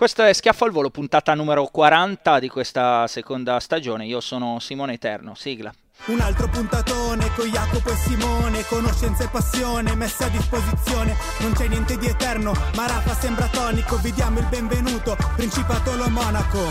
Questo 0.00 0.22
è 0.22 0.32
Schiaffo 0.32 0.64
al 0.64 0.70
Volo, 0.70 0.88
puntata 0.88 1.34
numero 1.34 1.66
40 1.66 2.38
di 2.38 2.48
questa 2.48 3.06
seconda 3.06 3.60
stagione. 3.60 4.06
Io 4.06 4.20
sono 4.20 4.58
Simone 4.58 4.94
Eterno, 4.94 5.34
sigla. 5.34 5.70
Un 6.06 6.20
altro 6.20 6.48
puntatone 6.48 7.30
con 7.34 7.46
Jacopo 7.46 7.90
e 7.90 7.96
Simone, 7.96 8.64
conoscenza 8.64 9.24
e 9.24 9.28
passione 9.28 9.94
messe 9.94 10.24
a 10.24 10.30
disposizione. 10.30 11.14
Non 11.40 11.52
c'è 11.52 11.68
niente 11.68 11.98
di 11.98 12.06
eterno, 12.06 12.54
ma 12.76 12.86
Rafa 12.86 13.12
sembra 13.12 13.46
tonico. 13.48 13.98
Vi 13.98 14.10
diamo 14.12 14.38
il 14.38 14.46
benvenuto, 14.46 15.18
Principato 15.36 15.94
Lo 15.94 16.08
Monaco. 16.08 16.70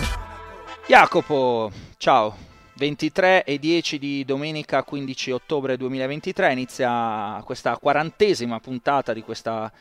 Jacopo, 0.87 1.71
ciao. 1.97 2.35
23 2.77 3.43
e 3.43 3.59
10 3.59 3.99
di 3.99 4.25
domenica 4.25 4.81
15 4.81 5.29
ottobre 5.29 5.77
2023 5.77 6.51
inizia 6.51 7.39
questa 7.45 7.77
quarantesima 7.77 8.59
puntata 8.59 9.13
di 9.13 9.21
questa 9.21 9.71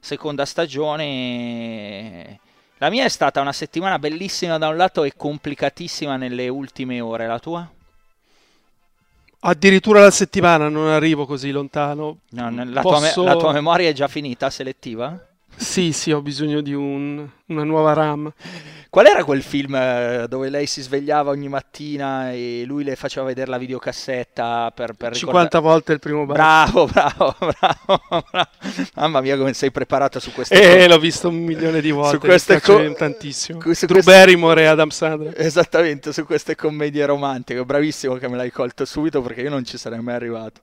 seconda 0.00 0.44
stagione 0.44 2.40
la 2.78 2.90
mia 2.90 3.04
è 3.04 3.08
stata 3.08 3.40
una 3.40 3.52
settimana 3.52 3.98
bellissima 3.98 4.58
da 4.58 4.68
un 4.68 4.76
lato 4.76 5.04
e 5.04 5.14
complicatissima 5.16 6.16
nelle 6.16 6.48
ultime 6.48 7.00
ore. 7.00 7.26
La 7.26 7.38
tua? 7.38 7.70
Addirittura 9.40 10.00
la 10.00 10.10
settimana 10.10 10.68
non 10.68 10.88
arrivo 10.88 11.24
così 11.24 11.50
lontano. 11.50 12.18
No, 12.30 12.64
la, 12.64 12.80
Posso... 12.80 13.12
tua 13.12 13.22
me- 13.22 13.34
la, 13.34 13.36
tua 13.36 13.52
memoria 13.52 13.88
è 13.88 13.92
già 13.92 14.08
finita, 14.08 14.50
selettiva? 14.50 15.18
Sì, 15.56 15.92
sì, 15.92 16.12
ho 16.12 16.20
bisogno 16.20 16.60
di 16.60 16.74
un, 16.74 17.26
una 17.46 17.64
nuova 17.64 17.92
RAM. 17.92 18.32
Qual 18.90 19.06
era 19.06 19.24
quel 19.24 19.42
film 19.42 19.74
eh, 19.74 20.26
dove 20.28 20.48
lei 20.48 20.66
si 20.66 20.80
svegliava 20.80 21.30
ogni 21.30 21.48
mattina 21.48 22.32
e 22.32 22.64
lui 22.66 22.82
le 22.84 22.96
faceva 22.96 23.26
vedere 23.26 23.50
la 23.50 23.58
videocassetta 23.58 24.72
per, 24.74 24.94
per 24.94 25.14
50 25.14 25.58
volte 25.58 25.92
il 25.92 25.98
primo 25.98 26.24
bacio. 26.24 26.40
Bravo, 26.40 26.86
bravo, 26.92 27.36
bravo, 27.38 28.02
bravo. 28.08 28.48
Mamma 28.94 29.20
mia 29.20 29.36
come 29.36 29.52
sei 29.52 29.70
preparato 29.70 30.18
su 30.18 30.32
queste 30.32 30.54
eh, 30.54 30.76
cose. 30.76 30.88
l'ho 30.88 30.98
visto 30.98 31.28
un 31.28 31.36
milione 31.36 31.80
di 31.80 31.90
volte, 31.90 32.16
su 32.16 32.18
queste 32.20 32.60
co- 32.60 32.92
tantissimo. 32.94 33.60
Su 33.60 33.68
Drew 33.86 34.00
queste... 34.00 34.10
Barrymore 34.10 34.62
e 34.62 34.66
Adam 34.66 34.88
Sandler. 34.88 35.34
Esattamente, 35.36 36.12
su 36.12 36.24
queste 36.24 36.54
commedie 36.54 37.04
romantiche. 37.04 37.62
Bravissimo 37.64 38.14
che 38.14 38.28
me 38.28 38.36
l'hai 38.36 38.50
colto 38.50 38.84
subito 38.84 39.20
perché 39.20 39.42
io 39.42 39.50
non 39.50 39.64
ci 39.64 39.76
sarei 39.76 40.00
mai 40.00 40.14
arrivato. 40.14 40.60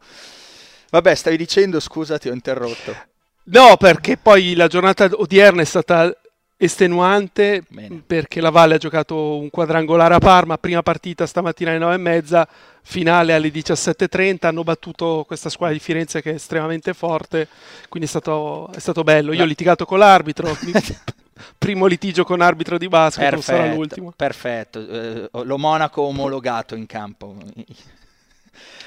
Vabbè, 0.90 1.14
stavi 1.14 1.38
dicendo, 1.38 1.80
scusa, 1.80 2.18
ti 2.18 2.30
ho 2.30 2.34
interrotto. 2.34 3.12
No, 3.46 3.76
perché 3.78 4.18
poi 4.18 4.56
la 4.56 4.68
giornata 4.68 5.10
odierna 5.14 5.62
è 5.62 5.66
stata 5.66 6.16
estenuante 6.64 7.64
Bene. 7.68 8.02
perché 8.06 8.40
la 8.40 8.50
Valle 8.50 8.76
ha 8.76 8.78
giocato 8.78 9.38
un 9.38 9.50
quadrangolare 9.50 10.14
a 10.14 10.20
Parma, 10.20 10.58
prima 10.58 10.82
partita 10.82 11.26
stamattina 11.26 11.72
alle 11.72 11.98
9.30, 11.98 12.44
finale 12.84 13.34
alle 13.34 13.50
17.30, 13.50 14.48
hanno 14.48 14.64
battuto 14.64 15.24
questa 15.28 15.50
squadra 15.50 15.76
di 15.76 15.82
Firenze 15.82 16.22
che 16.22 16.32
è 16.32 16.36
estremamente 16.36 16.94
forte, 16.94 17.48
quindi 17.90 18.08
è 18.08 18.12
stato, 18.12 18.70
è 18.74 18.80
stato 18.80 19.04
bello. 19.04 19.34
Io 19.34 19.44
ho 19.44 19.48
litigato 19.48 19.84
con 19.86 20.00
l'arbitro, 20.00 20.56
primo 21.58 21.86
litigio 21.86 22.24
con 22.24 22.40
arbitro 22.40 22.78
di 22.78 22.88
basket, 22.88 23.30
perfetto, 23.30 23.42
sarà 23.42 23.74
l'ultimo. 23.74 24.14
Perfetto, 24.16 24.88
eh, 24.88 25.30
lo 25.32 25.58
Monaco 25.58 26.04
omologato 26.04 26.76
in 26.76 26.86
campo. 26.86 27.36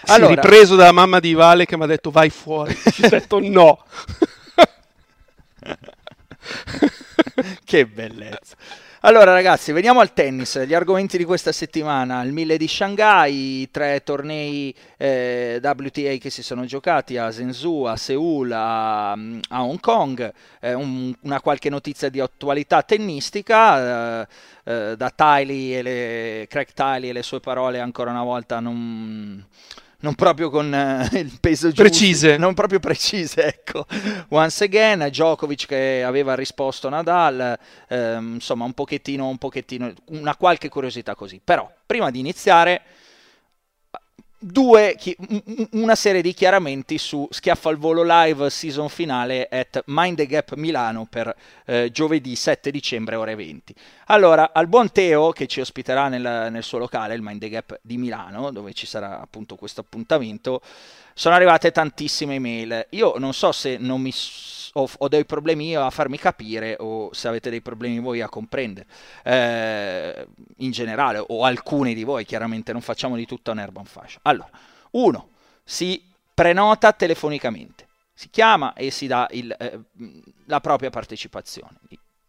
Allora, 0.09 0.29
sì, 0.29 0.35
ripreso 0.41 0.77
dalla 0.77 0.93
mamma 0.93 1.19
di 1.21 1.35
Vale 1.35 1.67
che 1.67 1.77
mi 1.77 1.83
ha 1.83 1.87
detto 1.87 2.11
vai 2.11 2.31
fuori, 2.31 2.75
ho 3.03 3.09
detto 3.09 3.39
no. 3.41 3.85
che 7.65 7.87
bellezza. 7.87 8.57
Allora 9.01 9.33
ragazzi, 9.33 9.71
veniamo 9.71 10.01
al 10.01 10.13
tennis, 10.13 10.65
gli 10.65 10.75
argomenti 10.75 11.17
di 11.17 11.23
questa 11.23 11.53
settimana, 11.53 12.23
il 12.23 12.33
1000 12.33 12.57
di 12.57 12.67
Shanghai, 12.67 13.61
i 13.61 13.71
tre 13.71 14.03
tornei 14.03 14.75
eh, 14.97 15.61
WTA 15.63 16.17
che 16.17 16.29
si 16.29 16.43
sono 16.43 16.65
giocati 16.65 17.17
a 17.17 17.31
Zhengzhou, 17.31 17.85
a 17.85 17.97
Seoul, 17.97 18.51
a, 18.51 19.13
a 19.13 19.63
Hong 19.63 19.79
Kong, 19.79 20.33
eh, 20.61 20.75
un, 20.75 21.15
una 21.21 21.41
qualche 21.41 21.69
notizia 21.69 22.09
di 22.09 22.19
attualità 22.19 22.83
tennistica, 22.83 24.23
eh, 24.23 24.27
eh 24.65 24.97
da 24.97 25.11
Tiley 25.11 25.75
e 25.75 25.83
le, 25.83 26.47
Craig 26.49 26.73
Tiley 26.73 27.11
e 27.11 27.13
le 27.13 27.23
sue 27.23 27.39
parole 27.39 27.79
ancora 27.79 28.11
una 28.11 28.25
volta 28.25 28.59
non 28.59 29.47
non 30.01 30.15
proprio 30.15 30.51
con 30.51 30.73
uh, 30.73 31.17
il 31.17 31.39
peso 31.41 31.69
giusto. 31.69 31.83
Precise. 31.83 32.37
Non 32.37 32.55
proprio 32.55 32.81
precise, 32.81 33.45
ecco. 33.45 33.87
Once 34.29 34.65
again, 34.65 35.07
Djokovic 35.09 35.67
che 35.67 36.03
aveva 36.05 36.35
risposto 36.35 36.89
Nadal, 36.89 37.59
ehm, 37.89 38.35
insomma 38.35 38.65
un 38.65 38.73
pochettino, 38.73 39.29
un 39.29 39.39
pochettino, 39.39 39.93
una 40.07 40.37
qualche 40.37 40.69
curiosità 40.69 41.15
così. 41.15 41.41
Però, 41.43 41.71
prima 41.85 42.11
di 42.11 42.19
iniziare 42.19 42.83
due, 44.39 44.97
una 45.73 45.95
serie 45.95 46.23
di 46.23 46.35
chiaramenti 46.35 46.99
su 46.99 47.27
Schiaffo 47.31 47.69
al 47.69 47.77
Volo 47.77 48.03
Live 48.05 48.51
season 48.51 48.89
finale 48.89 49.49
at 49.51 49.83
Mind 49.87 50.17
the 50.17 50.27
Gap 50.27 50.55
Milano 50.55 51.07
per 51.09 51.35
eh, 51.65 51.91
giovedì 51.91 52.37
7 52.37 52.71
dicembre 52.71 53.17
ore 53.17 53.35
20. 53.35 53.75
Allora, 54.07 54.53
al 54.53 54.69
buon 54.69 54.93
Teo 54.93 55.31
che 55.31 55.47
ci 55.47 55.61
ospiterà 55.61 56.09
nel, 56.09 56.49
nel 56.51 56.63
suo 56.63 56.79
locale, 56.79 57.15
il 57.15 57.23
Mind 57.23 57.41
the 57.41 57.49
Gap 57.49 57.79
di 57.83 57.97
Milano, 57.97 58.51
dove 58.51 58.73
ci 58.73 58.87
sarà 58.87 59.21
appunto 59.21 59.57
questo 59.57 59.81
appuntamento, 59.81 60.61
sono 61.19 61.35
arrivate 61.35 61.73
tantissime 61.73 62.35
email. 62.35 62.89
Io 62.91 63.15
non 63.17 63.33
so 63.33 63.51
se 63.51 63.79
non 63.79 64.03
mi 64.03 64.13
ho, 64.75 64.91
ho, 64.99 65.09
dei 65.09 65.25
problemi 65.25 65.69
io 65.69 65.83
a 65.83 65.89
farmi 65.89 66.19
capire 66.19 66.77
o 66.79 67.11
se 67.15 67.27
avete 67.27 67.49
dei 67.49 67.63
problemi 67.63 67.99
voi 68.01 68.21
a 68.21 68.29
comprendere. 68.29 68.87
Eh, 69.23 70.27
in 70.57 70.71
generale, 70.73 71.25
o 71.27 71.45
alcuni 71.45 71.95
di 71.95 72.05
voi, 72.05 72.27
chiaramente 72.27 72.73
non 72.73 72.83
facciamo 72.83 73.17
di 73.17 73.25
tutto 73.25 73.51
un 73.51 73.85
fascio. 73.85 74.19
Allora, 74.23 74.51
uno, 74.91 75.31
si 75.65 76.07
prenota 76.35 76.93
telefonicamente, 76.93 77.89
si 78.13 78.29
chiama 78.29 78.75
e 78.75 78.91
si 78.91 79.07
dà 79.07 79.27
il, 79.31 79.57
eh, 79.59 79.81
la 80.45 80.61
propria 80.61 80.91
partecipazione. 80.91 81.79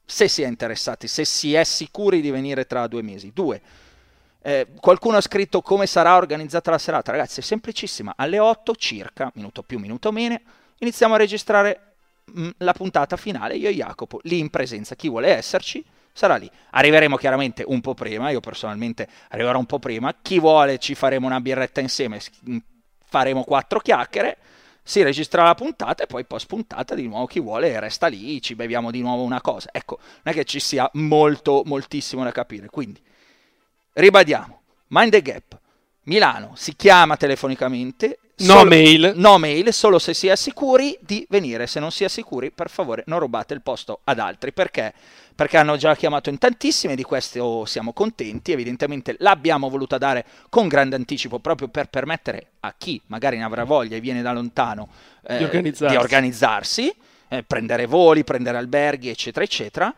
Se 0.05 0.29
si 0.29 0.43
è 0.43 0.47
interessati, 0.47 1.09
se 1.09 1.25
si 1.25 1.53
è 1.53 1.65
sicuri 1.65 2.21
di 2.21 2.31
venire 2.31 2.65
tra 2.65 2.87
due 2.87 3.01
mesi. 3.01 3.33
Due, 3.33 3.61
eh, 4.41 4.67
qualcuno 4.79 5.17
ha 5.17 5.21
scritto 5.21 5.61
come 5.61 5.87
sarà 5.87 6.15
organizzata 6.15 6.71
la 6.71 6.77
serata. 6.77 7.11
Ragazzi, 7.11 7.39
è 7.39 7.43
semplicissima. 7.43 8.13
Alle 8.15 8.39
8 8.39 8.75
circa, 8.75 9.31
minuto 9.35 9.63
più, 9.63 9.79
minuto 9.79 10.11
meno, 10.11 10.39
iniziamo 10.79 11.15
a 11.15 11.17
registrare 11.17 11.87
Mm, 12.37 12.49
la 12.57 12.73
puntata 12.73 13.15
finale, 13.15 13.55
io 13.55 13.69
e 13.69 13.73
Jacopo, 13.73 14.19
lì 14.23 14.39
in 14.39 14.49
presenza. 14.49 14.95
Chi 14.95 15.07
vuole 15.07 15.29
esserci 15.29 15.83
sarà 16.11 16.35
lì. 16.35 16.49
Arriveremo 16.71 17.15
chiaramente 17.15 17.63
un 17.65 17.79
po' 17.79 17.93
prima, 17.93 18.29
io 18.29 18.41
personalmente 18.41 19.07
arriverò 19.29 19.57
un 19.57 19.65
po' 19.65 19.79
prima. 19.79 20.13
Chi 20.21 20.39
vuole 20.39 20.77
ci 20.77 20.93
faremo 20.93 21.25
una 21.25 21.39
birretta 21.39 21.79
insieme, 21.79 22.19
mm, 22.49 22.57
faremo 23.05 23.43
quattro 23.43 23.79
chiacchiere. 23.79 24.37
Si 24.83 25.01
registra 25.03 25.43
la 25.43 25.55
puntata 25.55 26.03
e 26.03 26.07
poi 26.07 26.25
post 26.25 26.47
puntata 26.47 26.95
di 26.95 27.07
nuovo 27.07 27.25
chi 27.27 27.39
vuole 27.41 27.77
resta 27.79 28.07
lì, 28.07 28.41
ci 28.41 28.55
beviamo 28.55 28.91
di 28.91 29.01
nuovo 29.01 29.23
una 29.23 29.41
cosa. 29.41 29.69
Ecco, 29.71 29.99
non 29.99 30.33
è 30.33 30.37
che 30.37 30.45
ci 30.45 30.59
sia 30.59 30.89
molto, 30.93 31.63
moltissimo 31.65 32.23
da 32.23 32.31
capire. 32.31 32.67
Quindi, 32.69 33.01
ribadiamo, 33.97 34.61
Mind 34.87 35.11
the 35.11 35.21
Gap, 35.21 35.59
Milano, 36.03 36.53
si 36.55 36.75
chiama 36.75 37.17
telefonicamente 37.17 38.19
No 38.39 38.57
solo, 38.57 38.69
mail. 38.69 39.13
No 39.15 39.39
mail, 39.39 39.73
solo 39.73 39.97
se 39.97 40.13
si 40.13 40.27
è 40.27 40.35
sicuri 40.35 40.95
di 41.01 41.25
venire. 41.27 41.65
Se 41.65 41.79
non 41.79 41.89
si 41.89 42.03
è 42.03 42.07
sicuri, 42.07 42.51
per 42.51 42.69
favore, 42.69 43.01
non 43.07 43.17
rubate 43.17 43.55
il 43.55 43.63
posto 43.63 44.01
ad 44.03 44.19
altri. 44.19 44.53
Perché? 44.53 44.93
Perché 45.33 45.57
hanno 45.57 45.75
già 45.75 45.95
chiamato 45.95 46.29
in 46.29 46.37
tantissime, 46.37 46.93
di 46.95 47.01
questo 47.01 47.65
siamo 47.65 47.93
contenti. 47.93 48.51
Evidentemente 48.51 49.15
l'abbiamo 49.19 49.69
voluta 49.69 49.97
dare 49.97 50.23
con 50.49 50.67
grande 50.67 50.95
anticipo 50.95 51.39
proprio 51.39 51.67
per 51.67 51.89
permettere 51.89 52.51
a 52.59 52.75
chi 52.77 53.01
magari 53.07 53.37
ne 53.37 53.43
avrà 53.43 53.63
voglia 53.63 53.95
e 53.95 54.01
viene 54.01 54.21
da 54.21 54.31
lontano 54.33 54.87
eh, 55.25 55.37
di, 55.39 55.43
organizzarsi. 55.43 55.95
di 55.95 55.99
organizzarsi. 55.99 56.95
eh, 57.29 57.43
prendere 57.43 57.87
voli, 57.87 58.23
prendere 58.23 58.57
alberghi, 58.57 59.09
eccetera, 59.09 59.43
eccetera. 59.43 59.93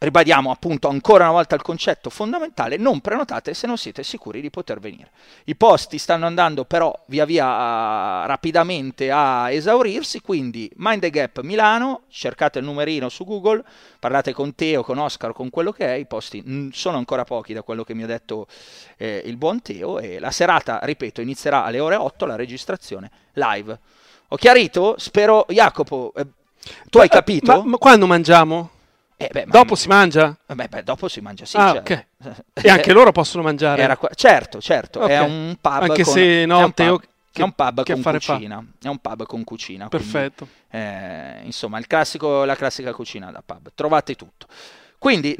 Ribadiamo 0.00 0.52
appunto 0.52 0.86
ancora 0.86 1.24
una 1.24 1.32
volta 1.32 1.56
il 1.56 1.62
concetto 1.62 2.08
fondamentale, 2.08 2.76
non 2.76 3.00
prenotate 3.00 3.52
se 3.52 3.66
non 3.66 3.76
siete 3.76 4.04
sicuri 4.04 4.40
di 4.40 4.48
poter 4.48 4.78
venire. 4.78 5.10
I 5.44 5.56
posti 5.56 5.98
stanno 5.98 6.24
andando 6.24 6.64
però 6.64 6.96
via 7.06 7.24
via 7.24 8.24
rapidamente 8.24 9.10
a 9.10 9.50
esaurirsi, 9.50 10.20
quindi 10.20 10.70
Mind 10.76 11.00
the 11.00 11.10
Gap 11.10 11.40
Milano, 11.40 12.02
cercate 12.10 12.60
il 12.60 12.64
numerino 12.64 13.08
su 13.08 13.24
Google, 13.24 13.64
parlate 13.98 14.32
con 14.32 14.54
Teo, 14.54 14.84
con 14.84 14.98
Oscar, 14.98 15.32
con 15.32 15.50
quello 15.50 15.72
che 15.72 15.86
è, 15.86 15.94
i 15.94 16.06
posti 16.06 16.70
sono 16.72 16.96
ancora 16.96 17.24
pochi 17.24 17.52
da 17.52 17.62
quello 17.62 17.82
che 17.82 17.94
mi 17.94 18.04
ha 18.04 18.06
detto 18.06 18.46
eh, 18.96 19.22
il 19.24 19.36
buon 19.36 19.62
Teo 19.62 19.98
e 19.98 20.20
la 20.20 20.30
serata, 20.30 20.78
ripeto, 20.80 21.20
inizierà 21.20 21.64
alle 21.64 21.80
ore 21.80 21.96
8 21.96 22.24
la 22.24 22.36
registrazione 22.36 23.10
live. 23.32 23.76
Ho 24.28 24.36
chiarito? 24.36 24.94
Spero, 24.98 25.44
Jacopo, 25.48 26.12
eh, 26.14 26.24
tu 26.88 26.98
ma, 26.98 27.02
hai 27.02 27.08
capito? 27.08 27.62
Ma, 27.62 27.64
ma 27.64 27.76
quando 27.78 28.06
mangiamo? 28.06 28.70
Eh, 29.20 29.30
beh, 29.32 29.46
dopo 29.48 29.74
si 29.74 29.88
mangia? 29.88 30.36
Beh, 30.46 30.68
beh, 30.68 30.84
dopo 30.84 31.08
si 31.08 31.20
mangia, 31.20 31.44
sì. 31.44 31.56
Ah, 31.56 31.72
okay. 31.72 32.06
e 32.54 32.68
anche 32.68 32.92
loro 32.92 33.10
possono 33.10 33.42
mangiare? 33.42 33.96
Qua... 33.96 34.08
Certo, 34.14 34.60
certo, 34.60 35.02
okay. 35.02 35.16
è 35.16 35.20
un 35.20 35.56
pub 35.60 35.82
Anche 35.82 36.04
con... 36.04 36.12
se 36.12 36.46
no, 36.46 36.60
è 36.60 36.64
un 36.64 36.72
Teo... 36.72 36.98
Pub. 36.98 37.08
Che, 37.32 37.42
è 37.42 37.44
un 37.44 37.52
pub 37.52 37.84
con 37.84 38.02
cucina. 38.02 38.56
Fa? 38.56 38.86
È 38.86 38.88
un 38.88 38.98
pub 38.98 39.26
con 39.26 39.44
cucina. 39.44 39.88
Perfetto. 39.88 40.48
Quindi, 40.70 40.86
eh, 40.86 41.40
insomma, 41.42 41.80
classico, 41.80 42.44
la 42.44 42.54
classica 42.54 42.92
cucina 42.92 43.32
da 43.32 43.42
pub. 43.44 43.70
Trovate 43.74 44.14
tutto. 44.14 44.46
Quindi, 44.98 45.36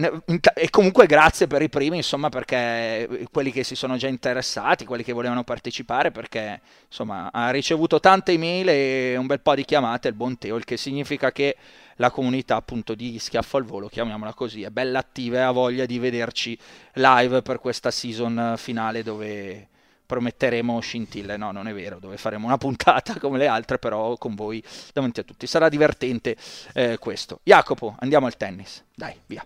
e 0.55 0.71
comunque 0.71 1.07
grazie 1.07 1.49
per 1.49 1.63
i 1.63 1.69
primi, 1.69 1.97
insomma, 1.97 2.29
perché 2.29 3.27
quelli 3.33 3.51
che 3.51 3.65
si 3.65 3.75
sono 3.75 3.97
già 3.97 4.07
interessati, 4.07 4.85
quelli 4.85 5.03
che 5.03 5.13
volevano 5.13 5.43
partecipare, 5.43 6.13
perché 6.13 6.61
insomma 6.87 7.31
ha 7.33 7.51
ricevuto 7.51 7.99
tante 7.99 8.31
email 8.31 8.69
e 8.69 9.17
un 9.17 9.27
bel 9.27 9.41
po' 9.41 9.57
di 9.57 9.65
chiamate 9.65 10.07
il 10.07 10.15
buon 10.15 10.39
Teo, 10.39 10.55
il 10.55 10.65
che 10.65 10.77
significa 10.77 11.33
che 11.33 11.57
la 11.97 12.13
comunità 12.13 12.55
appunto 12.55 12.95
di 12.95 13.19
Schiaffo 13.19 13.57
al 13.57 13.65
Volo, 13.65 13.89
chiamiamola 13.89 14.33
così, 14.33 14.63
è 14.63 14.71
bella 14.71 15.01
attiva 15.01 15.39
e 15.39 15.41
ha 15.41 15.51
voglia 15.51 15.87
di 15.87 15.99
vederci 15.99 16.57
live 16.93 17.43
per 17.43 17.59
questa 17.59 17.91
season 17.91 18.55
finale 18.57 19.03
dove 19.03 19.69
prometteremo 20.09 20.81
scintille, 20.81 21.37
no 21.37 21.53
non 21.53 21.69
è 21.69 21.75
vero, 21.75 21.99
dove 21.99 22.17
faremo 22.17 22.47
una 22.47 22.57
puntata 22.57 23.17
come 23.21 23.37
le 23.37 23.47
altre 23.47 23.79
però 23.79 24.17
con 24.17 24.35
voi 24.35 24.65
davanti 24.95 25.21
a 25.21 25.23
tutti, 25.23 25.47
sarà 25.47 25.69
divertente 25.69 26.35
eh, 26.73 26.97
questo. 26.99 27.41
Jacopo, 27.43 27.95
andiamo 27.99 28.25
al 28.25 28.37
tennis, 28.39 28.83
dai, 28.95 29.15
via. 29.27 29.45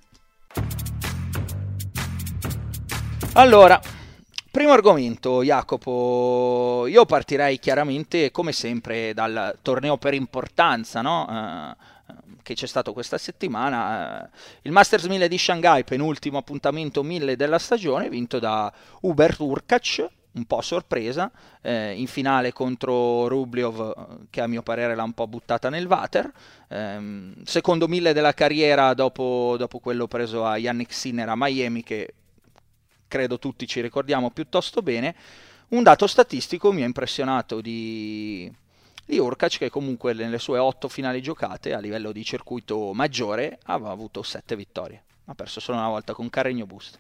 Allora, 3.32 3.80
primo 4.52 4.70
argomento, 4.70 5.42
Jacopo, 5.42 6.86
io 6.86 7.06
partirei 7.06 7.58
chiaramente 7.58 8.30
come 8.30 8.52
sempre 8.52 9.12
dal 9.14 9.58
torneo 9.62 9.96
per 9.96 10.14
importanza, 10.14 11.00
no? 11.00 11.26
Uh, 11.28 12.14
che 12.42 12.54
c'è 12.54 12.66
stato 12.66 12.92
questa 12.92 13.18
settimana, 13.18 14.22
uh, 14.22 14.36
il 14.62 14.70
Masters 14.70 15.06
1000 15.06 15.26
di 15.26 15.38
Shanghai, 15.38 15.82
penultimo 15.82 16.38
appuntamento 16.38 17.02
1000 17.02 17.34
della 17.34 17.58
stagione, 17.58 18.08
vinto 18.08 18.38
da 18.38 18.72
Uber 19.00 19.34
Urkac, 19.38 20.08
un 20.34 20.44
po' 20.46 20.62
sorpresa, 20.62 21.30
eh, 21.60 21.92
in 21.92 22.06
finale 22.06 22.52
contro 22.52 23.28
Rubliov 23.28 24.26
che 24.30 24.40
a 24.40 24.46
mio 24.46 24.62
parere 24.62 24.94
l'ha 24.94 25.02
un 25.02 25.12
po' 25.12 25.26
buttata 25.26 25.68
nel 25.68 25.86
water, 25.86 26.30
eh, 26.68 27.32
secondo 27.44 27.88
mille 27.88 28.12
della 28.12 28.32
carriera 28.32 28.94
dopo, 28.94 29.56
dopo, 29.58 29.78
quello 29.78 30.06
preso 30.06 30.44
a 30.46 30.56
Yannick 30.56 30.92
Sinner 30.92 31.28
a 31.28 31.34
Miami 31.36 31.82
che 31.82 32.14
credo 33.08 33.38
tutti 33.38 33.66
ci 33.66 33.80
ricordiamo 33.82 34.30
piuttosto 34.30 34.80
bene, 34.80 35.14
un 35.68 35.82
dato 35.82 36.06
statistico 36.06 36.72
mi 36.72 36.82
ha 36.82 36.86
impressionato 36.86 37.60
di, 37.60 38.50
di 39.04 39.18
Urkac 39.18 39.58
che 39.58 39.70
comunque 39.70 40.14
nelle 40.14 40.38
sue 40.38 40.58
otto 40.58 40.88
finali 40.88 41.20
giocate 41.20 41.74
a 41.74 41.78
livello 41.78 42.10
di 42.10 42.24
circuito 42.24 42.92
maggiore 42.94 43.58
aveva 43.64 43.90
avuto 43.90 44.22
sette 44.22 44.56
vittorie, 44.56 45.02
ha 45.26 45.34
perso 45.34 45.60
solo 45.60 45.78
una 45.78 45.88
volta 45.88 46.14
con 46.14 46.30
Carregno 46.30 46.64
Boost. 46.64 46.98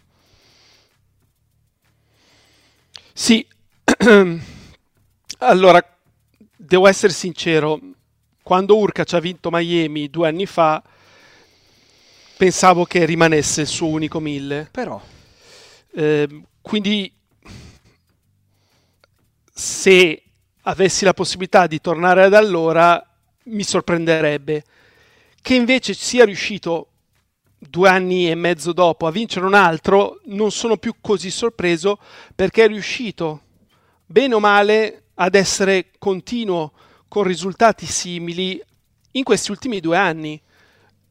Sì, 3.14 3.46
allora 5.38 5.98
devo 6.56 6.86
essere 6.86 7.12
sincero, 7.12 7.78
quando 8.42 8.78
Urkac 8.78 9.12
ha 9.12 9.20
vinto 9.20 9.50
Miami 9.52 10.08
due 10.08 10.28
anni 10.28 10.46
fa, 10.46 10.82
pensavo 12.36 12.84
che 12.84 13.04
rimanesse 13.04 13.62
il 13.62 13.66
suo 13.66 13.88
unico 13.88 14.18
mille. 14.18 14.68
Però. 14.70 15.00
Eh, 15.94 16.42
quindi 16.62 17.12
se 19.52 20.22
avessi 20.62 21.04
la 21.04 21.12
possibilità 21.12 21.66
di 21.66 21.80
tornare 21.80 22.24
ad 22.24 22.32
allora 22.32 23.04
mi 23.44 23.62
sorprenderebbe 23.62 24.64
che 25.42 25.54
invece 25.54 25.92
sia 25.92 26.24
riuscito 26.24 26.91
due 27.68 27.88
anni 27.88 28.30
e 28.30 28.34
mezzo 28.34 28.72
dopo 28.72 29.06
a 29.06 29.10
vincere 29.10 29.46
un 29.46 29.54
altro, 29.54 30.20
non 30.24 30.50
sono 30.50 30.76
più 30.76 30.94
così 31.00 31.30
sorpreso 31.30 31.98
perché 32.34 32.64
è 32.64 32.68
riuscito, 32.68 33.42
bene 34.04 34.34
o 34.34 34.40
male, 34.40 35.04
ad 35.14 35.34
essere 35.34 35.90
continuo 35.98 36.72
con 37.08 37.22
risultati 37.22 37.86
simili 37.86 38.60
in 39.12 39.22
questi 39.22 39.50
ultimi 39.50 39.80
due 39.80 39.96
anni. 39.96 40.40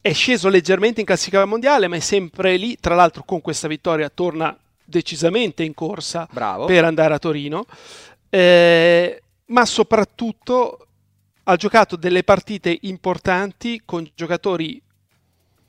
È 0.00 0.12
sceso 0.12 0.48
leggermente 0.48 1.00
in 1.00 1.06
classifica 1.06 1.44
mondiale, 1.44 1.86
ma 1.86 1.96
è 1.96 2.00
sempre 2.00 2.56
lì. 2.56 2.76
Tra 2.80 2.96
l'altro, 2.96 3.22
con 3.24 3.40
questa 3.40 3.68
vittoria 3.68 4.08
torna 4.08 4.56
decisamente 4.84 5.62
in 5.62 5.74
corsa 5.74 6.28
Bravo. 6.30 6.66
per 6.66 6.84
andare 6.84 7.14
a 7.14 7.18
Torino. 7.18 7.64
Eh, 8.28 9.22
ma 9.46 9.64
soprattutto 9.64 10.86
ha 11.44 11.56
giocato 11.56 11.96
delle 11.96 12.24
partite 12.24 12.76
importanti 12.82 13.82
con 13.84 14.08
giocatori 14.14 14.80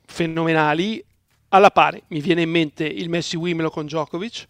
fenomenali. 0.06 1.04
Alla 1.48 1.70
pari 1.70 2.02
mi 2.08 2.20
viene 2.20 2.42
in 2.42 2.50
mente 2.50 2.84
il 2.84 3.08
Messi 3.08 3.36
Wimbledon 3.36 3.70
con 3.70 3.86
Djokovic, 3.86 4.46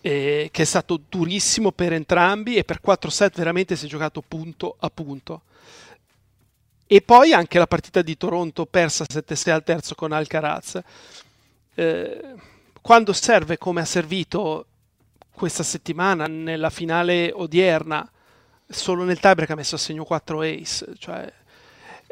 eh, 0.00 0.48
che 0.50 0.62
è 0.62 0.64
stato 0.64 1.00
durissimo 1.08 1.70
per 1.70 1.92
entrambi 1.92 2.56
e 2.56 2.64
per 2.64 2.80
4 2.80 3.08
set 3.08 3.36
veramente 3.36 3.76
si 3.76 3.86
è 3.86 3.88
giocato 3.88 4.20
punto 4.20 4.76
a 4.80 4.90
punto. 4.90 5.42
E 6.86 7.00
poi 7.00 7.32
anche 7.32 7.58
la 7.58 7.66
partita 7.66 8.02
di 8.02 8.16
Toronto 8.16 8.66
persa 8.66 9.04
7-6 9.04 9.50
al 9.50 9.64
terzo 9.64 9.94
con 9.94 10.12
Alcaraz. 10.12 10.80
Eh, 11.74 12.20
quando 12.82 13.12
serve 13.12 13.56
come 13.56 13.80
ha 13.80 13.86
servito 13.86 14.66
questa 15.30 15.62
settimana 15.62 16.26
nella 16.26 16.68
finale 16.68 17.30
odierna, 17.32 18.06
solo 18.68 19.04
nel 19.04 19.20
tiebreak 19.20 19.50
ha 19.50 19.54
messo 19.54 19.76
a 19.76 19.78
segno 19.78 20.04
4 20.04 20.40
ace, 20.42 20.86
cioè, 20.98 21.32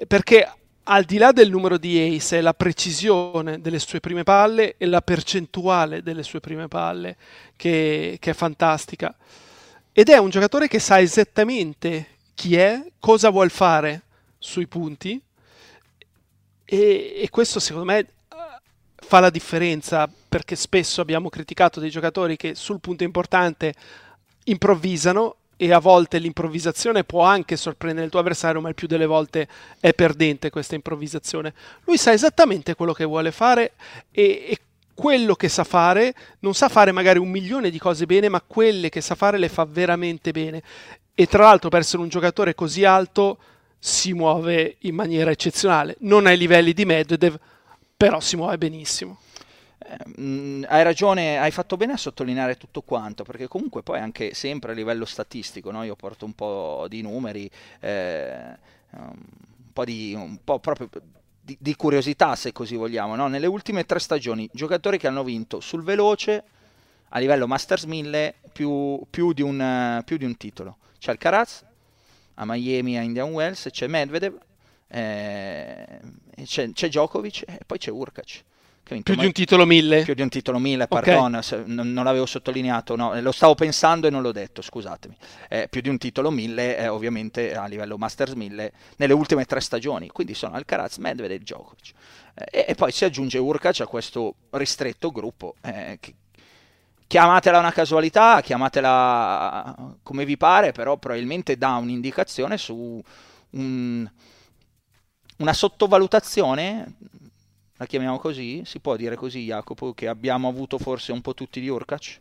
perché 0.06 0.50
al 0.92 1.04
di 1.04 1.18
là 1.18 1.30
del 1.30 1.50
numero 1.50 1.78
di 1.78 2.16
ace 2.16 2.38
è 2.38 2.40
la 2.40 2.52
precisione 2.52 3.60
delle 3.60 3.78
sue 3.78 4.00
prime 4.00 4.24
palle 4.24 4.74
e 4.76 4.86
la 4.86 5.00
percentuale 5.00 6.02
delle 6.02 6.24
sue 6.24 6.40
prime 6.40 6.66
palle 6.66 7.16
che, 7.54 8.16
che 8.18 8.30
è 8.30 8.34
fantastica. 8.34 9.14
Ed 9.92 10.08
è 10.08 10.18
un 10.18 10.30
giocatore 10.30 10.66
che 10.66 10.80
sa 10.80 11.00
esattamente 11.00 12.16
chi 12.34 12.56
è, 12.56 12.84
cosa 12.98 13.30
vuol 13.30 13.50
fare 13.50 14.02
sui 14.36 14.66
punti 14.66 15.20
e, 16.64 17.14
e 17.16 17.28
questo 17.30 17.60
secondo 17.60 17.92
me 17.92 18.06
fa 18.96 19.20
la 19.20 19.30
differenza 19.30 20.10
perché 20.28 20.56
spesso 20.56 21.00
abbiamo 21.00 21.28
criticato 21.28 21.78
dei 21.78 21.90
giocatori 21.90 22.36
che 22.36 22.56
sul 22.56 22.80
punto 22.80 23.04
importante 23.04 23.74
improvvisano 24.44 25.36
e 25.62 25.74
a 25.74 25.78
volte 25.78 26.16
l'improvvisazione 26.16 27.04
può 27.04 27.22
anche 27.22 27.54
sorprendere 27.54 28.06
il 28.06 28.10
tuo 28.10 28.20
avversario, 28.20 28.62
ma 28.62 28.70
il 28.70 28.74
più 28.74 28.86
delle 28.86 29.04
volte 29.04 29.46
è 29.78 29.92
perdente 29.92 30.48
questa 30.48 30.74
improvvisazione. 30.74 31.52
Lui 31.84 31.98
sa 31.98 32.12
esattamente 32.12 32.74
quello 32.74 32.94
che 32.94 33.04
vuole 33.04 33.30
fare 33.30 33.72
e, 34.10 34.22
e 34.48 34.58
quello 34.94 35.34
che 35.34 35.50
sa 35.50 35.64
fare, 35.64 36.14
non 36.38 36.54
sa 36.54 36.70
fare 36.70 36.92
magari 36.92 37.18
un 37.18 37.28
milione 37.28 37.68
di 37.68 37.78
cose 37.78 38.06
bene, 38.06 38.30
ma 38.30 38.40
quelle 38.40 38.88
che 38.88 39.02
sa 39.02 39.14
fare 39.14 39.36
le 39.36 39.50
fa 39.50 39.66
veramente 39.66 40.30
bene. 40.30 40.62
E 41.14 41.26
tra 41.26 41.42
l'altro 41.42 41.68
per 41.68 41.80
essere 41.80 42.00
un 42.00 42.08
giocatore 42.08 42.54
così 42.54 42.84
alto 42.84 43.36
si 43.78 44.14
muove 44.14 44.76
in 44.78 44.94
maniera 44.94 45.30
eccezionale. 45.30 45.96
Non 46.00 46.24
ai 46.24 46.38
livelli 46.38 46.72
di 46.72 46.86
Medvedev, 46.86 47.38
però 47.98 48.18
si 48.20 48.36
muove 48.36 48.56
benissimo. 48.56 49.18
Eh, 49.82 50.66
hai 50.68 50.82
ragione, 50.82 51.38
hai 51.38 51.50
fatto 51.50 51.76
bene 51.76 51.92
a 51.92 51.96
sottolineare 51.96 52.56
tutto 52.56 52.82
quanto, 52.82 53.24
perché 53.24 53.48
comunque 53.48 53.82
poi 53.82 53.98
anche 53.98 54.34
sempre 54.34 54.72
a 54.72 54.74
livello 54.74 55.06
statistico, 55.06 55.70
no? 55.70 55.82
io 55.82 55.96
porto 55.96 56.26
un 56.26 56.34
po' 56.34 56.86
di 56.88 57.00
numeri, 57.00 57.50
eh, 57.80 58.56
un 58.90 59.72
po' 59.72 59.84
di, 59.84 60.14
un 60.14 60.38
po' 60.44 60.58
proprio 60.58 60.88
di, 61.40 61.56
di 61.58 61.74
curiosità 61.76 62.36
se 62.36 62.52
così 62.52 62.76
vogliamo, 62.76 63.16
no? 63.16 63.26
nelle 63.28 63.46
ultime 63.46 63.86
tre 63.86 63.98
stagioni 63.98 64.48
giocatori 64.52 64.98
che 64.98 65.06
hanno 65.06 65.24
vinto 65.24 65.60
sul 65.60 65.82
veloce 65.82 66.44
a 67.08 67.18
livello 67.18 67.46
Masters 67.46 67.84
1000 67.84 68.34
più, 68.52 69.00
più, 69.08 69.32
di, 69.32 69.42
un, 69.42 70.02
più 70.04 70.16
di 70.18 70.24
un 70.24 70.36
titolo. 70.36 70.76
C'è 70.98 71.10
Alcaraz 71.10 71.64
a 72.34 72.44
Miami, 72.44 72.98
a 72.98 73.02
Indian 73.02 73.32
Wells, 73.32 73.68
c'è 73.70 73.86
Medvedev, 73.86 74.38
eh, 74.88 76.00
c'è, 76.44 76.70
c'è 76.70 76.88
Djokovic 76.88 77.44
e 77.46 77.60
poi 77.66 77.78
c'è 77.78 77.90
Urkac 77.90 78.44
più 79.02 79.14
di 79.14 79.26
un 79.26 79.32
titolo 79.32 79.64
1000? 79.64 80.02
Più 80.02 80.14
di 80.14 80.22
un 80.22 80.28
titolo 80.28 80.58
1000, 80.58 80.88
pardon, 80.88 81.34
okay. 81.34 81.62
non, 81.66 81.92
non, 81.92 82.04
l'avevo 82.04 82.26
sottolineato, 82.26 82.96
no, 82.96 83.18
lo 83.20 83.32
stavo 83.32 83.54
pensando 83.54 84.06
e 84.06 84.10
non 84.10 84.22
l'ho 84.22 84.32
detto, 84.32 84.62
scusatemi. 84.62 85.16
Eh, 85.48 85.68
più 85.68 85.80
di 85.80 85.88
un 85.88 85.98
titolo 85.98 86.30
1000, 86.30 86.76
eh, 86.76 86.88
ovviamente 86.88 87.54
a 87.54 87.66
livello 87.66 87.96
Masters 87.96 88.32
1000, 88.32 88.72
nelle 88.96 89.12
ultime 89.12 89.44
tre 89.44 89.60
stagioni, 89.60 90.08
quindi 90.08 90.34
sono 90.34 90.54
Alcaraz, 90.54 90.96
Medvedev 90.98 91.36
e 91.36 91.38
Djokovic. 91.38 91.92
Eh, 92.34 92.66
e, 92.68 92.74
poi 92.74 92.90
si 92.92 93.04
aggiunge 93.04 93.38
Urkac 93.38 93.80
a 93.80 93.86
questo 93.86 94.34
ristretto 94.50 95.10
gruppo, 95.10 95.54
eh, 95.62 95.98
che, 96.00 96.14
chiamatela 97.06 97.58
una 97.58 97.72
casualità, 97.72 98.40
chiamatela 98.40 99.96
come 100.02 100.24
vi 100.24 100.36
pare, 100.36 100.72
però 100.72 100.96
probabilmente 100.96 101.56
dà 101.56 101.74
un'indicazione 101.74 102.56
su 102.56 103.02
un, 103.50 104.08
una 105.38 105.52
sottovalutazione 105.52 106.94
la 107.80 107.86
chiamiamo 107.86 108.18
così? 108.18 108.60
Si 108.66 108.78
può 108.78 108.94
dire 108.94 109.16
così, 109.16 109.44
Jacopo, 109.44 109.94
che 109.94 110.06
abbiamo 110.06 110.48
avuto 110.48 110.76
forse 110.76 111.12
un 111.12 111.22
po' 111.22 111.32
tutti 111.32 111.60
di 111.60 111.68
Urkac? 111.68 112.20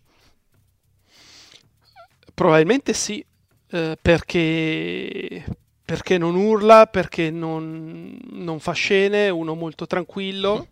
Probabilmente 2.34 2.94
sì, 2.94 3.24
eh, 3.72 3.98
perché, 4.02 5.44
perché, 5.84 6.18
non 6.18 6.36
urla, 6.36 6.88
perché 6.88 7.30
non, 7.30 8.18
non, 8.30 8.62
fa 8.62 8.72
scene, 8.72 9.28
uno 9.28 9.54
molto 9.54 9.86
tranquillo. 9.86 10.70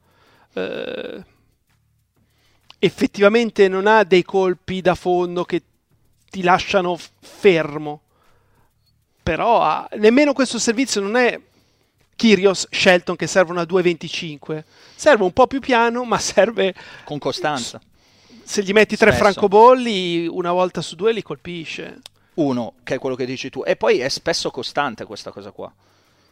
Eh, 0.53 1.21
effettivamente 2.79 3.67
non 3.67 3.87
ha 3.87 4.05
dei 4.05 4.23
colpi 4.23 4.79
da 4.79 4.95
fondo 4.95 5.43
che 5.43 5.63
ti 6.29 6.41
lasciano 6.41 6.97
fermo. 7.19 8.03
Però 9.21 9.61
ha, 9.61 9.89
nemmeno 9.97 10.31
questo 10.31 10.57
servizio 10.57 11.01
non 11.01 11.17
è 11.17 11.37
Kyrios, 12.17 12.67
Shelton 12.71 13.15
che 13.15 13.27
servono 13.27 13.61
a 13.61 13.63
2,25. 13.63 14.63
Serve 14.95 15.23
un 15.23 15.31
po' 15.31 15.47
più 15.47 15.61
piano, 15.61 16.03
ma 16.03 16.17
serve... 16.17 16.73
Con 17.05 17.19
costanza. 17.19 17.79
Se 18.43 18.63
gli 18.63 18.71
metti 18.71 18.97
tre 18.97 19.11
Spesso. 19.11 19.23
francobolli, 19.23 20.27
una 20.27 20.51
volta 20.51 20.81
su 20.81 20.95
due 20.95 21.13
li 21.13 21.21
colpisce. 21.21 21.99
Uno, 22.33 22.73
che 22.83 22.95
è 22.95 22.99
quello 22.99 23.15
che 23.15 23.25
dici 23.25 23.49
tu. 23.49 23.63
E 23.63 23.75
poi 23.75 23.99
è 23.99 24.09
spesso 24.09 24.49
costante 24.49 25.05
questa 25.05 25.31
cosa 25.31 25.51
qua. 25.51 25.71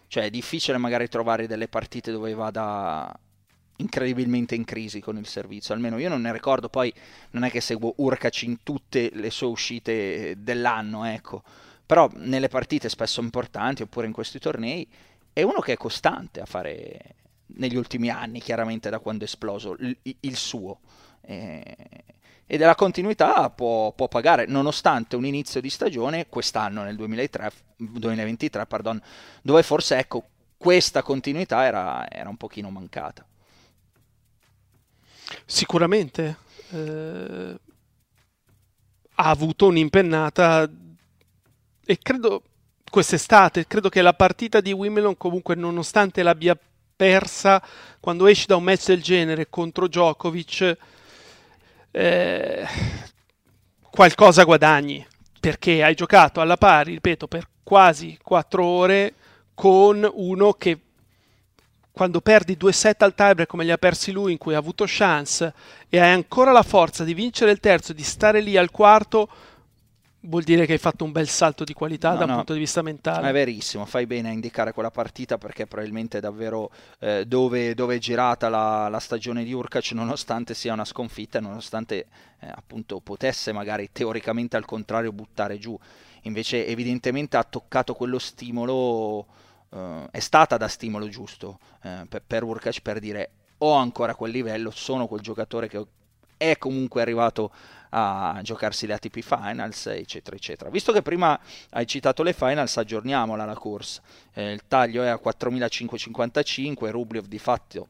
Cioè 0.08 0.24
è 0.24 0.30
difficile 0.30 0.78
magari 0.78 1.08
trovare 1.08 1.48
delle 1.48 1.68
partite 1.68 2.12
dove 2.12 2.34
vada 2.34 3.18
incredibilmente 3.78 4.56
in 4.56 4.64
crisi 4.64 5.00
con 5.00 5.18
il 5.18 5.28
servizio, 5.28 5.74
almeno 5.74 5.98
io 5.98 6.10
non 6.10 6.22
ne 6.22 6.32
ricordo, 6.32 6.70
poi 6.70 6.94
non 7.32 7.44
è 7.44 7.52
che 7.52 7.60
seguo 7.60 7.94
Urkac 7.98 8.44
in 8.44 8.64
tutte 8.64 9.12
le 9.14 9.30
sue 9.30 9.48
uscite 9.48 10.36
dell'anno, 10.38 11.04
ecco, 11.04 11.44
però 11.86 12.10
nelle 12.16 12.48
partite 12.48 12.88
spesso 12.88 13.20
importanti 13.20 13.82
oppure 13.82 14.08
in 14.08 14.14
questi 14.14 14.40
tornei 14.40 14.88
è 15.36 15.42
uno 15.42 15.60
che 15.60 15.74
è 15.74 15.78
costante 15.78 16.40
a 16.40 16.46
fare 16.46 17.16
negli 17.48 17.76
ultimi 17.76 18.10
anni, 18.10 18.40
chiaramente 18.40 18.90
da 18.90 19.00
quando 19.00 19.26
è 19.26 19.28
esploso 19.28 19.76
il, 19.80 19.98
il 20.22 20.38
suo. 20.38 20.80
Eh, 21.20 21.76
e 22.46 22.58
della 22.58 22.76
continuità 22.76 23.50
può, 23.50 23.92
può, 23.92 24.08
pagare, 24.08 24.46
nonostante 24.46 25.18
un 25.18 25.26
inizio 25.26 25.60
di 25.60 25.70
stagione 25.70 26.30
quest'anno, 26.30 26.84
nel 26.84 26.96
2003, 26.96 27.52
2023, 27.76 28.66
pardon, 28.66 29.02
dove 29.42 29.62
forse 29.62 29.98
ecco, 29.98 30.30
questa 30.56 31.02
continuità 31.02 31.66
era, 31.66 32.10
era 32.10 32.30
un 32.30 32.38
pochino 32.38 32.70
mancata. 32.70 33.28
Sicuramente 35.46 36.38
eh, 36.70 37.60
ha 39.16 39.30
avuto 39.30 39.68
un'impennata 39.68 40.72
e 41.86 41.98
credo 41.98 42.44
quest'estate. 42.90 43.68
Credo 43.68 43.90
che 43.90 44.02
la 44.02 44.14
partita 44.14 44.62
di 44.62 44.72
Wimbledon, 44.72 45.18
comunque, 45.18 45.56
nonostante 45.56 46.24
l'abbia 46.24 46.58
persa, 46.96 47.62
quando 48.00 48.28
esci 48.28 48.46
da 48.46 48.56
un 48.56 48.64
match 48.64 48.88
del 48.88 49.02
genere 49.02 49.50
contro 49.50 49.88
Djokovic, 49.88 50.78
eh, 51.92 52.68
qualcosa 53.90 54.44
guadagni. 54.44 55.06
Perché 55.40 55.84
hai 55.84 55.94
giocato 55.94 56.42
alla 56.42 56.58
pari, 56.58 56.94
ripeto, 56.94 57.28
per 57.28 57.48
quasi 57.64 58.18
4 58.22 58.64
ore 58.64 59.14
con 59.54 60.08
uno 60.14 60.54
che 60.54 60.80
quando 61.92 62.20
perdi 62.20 62.58
due 62.58 62.74
set 62.74 63.02
al 63.04 63.16
tiebreak 63.16 63.48
come 63.48 63.64
li 63.64 63.72
ha 63.72 63.78
persi 63.78 64.12
lui 64.12 64.34
in 64.34 64.38
cui 64.38 64.54
ha 64.54 64.58
avuto 64.58 64.84
chance 64.86 65.54
e 65.88 65.98
hai 65.98 66.12
ancora 66.12 66.52
la 66.52 66.62
forza 66.62 67.06
di 67.06 67.14
vincere 67.14 67.52
il 67.52 67.62
terzo 67.62 67.94
di 67.94 68.04
stare 68.04 68.42
lì 68.42 68.58
al 68.58 68.70
quarto 68.70 69.30
vuol 70.26 70.44
dire 70.44 70.66
che 70.66 70.74
hai 70.74 70.78
fatto 70.78 71.04
un 71.04 71.12
bel 71.12 71.28
salto 71.28 71.64
di 71.64 71.74
qualità 71.74 72.12
no, 72.12 72.18
da 72.18 72.24
un 72.24 72.30
no, 72.30 72.36
punto 72.38 72.54
di 72.54 72.60
vista 72.60 72.82
mentale. 72.82 73.30
È 73.30 73.32
verissimo, 73.32 73.86
fai 73.86 74.06
bene 74.06 74.30
a 74.30 74.32
indicare 74.32 74.74
quella 74.74 74.92
partita 74.92 75.38
perché 75.38 75.66
probabilmente 75.66 76.18
è 76.18 76.22
davvero 76.22 76.70
eh, 77.00 77.26
dove, 77.26 77.74
dove, 77.74 77.96
è 77.96 78.00
girata 78.00 78.50
la, 78.50 78.88
la, 78.90 79.00
stagione 79.00 79.44
di 79.44 79.54
Urkac, 79.54 79.92
nonostante 79.92 80.54
sia 80.54 80.74
una 80.74 80.86
sconfitta, 80.86 81.40
nonostante 81.40 82.08
eh, 82.40 82.48
appunto 82.48 83.00
potesse 83.00 83.52
magari 83.52 83.90
teoricamente 83.92 84.58
al 84.58 84.66
contrario 84.66 85.12
buttare 85.12 85.58
giù. 85.58 85.78
Invece 86.24 86.66
evidentemente 86.68 87.38
ha 87.38 87.44
toccato 87.44 87.94
quello 87.94 88.20
stimolo, 88.20 89.26
eh, 89.70 90.08
è 90.12 90.20
stata 90.20 90.58
da 90.58 90.68
stimolo 90.68 91.08
giusto 91.08 91.60
eh, 91.84 92.06
per, 92.10 92.24
per 92.26 92.44
Urkac 92.44 92.82
per 92.82 93.00
dire 93.00 93.30
ho 93.60 93.74
ancora 93.74 94.16
quel 94.16 94.32
livello, 94.32 94.70
sono 94.70 95.08
quel 95.08 95.22
giocatore 95.22 95.68
che 95.68 95.86
è 96.38 96.58
comunque 96.58 97.02
arrivato 97.02 97.52
a 97.98 98.42
giocarsi 98.42 98.88
le 98.88 98.94
ATP 98.94 99.22
Finals, 99.22 99.86
eccetera, 99.88 100.36
eccetera. 100.36 100.70
Visto 100.70 100.92
che 100.92 101.02
prima 101.02 101.40
hai 101.70 101.88
citato 101.88 102.24
le 102.24 102.34
Finals, 102.34 102.76
aggiorniamola 102.76 103.46
la 103.46 103.54
corsa. 103.54 104.02
Eh, 104.34 104.52
il 104.52 104.64
taglio 104.68 105.02
è 105.04 105.08
a 105.08 105.18
4.555, 105.24 106.92
Rublev 106.92 107.28
di 107.28 107.40
fatto 107.40 107.88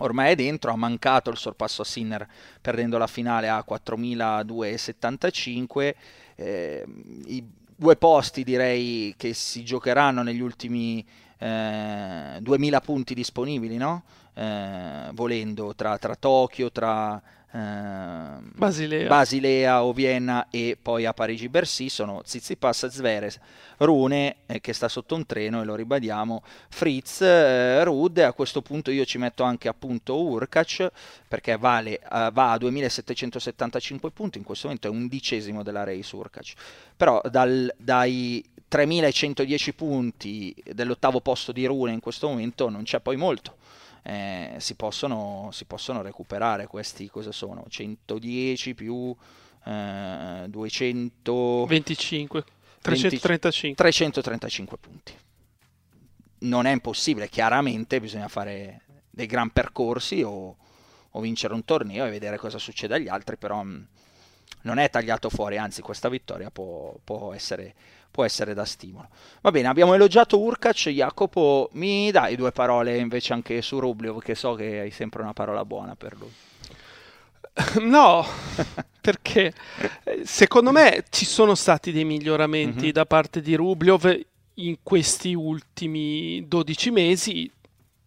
ormai 0.00 0.30
è 0.30 0.36
dentro, 0.36 0.70
ha 0.70 0.76
mancato 0.76 1.28
il 1.30 1.36
sorpasso 1.36 1.82
a 1.82 1.84
Sinner 1.84 2.24
perdendo 2.60 2.98
la 2.98 3.08
finale 3.08 3.48
a 3.48 3.64
4.275. 3.68 5.94
Eh, 6.36 6.84
I 7.26 7.44
due 7.74 7.96
posti 7.96 8.44
direi 8.44 9.12
che 9.16 9.34
si 9.34 9.64
giocheranno 9.64 10.22
negli 10.22 10.38
ultimi 10.40 11.04
eh, 11.38 12.38
2.000 12.40 12.80
punti 12.80 13.14
disponibili, 13.14 13.76
no? 13.76 14.04
eh, 14.34 15.10
volendo 15.12 15.74
tra, 15.74 15.98
tra 15.98 16.14
Tokyo, 16.14 16.70
tra 16.70 17.20
Uh, 17.50 18.42
Basilea. 18.54 19.08
Basilea 19.08 19.82
o 19.82 19.94
Vienna 19.94 20.48
e 20.50 20.76
poi 20.80 21.06
a 21.06 21.14
Parigi-Bercy 21.14 21.88
sono 21.88 22.20
Tsitsipas, 22.22 22.88
Zverev, 22.88 23.34
Rune 23.78 24.36
eh, 24.44 24.60
che 24.60 24.74
sta 24.74 24.88
sotto 24.88 25.14
un 25.14 25.24
treno 25.24 25.62
e 25.62 25.64
lo 25.64 25.74
ribadiamo, 25.74 26.42
Fritz, 26.68 27.22
eh, 27.22 27.82
Rud 27.84 28.18
a 28.18 28.34
questo 28.34 28.60
punto 28.60 28.90
io 28.90 29.06
ci 29.06 29.16
metto 29.16 29.44
anche 29.44 29.68
appunto 29.68 30.20
Urkac 30.20 30.90
perché 31.26 31.56
vale, 31.56 32.00
uh, 32.02 32.30
va 32.32 32.52
a 32.52 32.58
2775 32.58 34.10
punti, 34.10 34.36
in 34.36 34.44
questo 34.44 34.66
momento 34.66 34.88
è 34.88 34.90
undicesimo 34.90 35.62
della 35.62 35.84
race 35.84 36.14
Urkac, 36.14 36.52
però 36.96 37.20
dal, 37.30 37.72
dai 37.78 38.44
3110 38.68 39.72
punti 39.72 40.54
dell'ottavo 40.74 41.20
posto 41.20 41.52
di 41.52 41.64
Rune 41.64 41.92
in 41.92 42.00
questo 42.00 42.28
momento 42.28 42.68
non 42.68 42.82
c'è 42.82 43.00
poi 43.00 43.16
molto 43.16 43.56
eh, 44.02 44.54
si, 44.58 44.74
possono, 44.74 45.50
si, 45.52 45.64
possono, 45.64 46.02
recuperare 46.02 46.66
questi 46.66 47.08
cosa 47.08 47.32
sono? 47.32 47.64
110 47.68 48.74
più 48.74 49.14
eh, 49.64 50.44
225 50.48 52.44
335 52.80 53.74
335 53.74 54.76
punti. 54.78 55.12
Non 56.40 56.66
è 56.66 56.72
impossibile 56.72 57.28
chiaramente 57.28 58.00
bisogna 58.00 58.28
fare 58.28 58.82
dei 59.10 59.26
gran 59.26 59.50
percorsi 59.50 60.22
o, 60.22 60.56
o 61.10 61.20
vincere 61.20 61.54
un 61.54 61.64
torneo 61.64 62.06
e 62.06 62.10
vedere 62.10 62.38
cosa 62.38 62.58
succede 62.58 62.94
agli 62.94 63.08
altri 63.08 63.36
però 63.36 63.62
mh, 63.62 63.68
mm, 63.68 63.82
non 64.62 64.78
è 64.78 64.88
tagliato 64.90 65.28
fuori 65.28 65.58
anzi 65.58 65.82
questa 65.82 66.08
vittoria 66.08 66.50
può, 66.50 66.96
può 67.02 67.32
essere 67.32 67.74
può 68.10 68.24
essere 68.24 68.54
da 68.54 68.64
stimolo. 68.64 69.08
Va 69.40 69.50
bene, 69.50 69.68
abbiamo 69.68 69.94
elogiato 69.94 70.40
Urkac, 70.40 70.88
Jacopo, 70.88 71.70
mi 71.72 72.10
dai 72.10 72.36
due 72.36 72.52
parole 72.52 72.98
invece 72.98 73.32
anche 73.32 73.62
su 73.62 73.78
Rublev, 73.78 74.20
che 74.20 74.34
so 74.34 74.54
che 74.54 74.80
hai 74.80 74.90
sempre 74.90 75.22
una 75.22 75.32
parola 75.32 75.64
buona 75.64 75.94
per 75.94 76.16
lui. 76.16 76.32
No, 77.80 78.24
perché 79.00 79.52
secondo 80.22 80.70
me 80.70 81.04
ci 81.10 81.24
sono 81.24 81.54
stati 81.54 81.92
dei 81.92 82.04
miglioramenti 82.04 82.84
mm-hmm. 82.84 82.90
da 82.90 83.06
parte 83.06 83.40
di 83.40 83.54
Rublev 83.54 84.20
in 84.54 84.76
questi 84.82 85.34
ultimi 85.34 86.46
12 86.46 86.90
mesi, 86.90 87.50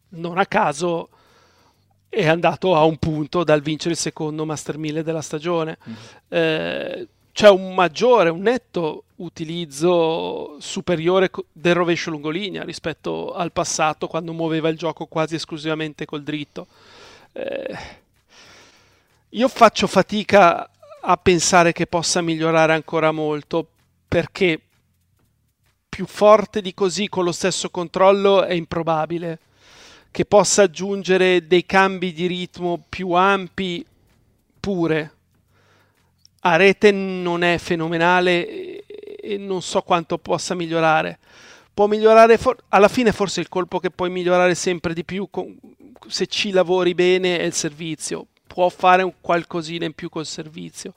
non 0.09 0.37
a 0.37 0.45
caso 0.45 1.09
è 2.09 2.27
andato 2.27 2.75
a 2.75 2.83
un 2.83 2.97
punto 2.97 3.45
dal 3.45 3.61
vincere 3.61 3.93
il 3.93 3.99
secondo 3.99 4.45
Master 4.45 4.77
1000 4.77 5.01
della 5.01 5.21
stagione. 5.21 5.77
Mm-hmm. 5.87 5.97
Eh, 6.27 7.07
c'è 7.31 7.49
un 7.49 7.73
maggiore, 7.73 8.29
un 8.29 8.41
netto 8.41 9.03
utilizzo 9.17 10.57
superiore 10.59 11.29
del 11.51 11.75
rovescio 11.75 12.09
lungolinea 12.09 12.63
rispetto 12.63 13.33
al 13.33 13.51
passato 13.51 14.07
quando 14.07 14.33
muoveva 14.33 14.69
il 14.69 14.77
gioco 14.77 15.05
quasi 15.05 15.35
esclusivamente 15.35 16.05
col 16.05 16.23
dritto. 16.23 16.67
Eh, 17.31 17.77
io 19.29 19.47
faccio 19.47 19.87
fatica 19.87 20.69
a 21.03 21.17
pensare 21.17 21.71
che 21.71 21.87
possa 21.87 22.21
migliorare 22.21 22.73
ancora 22.73 23.11
molto 23.11 23.65
perché 24.07 24.59
più 25.87 26.05
forte 26.05 26.61
di 26.61 26.73
così 26.73 27.07
con 27.09 27.23
lo 27.23 27.31
stesso 27.31 27.69
controllo 27.69 28.43
è 28.43 28.53
improbabile. 28.53 29.39
che 30.11 30.25
possa 30.25 30.63
aggiungere 30.63 31.47
dei 31.47 31.65
cambi 31.65 32.11
di 32.11 32.27
ritmo 32.27 32.83
più 32.89 33.13
ampi 33.13 33.85
pure. 34.59 35.11
A 36.41 36.55
rete 36.55 36.91
non 36.91 37.43
è 37.43 37.57
fenomenale 37.57 38.85
e 38.85 39.37
non 39.37 39.61
so 39.61 39.81
quanto 39.81 40.17
possa 40.17 40.55
migliorare. 40.55 41.19
Può 41.73 41.87
migliorare, 41.87 42.37
for- 42.37 42.63
alla 42.69 42.87
fine 42.87 43.11
forse 43.11 43.39
il 43.39 43.49
colpo 43.49 43.79
che 43.79 43.91
puoi 43.91 44.09
migliorare 44.09 44.55
sempre 44.55 44.93
di 44.93 45.05
più 45.05 45.29
con- 45.29 45.57
se 46.07 46.27
ci 46.27 46.51
lavori 46.51 46.93
bene 46.93 47.39
è 47.39 47.43
il 47.43 47.53
servizio. 47.53 48.27
Può 48.47 48.67
fare 48.69 49.03
un 49.03 49.13
qualcosina 49.21 49.85
in 49.85 49.93
più 49.93 50.09
col 50.09 50.25
servizio. 50.25 50.93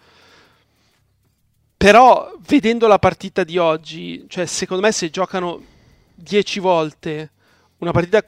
Però 1.77 2.33
vedendo 2.47 2.87
la 2.87 2.99
partita 2.99 3.45
di 3.45 3.59
oggi, 3.59 4.25
cioè 4.29 4.47
secondo 4.47 4.83
me 4.83 4.91
se 4.91 5.11
giocano 5.11 5.63
10 6.15 6.59
volte 6.59 7.31
una 7.79 7.93
partita 7.93 8.25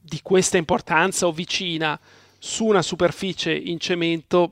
di 0.00 0.20
questa 0.22 0.56
importanza 0.56 1.26
o 1.26 1.32
vicina 1.32 1.98
su 2.38 2.64
una 2.64 2.82
superficie 2.82 3.54
in 3.54 3.78
cemento, 3.78 4.50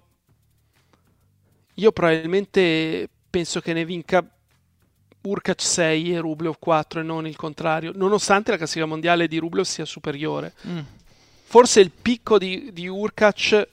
io 1.75 1.93
probabilmente 1.93 3.09
penso 3.31 3.61
che 3.61 3.73
ne 3.73 3.85
vinca 3.85 4.25
Urkac 5.23 5.61
6 5.61 6.14
e 6.14 6.19
Rublev 6.19 6.57
4 6.59 7.00
e 7.00 7.02
non 7.02 7.26
il 7.26 7.37
contrario, 7.37 7.93
nonostante 7.95 8.50
la 8.50 8.57
classifica 8.57 8.87
mondiale 8.87 9.26
di 9.26 9.38
Rublev 9.38 9.64
sia 9.64 9.85
superiore. 9.85 10.52
Mm. 10.66 10.78
Forse 11.45 11.81
il 11.81 11.90
picco 11.90 12.38
di, 12.38 12.71
di 12.73 12.87
Urkac 12.87 13.69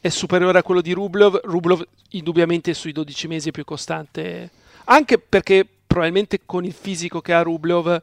è 0.00 0.08
superiore 0.08 0.58
a 0.58 0.62
quello 0.62 0.80
di 0.80 0.92
Rublev, 0.92 1.40
Rublev 1.44 1.86
indubbiamente 2.10 2.74
sui 2.74 2.92
12 2.92 3.28
mesi 3.28 3.48
è 3.48 3.52
più 3.52 3.64
costante, 3.64 4.50
anche 4.84 5.18
perché 5.18 5.66
probabilmente 5.86 6.40
con 6.44 6.64
il 6.64 6.72
fisico 6.72 7.20
che 7.20 7.32
ha 7.32 7.42
Rublev 7.42 8.02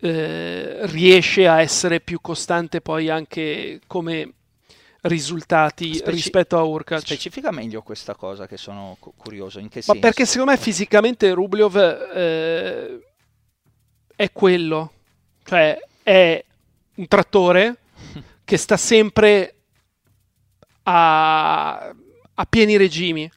eh, 0.00 0.86
riesce 0.86 1.46
a 1.46 1.60
essere 1.60 2.00
più 2.00 2.20
costante 2.20 2.80
poi 2.80 3.08
anche 3.08 3.80
come 3.86 4.32
risultati 5.02 5.94
Speci- 5.94 6.10
rispetto 6.10 6.58
a 6.58 6.62
Urkac. 6.62 7.00
Specifica 7.00 7.50
meglio 7.50 7.82
questa 7.82 8.14
cosa 8.14 8.46
che 8.46 8.56
sono 8.56 8.96
curioso, 9.16 9.58
in 9.58 9.68
che 9.68 9.78
Ma 9.78 9.94
senso? 9.94 10.00
perché 10.00 10.26
secondo 10.26 10.52
me 10.52 10.58
fisicamente 10.58 11.32
Rublev 11.32 11.76
eh, 12.14 13.00
è 14.14 14.32
quello, 14.32 14.92
cioè 15.44 15.78
è 16.02 16.44
un 16.94 17.08
trattore 17.08 17.76
che 18.44 18.56
sta 18.56 18.76
sempre 18.76 19.54
a, 20.84 21.94
a 22.34 22.46
pieni 22.48 22.76
regimi, 22.76 23.30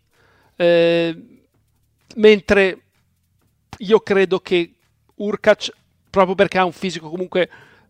eh, 0.55 1.17
mentre 2.15 2.81
io 3.79 3.99
credo 3.99 4.39
che 4.39 4.73
Urkac 5.15 5.71
proprio 6.09 6.35
perché 6.35 6.57
ha 6.59 6.65
un 6.65 6.71
fisico 6.71 7.09
comunque 7.09 7.49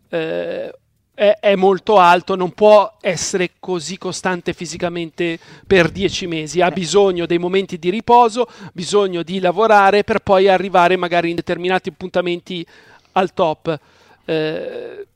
eh, 0.10 0.74
è, 1.16 1.38
è, 1.40 1.56
molto 1.56 1.98
alto, 1.98 2.36
non 2.36 2.52
può 2.52 2.98
essere 3.02 3.52
così 3.60 3.98
costante 3.98 4.54
fisicamente 4.54 5.40
per 5.66 5.90
dieci 5.90 6.28
mesi, 6.28 6.62
ha 6.62 6.70
bisogno 6.70 7.26
dei 7.26 7.40
momenti 7.40 7.80
di 7.80 7.90
riposo, 7.90 8.48
bisogno 8.74 9.24
di 9.24 9.40
lavorare 9.40 10.04
per 10.04 10.20
poi 10.20 10.50
arrivare 10.50 10.98
magari 10.98 11.30
in 11.30 11.36
determinati 11.36 11.90
appuntamenti 11.90 12.66
al 13.14 13.34
top. 13.34 13.80
Eh, 14.26 15.08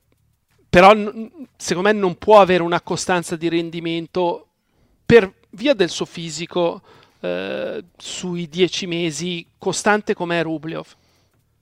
però 0.69 0.93
secondo 1.57 1.89
me 1.89 1.93
non 1.93 2.17
può 2.17 2.39
avere 2.39 2.63
una 2.63 2.81
costanza 2.81 3.35
di 3.35 3.49
rendimento 3.49 4.47
per 5.05 5.33
via 5.51 5.73
del 5.73 5.89
suo 5.89 6.05
fisico 6.05 6.81
eh, 7.19 7.83
sui 7.97 8.47
dieci 8.47 8.85
mesi 8.87 9.45
costante 9.57 10.13
come 10.13 10.39
è 10.39 10.43
Rublev. 10.43 10.85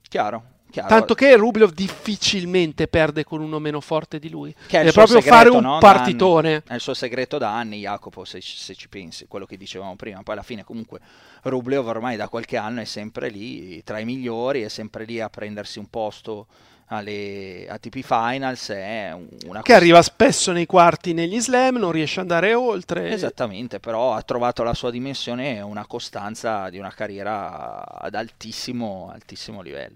Chiaro, 0.08 0.44
Chiaro. 0.70 0.90
Tanto 0.90 1.14
che 1.14 1.36
Rublev 1.36 1.72
difficilmente 1.72 2.88
perde 2.88 3.24
con 3.24 3.42
uno 3.42 3.60
meno 3.60 3.80
forte 3.80 4.20
di 4.20 4.30
lui. 4.30 4.54
Che 4.68 4.82
è, 4.82 4.84
è 4.84 4.92
proprio 4.92 5.22
segreto, 5.22 5.36
fare 5.36 5.50
un 5.50 5.62
no? 5.62 5.78
partitone. 5.80 6.64
È 6.68 6.74
il 6.74 6.82
suo 6.82 6.94
segreto 6.94 7.38
da 7.38 7.56
anni, 7.56 7.80
Jacopo, 7.80 8.26
se, 8.26 8.42
se, 8.42 8.76
ci 8.76 8.90
pensi, 8.90 9.28
quello 9.28 9.46
che 9.46 9.58
dicevamo 9.58 9.96
prima. 9.96 10.22
Poi 10.24 10.34
alla 10.34 10.44
fine 10.44 10.64
comunque 10.64 11.00
Rublev 11.44 11.88
ormai 11.88 12.18
da 12.18 12.28
qualche 12.28 12.58
anno 12.58 12.82
è 12.82 12.86
sempre 12.86 13.30
lì, 13.30 13.82
tra 13.84 14.00
i 14.00 14.06
migliori, 14.06 14.62
è 14.62 14.70
sempre 14.70 15.06
lì 15.06 15.20
a 15.22 15.30
prendersi 15.30 15.80
un 15.80 15.90
posto 15.90 16.48
alle 16.88 17.68
ATP 17.70 18.02
Finals. 18.02 18.70
È 18.70 19.12
una 19.46 19.62
che 19.62 19.72
cosa... 19.72 19.76
arriva 19.76 20.02
spesso 20.02 20.52
nei 20.52 20.66
quarti 20.66 21.14
negli 21.14 21.40
slam, 21.40 21.78
non 21.78 21.92
riesce 21.92 22.20
ad 22.20 22.30
andare 22.30 22.54
oltre. 22.54 23.10
Esattamente, 23.12 23.80
però 23.80 24.14
ha 24.14 24.22
trovato 24.22 24.64
la 24.64 24.74
sua 24.74 24.92
dimensione 24.92 25.58
e 25.58 25.62
una 25.62 25.86
costanza 25.86 26.70
di 26.70 26.78
una 26.78 26.92
carriera 26.92 27.84
ad 27.86 28.16
altissimo, 28.16 29.10
altissimo 29.14 29.62
livello. 29.62 29.96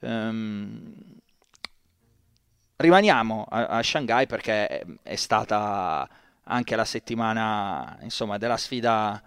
Um, 0.00 0.94
rimaniamo 2.76 3.46
a, 3.48 3.66
a, 3.66 3.82
Shanghai 3.82 4.26
perché 4.26 4.84
è 5.02 5.16
stata 5.16 6.08
anche 6.44 6.76
la 6.76 6.84
settimana 6.84 7.98
insomma, 8.02 8.38
della 8.38 8.56
sfida 8.56 9.20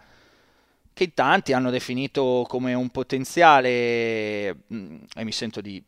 che 0.94 1.14
tanti 1.14 1.54
hanno 1.54 1.70
definito 1.70 2.46
come 2.48 2.74
un 2.74 2.90
potenziale, 2.90 4.64
mm, 4.74 5.04
e 5.16 5.24
mi 5.24 5.32
sento 5.32 5.62
di 5.62 5.84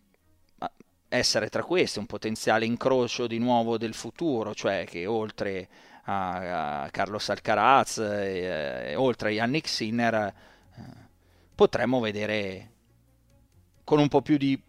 essere 1.13 1.49
tra 1.49 1.63
questi, 1.63 1.99
un 1.99 2.07
potenziale 2.07 2.65
incrocio 2.65 3.27
di 3.27 3.37
nuovo 3.37 3.77
del 3.77 3.93
futuro, 3.93 4.53
cioè 4.55 4.85
che 4.85 5.05
oltre 5.05 5.69
a, 6.05 6.83
a 6.83 6.89
Carlos 6.89 7.29
Alcaraz 7.29 7.99
e, 7.99 8.91
e 8.91 8.95
oltre 8.95 9.29
a 9.29 9.31
Yannick 9.31 9.67
Sinner 9.67 10.15
eh, 10.15 10.33
potremmo 11.53 11.99
vedere 11.99 12.71
con 13.83 13.99
un 13.99 14.07
po' 14.07 14.21
più 14.21 14.37
di 14.37 14.59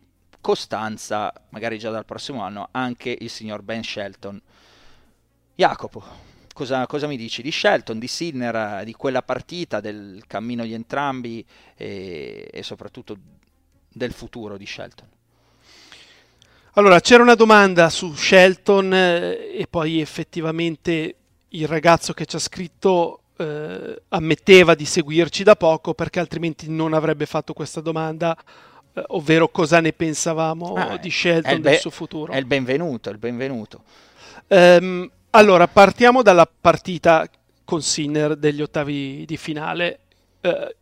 costanza, 0.45 1.33
magari 1.49 1.79
già 1.79 1.89
dal 1.89 2.05
prossimo 2.05 2.43
anno, 2.43 2.69
anche 2.73 3.17
il 3.19 3.31
signor 3.31 3.63
Ben 3.63 3.83
Shelton. 3.83 4.39
Jacopo, 5.55 6.05
cosa, 6.53 6.87
cosa 6.87 7.07
mi 7.07 7.17
dici 7.17 7.41
di 7.41 7.51
Shelton, 7.51 7.99
di 7.99 8.07
Sinner, 8.07 8.85
di 8.85 8.93
quella 8.93 9.23
partita, 9.23 9.81
del 9.81 10.23
cammino 10.27 10.65
di 10.65 10.75
entrambi 10.75 11.43
e, 11.75 12.47
e 12.53 12.63
soprattutto 12.63 13.17
del 13.89 14.13
futuro 14.13 14.59
di 14.59 14.67
Shelton? 14.67 15.09
Allora, 16.75 17.01
c'era 17.01 17.23
una 17.23 17.37
domanda 17.37 17.89
su 17.89 18.13
Shelton 18.13 18.93
eh, 18.93 19.57
e 19.57 19.67
poi 19.71 19.99
effettivamente 20.03 21.15
il 21.49 21.67
ragazzo 21.67 22.13
che 22.13 22.27
ci 22.27 22.37
ha 22.37 22.41
scritto 22.41 23.21
eh, 23.39 24.03
ammetteva 24.09 24.75
di 24.75 24.85
seguirci 24.85 25.43
da 25.43 25.57
poco 25.57 25.95
perché 25.95 26.21
altrimenti 26.21 26.69
non 26.69 26.93
avrebbe 26.93 27.25
fatto 27.25 27.55
questa 27.55 27.81
domanda 27.81 28.37
ovvero 29.09 29.49
cosa 29.49 29.81
ne 29.81 29.93
pensavamo 29.93 30.75
ah, 30.75 30.97
di 30.97 31.11
Shelton 31.11 31.61
be- 31.61 31.71
del 31.71 31.79
suo 31.79 31.91
futuro. 31.91 32.33
È 32.33 32.37
il 32.37 32.47
benvenuto, 32.47 33.09
è 33.09 33.13
il 33.13 33.19
benvenuto. 33.19 33.83
Um, 34.49 35.11
allora, 35.31 35.67
partiamo 35.67 36.23
dalla 36.23 36.47
partita 36.47 37.29
con 37.65 37.83
Sinner 37.83 38.37
degli 38.37 38.63
ottavi 38.63 39.25
di 39.27 39.37
finale. 39.37 39.99
Uh, 40.41 40.73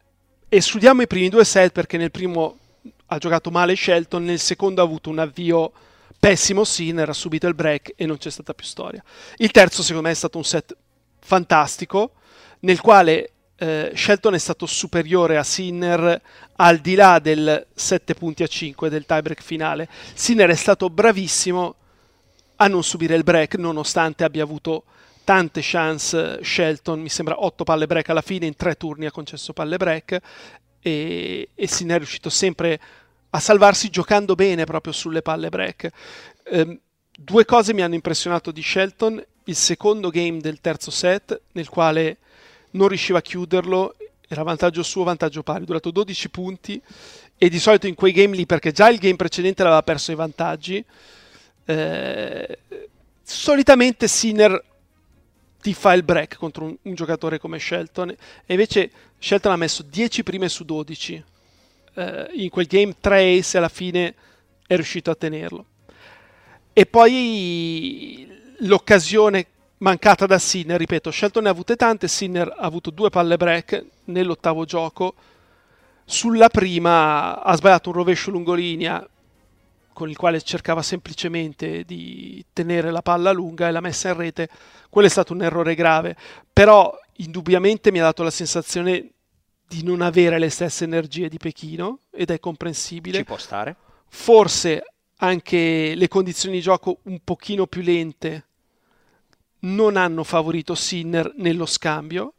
escludiamo 0.48 1.02
i 1.02 1.06
primi 1.06 1.28
due 1.28 1.44
set 1.44 1.72
perché 1.72 1.96
nel 1.96 2.10
primo 2.10 2.58
ha 3.06 3.18
giocato 3.18 3.50
male 3.50 3.76
Shelton, 3.76 4.24
nel 4.24 4.40
secondo 4.40 4.80
ha 4.80 4.84
avuto 4.84 5.10
un 5.10 5.18
avvio 5.18 5.72
pessimo 6.18 6.64
Sinner, 6.64 7.08
ha 7.08 7.14
subito 7.14 7.46
il 7.46 7.54
break 7.54 7.94
e 7.96 8.06
non 8.06 8.18
c'è 8.18 8.30
stata 8.30 8.54
più 8.54 8.66
storia. 8.66 9.02
Il 9.36 9.50
terzo 9.50 9.82
secondo 9.82 10.06
me 10.06 10.12
è 10.12 10.16
stato 10.16 10.38
un 10.38 10.44
set 10.44 10.76
fantastico 11.20 12.12
nel 12.60 12.80
quale 12.80 13.31
eh, 13.62 13.92
Shelton 13.94 14.34
è 14.34 14.38
stato 14.38 14.66
superiore 14.66 15.36
a 15.36 15.44
Sinner 15.44 16.20
al 16.56 16.78
di 16.78 16.96
là 16.96 17.20
del 17.20 17.64
7 17.72 18.14
punti 18.14 18.42
a 18.42 18.48
5 18.48 18.90
del 18.90 19.06
tiebreak 19.06 19.40
finale. 19.40 19.88
Sinner 20.14 20.50
è 20.50 20.56
stato 20.56 20.90
bravissimo 20.90 21.74
a 22.56 22.66
non 22.66 22.82
subire 22.82 23.14
il 23.14 23.22
break 23.22 23.54
nonostante 23.54 24.24
abbia 24.24 24.42
avuto 24.42 24.82
tante 25.22 25.60
chance 25.62 26.40
Shelton, 26.42 27.00
mi 27.00 27.08
sembra 27.08 27.40
8 27.40 27.62
palle 27.62 27.86
break 27.86 28.08
alla 28.08 28.20
fine, 28.20 28.46
in 28.46 28.56
3 28.56 28.74
turni 28.74 29.06
ha 29.06 29.12
concesso 29.12 29.52
palle 29.52 29.76
break 29.76 30.18
e, 30.80 31.48
e 31.54 31.66
Sinner 31.68 31.94
è 31.94 31.98
riuscito 31.98 32.30
sempre 32.30 32.80
a 33.30 33.38
salvarsi 33.38 33.90
giocando 33.90 34.34
bene 34.34 34.64
proprio 34.64 34.92
sulle 34.92 35.22
palle 35.22 35.50
break. 35.50 35.88
Um, 36.50 36.76
due 37.16 37.44
cose 37.44 37.72
mi 37.74 37.82
hanno 37.82 37.94
impressionato 37.94 38.50
di 38.50 38.60
Shelton, 38.60 39.24
il 39.44 39.56
secondo 39.56 40.10
game 40.10 40.38
del 40.38 40.60
terzo 40.60 40.90
set 40.90 41.42
nel 41.52 41.68
quale 41.68 42.18
non 42.72 42.88
riusciva 42.88 43.18
a 43.18 43.22
chiuderlo, 43.22 43.96
era 44.28 44.42
vantaggio 44.42 44.82
suo, 44.82 45.04
vantaggio 45.04 45.42
pari, 45.42 45.64
durato 45.64 45.90
12 45.90 46.28
punti 46.30 46.80
e 47.36 47.48
di 47.48 47.58
solito 47.58 47.86
in 47.86 47.94
quei 47.94 48.12
game 48.12 48.36
lì, 48.36 48.46
perché 48.46 48.72
già 48.72 48.88
il 48.88 48.98
game 48.98 49.16
precedente 49.16 49.62
l'aveva 49.62 49.82
perso 49.82 50.12
i 50.12 50.14
vantaggi, 50.16 50.84
eh, 51.64 52.58
solitamente 53.22 54.08
Sinner 54.08 54.64
ti 55.60 55.74
fa 55.74 55.92
il 55.92 56.02
break 56.02 56.36
contro 56.36 56.64
un, 56.64 56.76
un, 56.82 56.94
giocatore 56.94 57.38
come 57.38 57.58
Shelton. 57.58 58.10
E 58.10 58.52
invece 58.52 58.90
Shelton 59.18 59.52
ha 59.52 59.56
messo 59.56 59.82
10 59.82 60.22
prime 60.22 60.48
su 60.48 60.64
12 60.64 61.24
eh, 61.94 62.28
in 62.34 62.48
quel 62.48 62.66
game 62.66 62.94
3 62.98 63.38
ace 63.38 63.58
alla 63.58 63.68
fine 63.68 64.14
è 64.66 64.74
riuscito 64.74 65.10
a 65.10 65.14
tenerlo. 65.14 65.66
E 66.72 66.86
poi 66.86 68.26
l'occasione 68.60 69.46
mancata 69.82 70.26
da 70.26 70.38
Sinner, 70.38 70.78
ripeto, 70.78 71.10
Shelton 71.10 71.42
ne 71.42 71.48
ha 71.48 71.52
avute 71.52 71.76
tante, 71.76 72.08
Sinner 72.08 72.48
ha 72.48 72.62
avuto 72.62 72.90
due 72.90 73.10
palle 73.10 73.36
break 73.36 73.84
nell'ottavo 74.04 74.64
gioco, 74.64 75.14
sulla 76.04 76.48
prima 76.48 77.42
ha 77.42 77.56
sbagliato 77.56 77.90
un 77.90 77.96
rovescio 77.96 78.30
lungolinea 78.30 79.06
con 79.92 80.08
il 80.08 80.16
quale 80.16 80.40
cercava 80.40 80.82
semplicemente 80.82 81.84
di 81.84 82.42
tenere 82.52 82.90
la 82.90 83.02
palla 83.02 83.30
lunga 83.30 83.68
e 83.68 83.72
la 83.72 83.80
messa 83.80 84.08
in 84.08 84.16
rete, 84.16 84.48
quello 84.88 85.08
è 85.08 85.10
stato 85.10 85.32
un 85.32 85.42
errore 85.42 85.74
grave, 85.74 86.16
però 86.50 86.96
indubbiamente 87.16 87.90
mi 87.90 87.98
ha 87.98 88.04
dato 88.04 88.22
la 88.22 88.30
sensazione 88.30 89.10
di 89.66 89.82
non 89.82 90.00
avere 90.00 90.38
le 90.38 90.48
stesse 90.48 90.84
energie 90.84 91.28
di 91.28 91.38
Pechino 91.38 92.00
ed 92.10 92.30
è 92.30 92.38
comprensibile. 92.38 93.18
Ci 93.18 93.24
può 93.24 93.36
stare. 93.36 93.76
Forse 94.08 94.84
anche 95.16 95.94
le 95.94 96.08
condizioni 96.08 96.56
di 96.56 96.62
gioco 96.62 96.98
un 97.04 97.20
pochino 97.22 97.66
più 97.66 97.82
lente 97.82 98.46
non 99.62 99.96
hanno 99.96 100.24
favorito 100.24 100.74
Sinner 100.74 101.32
nello 101.36 101.66
scambio. 101.66 102.34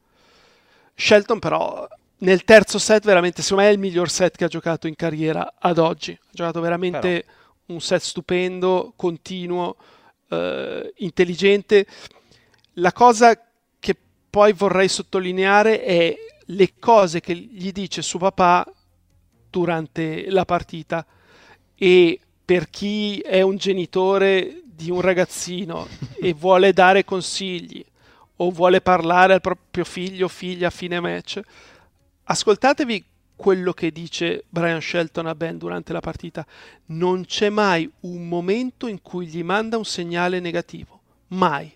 Shelton 0.95 1.39
però 1.39 1.87
nel 2.19 2.43
terzo 2.43 2.79
set 2.79 3.03
veramente 3.03 3.41
secondo 3.41 3.63
me 3.63 3.69
è 3.69 3.73
il 3.73 3.79
miglior 3.79 4.09
set 4.09 4.35
che 4.37 4.45
ha 4.45 4.49
giocato 4.49 4.87
in 4.87 4.95
carriera 4.95 5.55
ad 5.59 5.77
oggi. 5.77 6.11
Ha 6.11 6.29
giocato 6.31 6.61
veramente 6.61 7.23
però. 7.25 7.75
un 7.75 7.81
set 7.81 8.01
stupendo, 8.01 8.93
continuo, 8.95 9.75
eh, 10.29 10.93
intelligente. 10.97 11.85
La 12.73 12.93
cosa 12.93 13.39
che 13.79 13.95
poi 14.29 14.53
vorrei 14.53 14.87
sottolineare 14.87 15.83
è 15.83 16.15
le 16.47 16.73
cose 16.79 17.19
che 17.19 17.35
gli 17.35 17.71
dice 17.71 18.01
suo 18.01 18.19
papà 18.19 18.65
durante 19.49 20.29
la 20.29 20.45
partita 20.45 21.05
e 21.75 22.19
per 22.43 22.69
chi 22.69 23.19
è 23.19 23.41
un 23.41 23.57
genitore 23.57 24.62
di 24.75 24.89
un 24.89 25.01
ragazzino 25.01 25.87
e 26.19 26.33
vuole 26.33 26.73
dare 26.73 27.03
consigli 27.03 27.83
o 28.37 28.49
vuole 28.51 28.81
parlare 28.81 29.33
al 29.33 29.41
proprio 29.41 29.83
figlio 29.83 30.25
o 30.25 30.29
figlia 30.29 30.67
a 30.67 30.71
fine 30.71 30.99
match, 30.99 31.39
ascoltatevi 32.23 33.05
quello 33.35 33.73
che 33.73 33.91
dice 33.91 34.45
Brian 34.49 34.81
Shelton 34.81 35.27
a 35.27 35.35
Ben 35.35 35.57
durante 35.57 35.93
la 35.93 35.99
partita. 35.99 36.45
Non 36.87 37.25
c'è 37.25 37.49
mai 37.49 37.89
un 38.01 38.27
momento 38.27 38.87
in 38.87 39.01
cui 39.01 39.27
gli 39.27 39.43
manda 39.43 39.77
un 39.77 39.85
segnale 39.85 40.39
negativo. 40.39 41.01
Mai. 41.27 41.75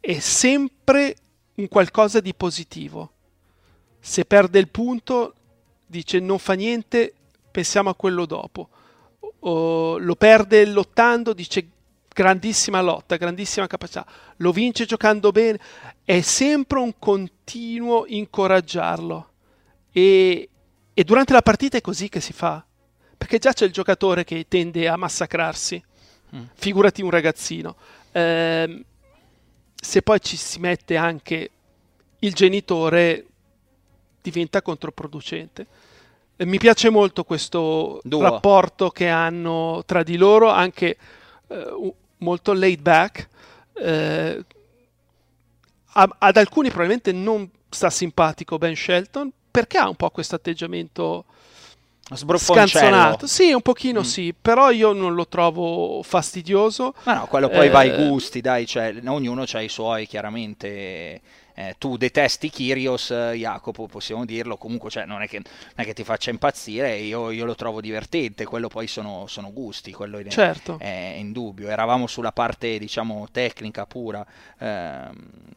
È 0.00 0.18
sempre 0.18 1.16
un 1.54 1.68
qualcosa 1.68 2.20
di 2.20 2.34
positivo. 2.34 3.12
Se 4.00 4.24
perde 4.24 4.58
il 4.58 4.68
punto, 4.68 5.34
dice 5.86 6.18
non 6.20 6.38
fa 6.38 6.54
niente, 6.54 7.14
pensiamo 7.50 7.90
a 7.90 7.94
quello 7.94 8.26
dopo. 8.26 8.68
O, 9.46 9.98
lo 9.98 10.14
perde 10.14 10.64
lottando, 10.66 11.32
dice 11.32 11.68
grandissima 12.14 12.80
lotta, 12.80 13.16
grandissima 13.16 13.66
capacità. 13.66 14.06
Lo 14.36 14.52
vince 14.52 14.86
giocando 14.86 15.32
bene. 15.32 15.58
È 16.04 16.20
sempre 16.20 16.78
un 16.78 16.94
continuo 16.98 18.04
incoraggiarlo. 18.06 19.30
E, 19.92 20.48
e 20.94 21.04
durante 21.04 21.32
la 21.32 21.42
partita 21.42 21.76
è 21.76 21.80
così 21.80 22.08
che 22.08 22.20
si 22.20 22.32
fa. 22.32 22.64
Perché 23.16 23.38
già 23.38 23.52
c'è 23.52 23.66
il 23.66 23.72
giocatore 23.72 24.24
che 24.24 24.46
tende 24.48 24.88
a 24.88 24.96
massacrarsi. 24.96 25.82
Mm. 26.34 26.44
Figurati 26.54 27.02
un 27.02 27.10
ragazzino. 27.10 27.76
Eh, 28.12 28.84
se 29.74 30.02
poi 30.02 30.20
ci 30.20 30.36
si 30.36 30.58
mette 30.60 30.96
anche 30.96 31.50
il 32.20 32.32
genitore, 32.32 33.26
diventa 34.22 34.62
controproducente. 34.62 35.66
Eh, 36.36 36.46
mi 36.46 36.58
piace 36.58 36.90
molto 36.90 37.24
questo 37.24 38.00
Duo. 38.02 38.22
rapporto 38.22 38.90
che 38.90 39.08
hanno 39.08 39.82
tra 39.86 40.02
di 40.02 40.16
loro, 40.16 40.48
anche 40.48 40.96
eh, 41.48 41.92
molto 42.18 42.52
laid 42.52 42.80
back. 42.80 43.28
Eh, 43.74 44.44
ad 45.96 46.36
alcuni 46.36 46.68
probabilmente 46.68 47.12
non 47.12 47.48
sta 47.68 47.88
simpatico 47.88 48.58
Ben 48.58 48.74
Shelton 48.74 49.30
perché 49.48 49.78
ha 49.78 49.88
un 49.88 49.94
po' 49.94 50.10
questo 50.10 50.34
atteggiamento 50.34 51.24
scanzonato. 52.12 53.26
Sì, 53.26 53.52
un 53.52 53.62
pochino 53.62 54.00
mm. 54.00 54.04
sì, 54.04 54.34
però 54.38 54.70
io 54.70 54.92
non 54.92 55.14
lo 55.14 55.26
trovo 55.26 56.02
fastidioso. 56.02 56.94
Ma 57.04 57.14
no, 57.14 57.26
quello 57.26 57.48
poi 57.48 57.66
eh, 57.66 57.70
va 57.70 57.78
ai 57.80 58.08
gusti, 58.08 58.40
dai, 58.40 58.66
cioè, 58.66 58.94
ognuno 59.06 59.44
ha 59.50 59.60
i 59.60 59.68
suoi 59.68 60.06
chiaramente 60.06 61.20
eh, 61.56 61.76
tu 61.78 61.96
detesti 61.96 62.50
Kyrios, 62.50 63.12
eh, 63.12 63.34
Jacopo, 63.36 63.86
possiamo 63.86 64.24
dirlo, 64.24 64.56
comunque 64.56 64.90
cioè, 64.90 65.04
non, 65.06 65.22
è 65.22 65.28
che, 65.28 65.38
non, 65.38 65.46
è 65.76 65.84
che, 65.84 65.94
ti 65.94 66.02
faccia 66.02 66.30
impazzire, 66.30 66.96
io, 66.96 67.30
io 67.30 67.44
lo 67.44 67.54
trovo 67.54 67.80
divertente, 67.80 68.44
quello 68.44 68.66
poi 68.66 68.88
sono, 68.88 69.26
sono 69.28 69.52
gusti, 69.52 69.92
quello 69.92 70.18
è, 70.18 70.26
certo. 70.26 70.78
è 70.80 71.14
indubbio. 71.16 71.68
Eravamo 71.68 72.08
sulla 72.08 72.32
parte, 72.32 72.76
diciamo, 72.76 73.28
tecnica 73.30 73.86
pura, 73.86 74.26
eh, 74.58 75.08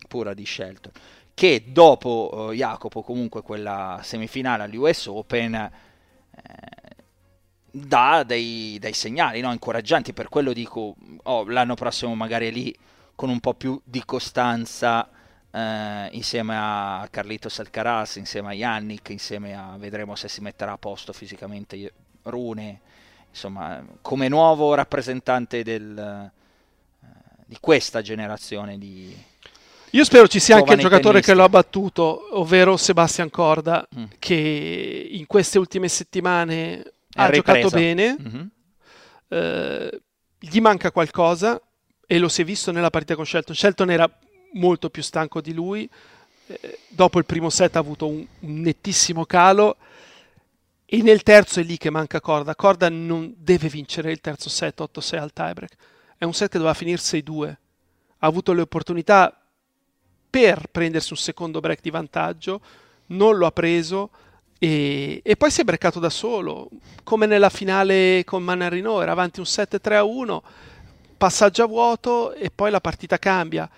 pura 0.07 0.35
di 0.35 0.45
Shelton. 0.45 0.91
Che 1.33 1.63
dopo 1.67 2.51
eh, 2.51 2.55
Jacopo, 2.55 3.01
comunque, 3.01 3.41
quella 3.41 3.99
semifinale 4.03 4.63
all'US 4.63 5.07
Open 5.07 5.55
eh, 5.55 5.71
dà 7.71 8.21
dei, 8.23 8.77
dei 8.79 8.93
segnali 8.93 9.41
no? 9.41 9.51
incoraggianti. 9.51 10.13
Per 10.13 10.29
quello 10.29 10.53
dico, 10.53 10.95
oh, 11.23 11.49
l'anno 11.49 11.73
prossimo 11.73 12.13
magari 12.13 12.51
lì 12.51 12.77
con 13.15 13.29
un 13.29 13.39
po' 13.39 13.55
più 13.55 13.81
di 13.83 14.03
costanza 14.05 15.09
eh, 15.51 16.09
insieme 16.11 16.55
a 16.57 17.07
Carlitos 17.09 17.59
Alcaraz, 17.59 18.15
insieme 18.15 18.49
a 18.49 18.53
Yannick, 18.53 19.09
insieme 19.09 19.55
a 19.55 19.75
vedremo 19.77 20.15
se 20.15 20.27
si 20.27 20.41
metterà 20.41 20.73
a 20.73 20.77
posto 20.77 21.13
fisicamente 21.13 21.93
Rune, 22.23 22.81
insomma, 23.29 23.83
come 24.01 24.27
nuovo 24.27 24.73
rappresentante 24.73 25.63
del, 25.63 25.97
eh, 25.97 27.07
di 27.45 27.57
questa 27.59 28.01
generazione 28.01 28.77
di 28.77 29.35
io 29.91 30.03
spero 30.03 30.27
ci 30.27 30.39
sia 30.39 30.57
anche 30.57 30.73
il 30.73 30.79
giocatore 30.79 31.21
tennisti. 31.21 31.31
che 31.31 31.37
lo 31.37 31.43
ha 31.45 31.49
battuto, 31.49 32.37
ovvero 32.37 32.75
Sebastian 32.75 33.29
Corda, 33.29 33.87
mm. 33.97 34.03
che 34.19 35.07
in 35.11 35.25
queste 35.27 35.57
ultime 35.57 35.87
settimane 35.87 36.81
È 36.81 36.91
ha 37.15 37.29
ripresa. 37.29 37.59
giocato 37.59 37.75
bene. 37.75 38.17
Mm-hmm. 38.19 38.45
Eh, 39.29 40.01
gli 40.39 40.59
manca 40.59 40.91
qualcosa 40.91 41.59
e 42.05 42.19
lo 42.19 42.27
si 42.27 42.41
è 42.41 42.45
visto 42.45 42.71
nella 42.71 42.89
partita 42.89 43.15
con 43.15 43.25
Shelton. 43.25 43.55
Shelton 43.55 43.89
era 43.89 44.09
molto 44.53 44.89
più 44.89 45.01
stanco 45.01 45.41
di 45.41 45.53
lui. 45.53 45.89
Eh, 46.47 46.79
dopo 46.87 47.19
il 47.19 47.25
primo 47.25 47.49
set 47.49 47.75
ha 47.75 47.79
avuto 47.79 48.07
un, 48.07 48.25
un, 48.39 48.61
nettissimo 48.61 49.25
calo 49.25 49.77
e 50.85 51.01
nel 51.01 51.23
terzo 51.23 51.59
è 51.59 51.63
lì 51.63 51.77
che 51.77 51.89
manca 51.89 52.21
Corda. 52.21 52.55
Corda 52.55 52.89
non 52.89 53.33
deve 53.37 53.67
vincere 53.67 54.11
il 54.11 54.21
terzo 54.21 54.49
set 54.49 54.79
8-6 54.79 55.17
al 55.17 55.33
tiebreak. 55.33 55.75
È 56.17 56.25
un 56.25 56.33
set 56.33 56.51
che 56.51 56.57
doveva 56.57 56.75
finire 56.75 56.97
6-2. 56.97 57.47
Ha 57.49 57.57
avuto 58.25 58.53
le 58.53 58.61
opportunità 58.61 59.39
per 60.29 60.67
prendersi 60.71 61.13
un 61.13 61.19
secondo 61.19 61.59
break 61.59 61.81
di 61.81 61.89
vantaggio, 61.89 62.61
non 63.07 63.37
lo 63.37 63.45
ha 63.45 63.51
preso 63.51 64.09
e, 64.59 65.21
e 65.23 65.35
poi 65.35 65.51
si 65.51 65.61
è 65.61 65.63
brecato 65.63 65.99
da 65.99 66.09
solo, 66.09 66.69
come 67.03 67.25
nella 67.25 67.49
finale 67.49 68.23
con 68.25 68.43
Manarino, 68.43 69.01
era 69.01 69.11
avanti 69.11 69.39
un 69.39 69.45
7-3-1, 69.45 70.39
passaggio 71.15 71.63
a 71.63 71.67
vuoto 71.67 72.33
e 72.33 72.49
poi 72.49 72.71
la 72.71 72.81
partita 72.81 73.19
cambia. 73.19 73.69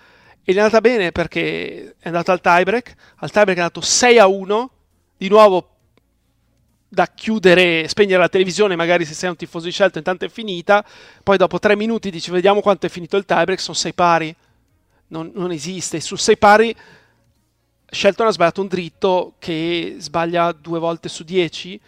E 0.42 0.52
gli 0.52 0.56
è 0.56 0.58
andata 0.58 0.80
bene 0.80 1.12
perché 1.12 1.94
è 1.98 2.08
andato 2.08 2.32
al 2.32 2.40
tiebreak, 2.40 2.94
al 3.16 3.30
tiebreak 3.30 3.58
è 3.58 3.60
andato 3.60 3.80
6 3.80 4.18
a 4.18 4.26
1, 4.26 4.70
di 5.16 5.28
nuovo 5.28 5.68
da 6.88 7.06
chiudere, 7.06 7.86
spegnere 7.88 8.18
la 8.18 8.28
televisione, 8.28 8.74
magari 8.74 9.04
se 9.04 9.14
sei 9.14 9.30
un 9.30 9.36
tifoso 9.36 9.66
di 9.66 9.70
scelta 9.70 9.98
intanto 9.98 10.24
è 10.24 10.28
finita, 10.28 10.84
poi 11.22 11.36
dopo 11.36 11.58
3 11.58 11.76
minuti 11.76 12.10
dici 12.10 12.30
vediamo 12.30 12.60
quanto 12.60 12.86
è 12.86 12.88
finito 12.88 13.16
il 13.16 13.24
tiebreak, 13.24 13.60
sono 13.60 13.76
6 13.76 13.94
pari, 13.94 14.34
non, 15.08 15.30
non 15.34 15.52
esiste, 15.52 16.00
su 16.00 16.16
6 16.16 16.36
pari 16.36 16.76
Shelton 17.90 18.28
ha 18.28 18.30
sbagliato 18.30 18.60
un 18.60 18.68
dritto 18.68 19.34
che 19.38 19.96
sbaglia 19.98 20.52
due 20.52 20.78
volte 20.78 21.08
su 21.08 21.24
10 21.24 21.80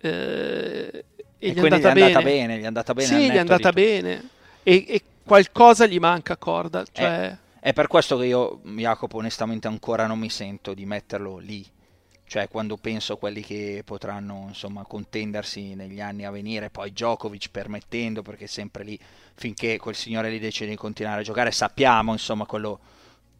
eh, 0.00 0.08
e, 0.08 1.04
e, 1.38 1.50
gli, 1.50 1.54
è 1.54 1.60
andata, 1.60 1.94
gli 1.94 1.98
è 1.98 2.02
andata 2.02 2.22
bene. 2.22 2.22
bene. 2.22 2.58
Gli 2.58 2.62
è 2.62 2.66
andata 2.66 2.94
bene. 2.94 3.08
Sì, 3.08 3.30
gli 3.30 3.34
è 3.34 3.38
andata 3.38 3.72
bene. 3.72 4.28
E, 4.62 4.84
e, 4.88 5.02
qualcosa 5.24 5.86
gli 5.86 5.98
manca 5.98 6.32
a 6.32 6.36
Corda. 6.36 6.82
Eh, 6.82 6.86
cioè... 6.92 7.24
Eh 7.24 7.42
è 7.64 7.72
per 7.72 7.86
questo 7.86 8.18
che 8.18 8.26
io, 8.26 8.60
Jacopo, 8.62 9.16
onestamente 9.16 9.68
ancora 9.68 10.06
non 10.06 10.18
mi 10.18 10.28
sento 10.28 10.74
di 10.74 10.84
metterlo 10.84 11.38
lì. 11.38 11.64
Cioè, 12.26 12.46
quando 12.46 12.76
penso 12.76 13.14
a 13.14 13.16
quelli 13.16 13.40
che 13.40 13.80
potranno 13.86 14.44
insomma 14.48 14.84
contendersi 14.84 15.74
negli 15.74 15.98
anni 15.98 16.26
a 16.26 16.30
venire, 16.30 16.68
poi 16.68 16.92
Djokovic 16.92 17.48
permettendo, 17.50 18.20
perché 18.20 18.46
sempre 18.48 18.84
lì, 18.84 18.98
finché 19.34 19.78
quel 19.78 19.94
signore 19.94 20.28
lì 20.28 20.38
decide 20.38 20.68
di 20.68 20.76
continuare 20.76 21.22
a 21.22 21.24
giocare, 21.24 21.52
sappiamo 21.52 22.12
insomma 22.12 22.44
quello 22.44 22.80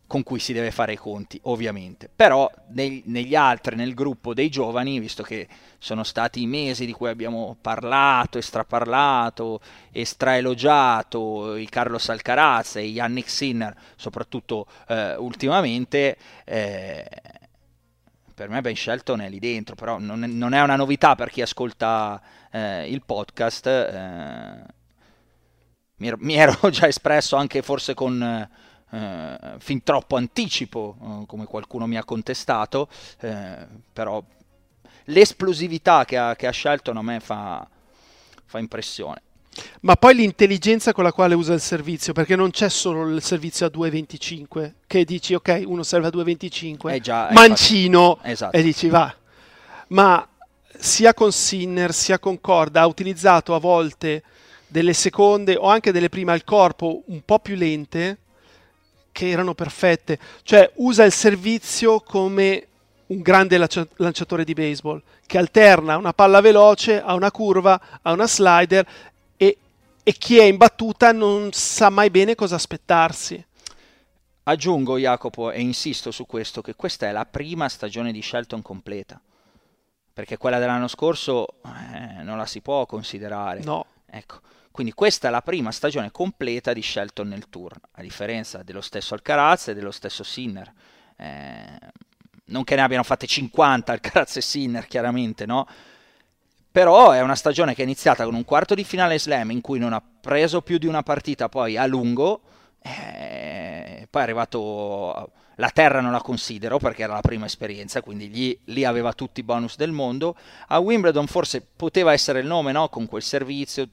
con 0.06 0.22
cui 0.22 0.38
si 0.38 0.52
deve 0.52 0.70
fare 0.70 0.92
i 0.92 0.96
conti, 0.96 1.38
ovviamente. 1.44 2.10
Però 2.14 2.50
nei, 2.68 3.02
negli 3.06 3.34
altri, 3.34 3.74
nel 3.74 3.94
gruppo 3.94 4.34
dei 4.34 4.48
giovani, 4.50 5.00
visto 5.00 5.22
che 5.22 5.48
sono 5.78 6.04
stati 6.04 6.42
i 6.42 6.46
mesi 6.46 6.86
di 6.86 6.92
cui 6.92 7.08
abbiamo 7.08 7.56
parlato, 7.60 8.38
estraparlato, 8.38 9.60
estraelogiato, 9.90 11.56
i 11.56 11.68
Carlos 11.68 12.08
Alcaraz 12.08 12.76
e 12.76 12.82
Yannick 12.82 13.28
Sinner, 13.28 13.74
soprattutto 13.96 14.66
eh, 14.88 15.16
ultimamente, 15.16 16.16
eh, 16.44 17.08
per 18.34 18.48
me 18.48 18.60
Ben 18.60 18.76
Shelton 18.76 19.20
è 19.20 19.28
lì 19.28 19.38
dentro, 19.38 19.74
però 19.74 19.98
non 19.98 20.24
è, 20.24 20.26
non 20.26 20.52
è 20.52 20.60
una 20.60 20.76
novità 20.76 21.14
per 21.14 21.30
chi 21.30 21.40
ascolta 21.40 22.20
eh, 22.50 22.88
il 22.90 23.02
podcast. 23.04 23.66
Eh, 23.66 24.82
mi, 25.96 26.34
ero 26.34 26.58
già 26.70 26.86
espresso 26.86 27.36
anche 27.36 27.62
forse 27.62 27.94
con 27.94 28.48
eh, 28.94 29.54
fin 29.58 29.82
troppo 29.82 30.16
anticipo, 30.16 30.96
eh, 31.00 31.26
come 31.26 31.46
qualcuno 31.46 31.86
mi 31.86 31.96
ha 31.96 32.04
contestato, 32.04 32.88
eh, 33.20 33.66
però 33.92 34.22
l'esplosività 35.06 36.04
che 36.04 36.16
ha, 36.16 36.36
che 36.36 36.46
ha 36.46 36.52
Shelton 36.52 36.96
a 36.96 37.02
me 37.02 37.20
fa, 37.20 37.66
fa 38.44 38.58
impressione. 38.58 39.22
Ma 39.80 39.96
poi 39.96 40.14
l'intelligenza 40.14 40.92
con 40.92 41.04
la 41.04 41.12
quale 41.12 41.34
usa 41.34 41.54
il 41.54 41.60
servizio, 41.60 42.12
perché 42.12 42.36
non 42.36 42.50
c'è 42.50 42.68
solo 42.68 43.08
il 43.08 43.22
servizio 43.22 43.66
a 43.66 43.70
2,25, 43.72 44.72
che 44.86 45.04
dici 45.04 45.34
ok, 45.34 45.62
uno 45.66 45.82
serve 45.82 46.08
a 46.08 46.10
2,25, 46.10 47.00
già, 47.00 47.28
mancino, 47.32 48.18
esatto. 48.22 48.56
e 48.56 48.62
dici 48.62 48.88
va. 48.88 49.14
Ma 49.88 50.26
sia 50.76 51.14
con 51.14 51.32
Sinner 51.32 51.92
sia 51.92 52.18
con 52.18 52.40
Corda 52.40 52.80
ha 52.80 52.86
utilizzato 52.86 53.54
a 53.54 53.58
volte 53.58 54.22
delle 54.66 54.92
seconde 54.92 55.54
o 55.56 55.68
anche 55.68 55.92
delle 55.92 56.08
prime 56.08 56.32
al 56.32 56.42
corpo 56.42 57.02
un 57.06 57.22
po' 57.24 57.38
più 57.38 57.54
lente, 57.54 58.18
che 59.14 59.30
erano 59.30 59.54
perfette. 59.54 60.18
Cioè 60.42 60.72
usa 60.74 61.04
il 61.04 61.12
servizio 61.12 62.00
come 62.00 62.66
un 63.06 63.20
grande 63.22 63.56
lanciatore 63.58 64.44
di 64.44 64.54
baseball, 64.54 65.00
che 65.24 65.38
alterna 65.38 65.96
una 65.96 66.12
palla 66.12 66.40
veloce 66.40 67.00
a 67.00 67.14
una 67.14 67.30
curva, 67.30 67.80
a 68.02 68.12
una 68.12 68.26
slider 68.26 68.86
e 70.06 70.12
chi 70.12 70.36
è 70.36 70.44
in 70.44 70.58
battuta 70.58 71.12
non 71.12 71.50
sa 71.52 71.88
mai 71.88 72.10
bene 72.10 72.34
cosa 72.34 72.56
aspettarsi. 72.56 73.42
Aggiungo 74.42 74.98
Jacopo 74.98 75.50
e 75.50 75.62
insisto 75.62 76.10
su 76.10 76.26
questo 76.26 76.60
che 76.60 76.74
questa 76.74 77.06
è 77.08 77.12
la 77.12 77.24
prima 77.24 77.70
stagione 77.70 78.12
di 78.12 78.20
Shelton 78.20 78.60
completa, 78.60 79.18
perché 80.12 80.36
quella 80.36 80.58
dell'anno 80.58 80.88
scorso 80.88 81.46
eh, 81.64 82.22
non 82.22 82.36
la 82.36 82.44
si 82.44 82.60
può 82.60 82.84
considerare. 82.84 83.60
No. 83.60 83.86
Ecco. 84.04 84.40
Quindi 84.74 84.92
questa 84.92 85.28
è 85.28 85.30
la 85.30 85.40
prima 85.40 85.70
stagione 85.70 86.10
completa 86.10 86.72
di 86.72 86.82
Shelton 86.82 87.28
nel 87.28 87.48
tour, 87.48 87.78
a 87.92 88.02
differenza 88.02 88.64
dello 88.64 88.80
stesso 88.80 89.14
Alcaraz 89.14 89.68
e 89.68 89.74
dello 89.74 89.92
stesso 89.92 90.24
Sinner. 90.24 90.72
Eh, 91.16 91.78
non 92.46 92.64
che 92.64 92.74
ne 92.74 92.82
abbiano 92.82 93.04
fatte 93.04 93.28
50 93.28 93.92
Alcaraz 93.92 94.34
e 94.34 94.40
Sinner, 94.40 94.88
chiaramente, 94.88 95.46
no? 95.46 95.68
Però 96.72 97.12
è 97.12 97.20
una 97.20 97.36
stagione 97.36 97.72
che 97.72 97.82
è 97.82 97.84
iniziata 97.84 98.24
con 98.24 98.34
un 98.34 98.44
quarto 98.44 98.74
di 98.74 98.82
finale 98.82 99.16
slam 99.16 99.52
in 99.52 99.60
cui 99.60 99.78
non 99.78 99.92
ha 99.92 100.02
preso 100.20 100.60
più 100.60 100.78
di 100.78 100.88
una 100.88 101.04
partita 101.04 101.48
poi 101.48 101.76
a 101.76 101.86
lungo, 101.86 102.40
eh, 102.82 104.08
poi 104.10 104.20
è 104.20 104.24
arrivato... 104.24 105.30
La 105.58 105.70
terra 105.70 106.00
non 106.00 106.10
la 106.10 106.20
considero 106.20 106.78
perché 106.78 107.04
era 107.04 107.12
la 107.12 107.20
prima 107.20 107.46
esperienza, 107.46 108.02
quindi 108.02 108.28
lì, 108.28 108.58
lì, 108.64 108.84
aveva 108.84 109.12
tutti 109.12 109.38
i 109.38 109.44
bonus 109.44 109.76
del 109.76 109.92
mondo. 109.92 110.34
A 110.66 110.80
Wimbledon 110.80 111.28
forse 111.28 111.60
poteva 111.60 112.12
essere 112.12 112.40
il 112.40 112.46
nome, 112.46 112.72
no? 112.72 112.88
Con 112.88 113.06
quel 113.06 113.22
servizio, 113.22 113.88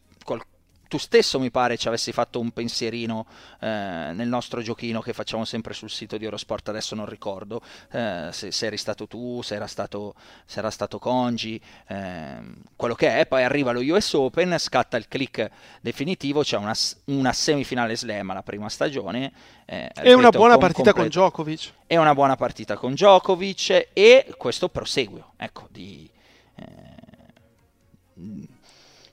tu 0.91 0.97
stesso 0.97 1.39
mi 1.39 1.51
pare 1.51 1.77
ci 1.77 1.87
avessi 1.87 2.11
fatto 2.11 2.41
un 2.41 2.51
pensierino 2.51 3.25
eh, 3.61 4.11
nel 4.13 4.27
nostro 4.27 4.61
giochino 4.61 4.99
che 4.99 5.13
facciamo 5.13 5.45
sempre 5.45 5.73
sul 5.73 5.89
sito 5.89 6.17
di 6.17 6.25
Eurosport, 6.25 6.67
adesso 6.67 6.95
non 6.95 7.05
ricordo 7.05 7.61
eh, 7.93 8.27
se, 8.33 8.51
se, 8.51 8.65
eri 8.65 8.75
stato 8.75 9.07
tu, 9.07 9.41
se 9.41 9.55
era 9.55 9.67
stato, 9.67 10.15
se 10.43 10.59
era 10.59 10.69
stato 10.69 10.99
Congi, 10.99 11.61
eh, 11.87 12.41
quello 12.75 12.93
che 12.93 13.19
è, 13.19 13.25
poi 13.25 13.41
arriva 13.41 13.71
lo 13.71 13.79
US 13.79 14.11
Open, 14.15 14.57
scatta 14.59 14.97
il 14.97 15.07
click 15.07 15.49
definitivo, 15.79 16.41
c'è 16.41 16.57
una, 16.57 16.75
una 17.05 17.31
semifinale 17.31 17.95
slam 17.95 18.31
alla 18.31 18.43
prima 18.43 18.67
stagione. 18.67 19.31
Eh, 19.63 19.87
è 19.93 20.11
una 20.11 20.29
buona 20.29 20.55
con 20.55 20.59
partita 20.59 20.91
completo. 20.91 21.21
con 21.21 21.29
Djokovic. 21.29 21.73
È 21.87 21.95
una 21.95 22.13
buona 22.13 22.35
partita 22.35 22.75
con 22.75 22.91
Djokovic 22.95 23.91
e 23.93 24.33
questo 24.35 24.67
proseguio, 24.67 25.31
ecco, 25.37 25.69
di 25.71 26.09
eh, 26.55 27.01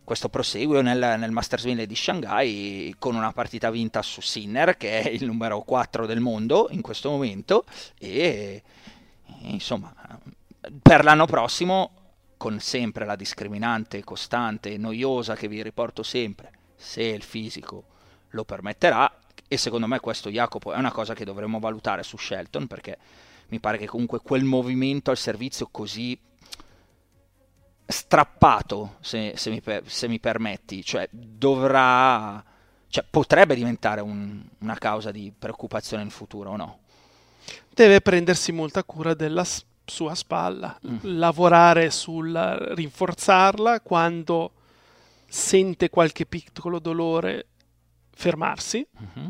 questo 0.09 0.31
proseguio 0.31 0.81
nel, 0.81 1.16
nel 1.18 1.31
Masters 1.31 1.64
1000 1.64 1.85
di 1.85 1.94
Shanghai 1.94 2.94
con 2.99 3.14
una 3.14 3.31
partita 3.31 3.71
vinta 3.71 4.01
su 4.01 4.23
Sinner 4.23 4.79
che 4.79 5.03
è 5.03 5.09
il 5.11 5.27
numero 5.27 5.61
4 5.61 6.07
del 6.07 6.21
mondo 6.21 6.68
in 6.71 6.81
questo 6.81 7.11
momento 7.11 7.66
e, 7.99 8.62
e 9.27 9.49
insomma 9.51 9.94
per 10.81 11.05
l'anno 11.05 11.27
prossimo 11.27 11.90
con 12.38 12.59
sempre 12.59 13.05
la 13.05 13.16
discriminante 13.16 14.03
costante 14.03 14.73
e 14.73 14.79
noiosa 14.79 15.37
che 15.37 15.47
vi 15.47 15.62
riporto 15.62 16.03
sempre 16.03 16.53
se 16.75 17.03
il 17.03 17.23
fisico 17.23 17.85
lo 18.31 18.44
permetterà 18.44 19.12
e 19.47 19.59
secondo 19.59 19.87
me 19.87 20.01
questo 20.01 20.31
Jacopo 20.31 20.73
è 20.73 20.79
una 20.79 20.90
cosa 20.90 21.12
che 21.12 21.27
dovremmo 21.27 21.59
valutare 21.59 22.03
su 22.03 22.16
Shelton 22.16 22.66
perché 22.66 22.97
mi 23.49 23.61
pare 23.61 23.77
che 23.77 23.87
comunque 23.87 24.21
quel 24.21 24.44
movimento 24.44 25.11
al 25.11 25.18
servizio 25.18 25.68
così 25.71 26.18
strappato, 27.90 28.96
se, 29.01 29.33
se, 29.37 29.48
mi, 29.48 29.62
se 29.87 30.09
mi, 30.09 30.20
permetti, 30.20 30.85
cioè 30.85 31.09
dovrà, 31.11 32.44
cioè, 32.88 33.03
potrebbe 33.09 33.55
diventare 33.55 34.03
un, 34.03 34.42
una 34.59 34.77
causa 34.77 35.11
di 35.11 35.33
preoccupazione 35.37 36.03
in 36.03 36.11
futuro 36.11 36.51
o 36.51 36.57
no? 36.57 36.79
Deve 37.72 38.03
prendersi 38.03 38.53
molta 38.53 38.85
cura 38.85 39.14
della 39.14 39.44
sua 39.87 40.14
spalla, 40.14 40.79
mm. 40.87 40.98
lavorare 41.03 41.90
sul 41.90 42.31
rinforzarla 42.31 43.81
quando 43.81 44.53
sente 45.27 45.88
qualche 45.88 46.27
piccolo 46.27 46.81
dolore, 46.81 47.46
fermarsi, 48.11 48.87
mm-hmm. 49.01 49.29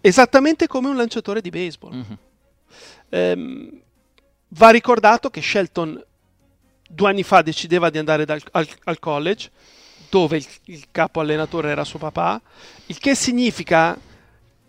esattamente 0.00 0.68
come 0.68 0.88
un 0.88 0.96
lanciatore 0.96 1.40
di 1.40 1.50
baseball. 1.50 1.94
Mm-hmm. 1.94 2.12
Ehm, 3.08 3.82
va 4.48 4.70
ricordato 4.70 5.30
che 5.30 5.42
Shelton 5.42 6.00
due 6.92 7.08
anni 7.08 7.22
fa 7.22 7.42
decideva 7.42 7.90
di 7.90 7.98
andare 7.98 8.24
dal, 8.24 8.40
al, 8.52 8.68
al, 8.84 8.98
college, 8.98 9.50
dove 10.10 10.36
il, 10.36 10.46
il, 10.66 10.84
capo 10.90 11.20
allenatore 11.20 11.70
era 11.70 11.84
suo 11.84 11.98
papà, 11.98 12.40
il 12.86 12.98
che 12.98 13.14
significa 13.14 13.98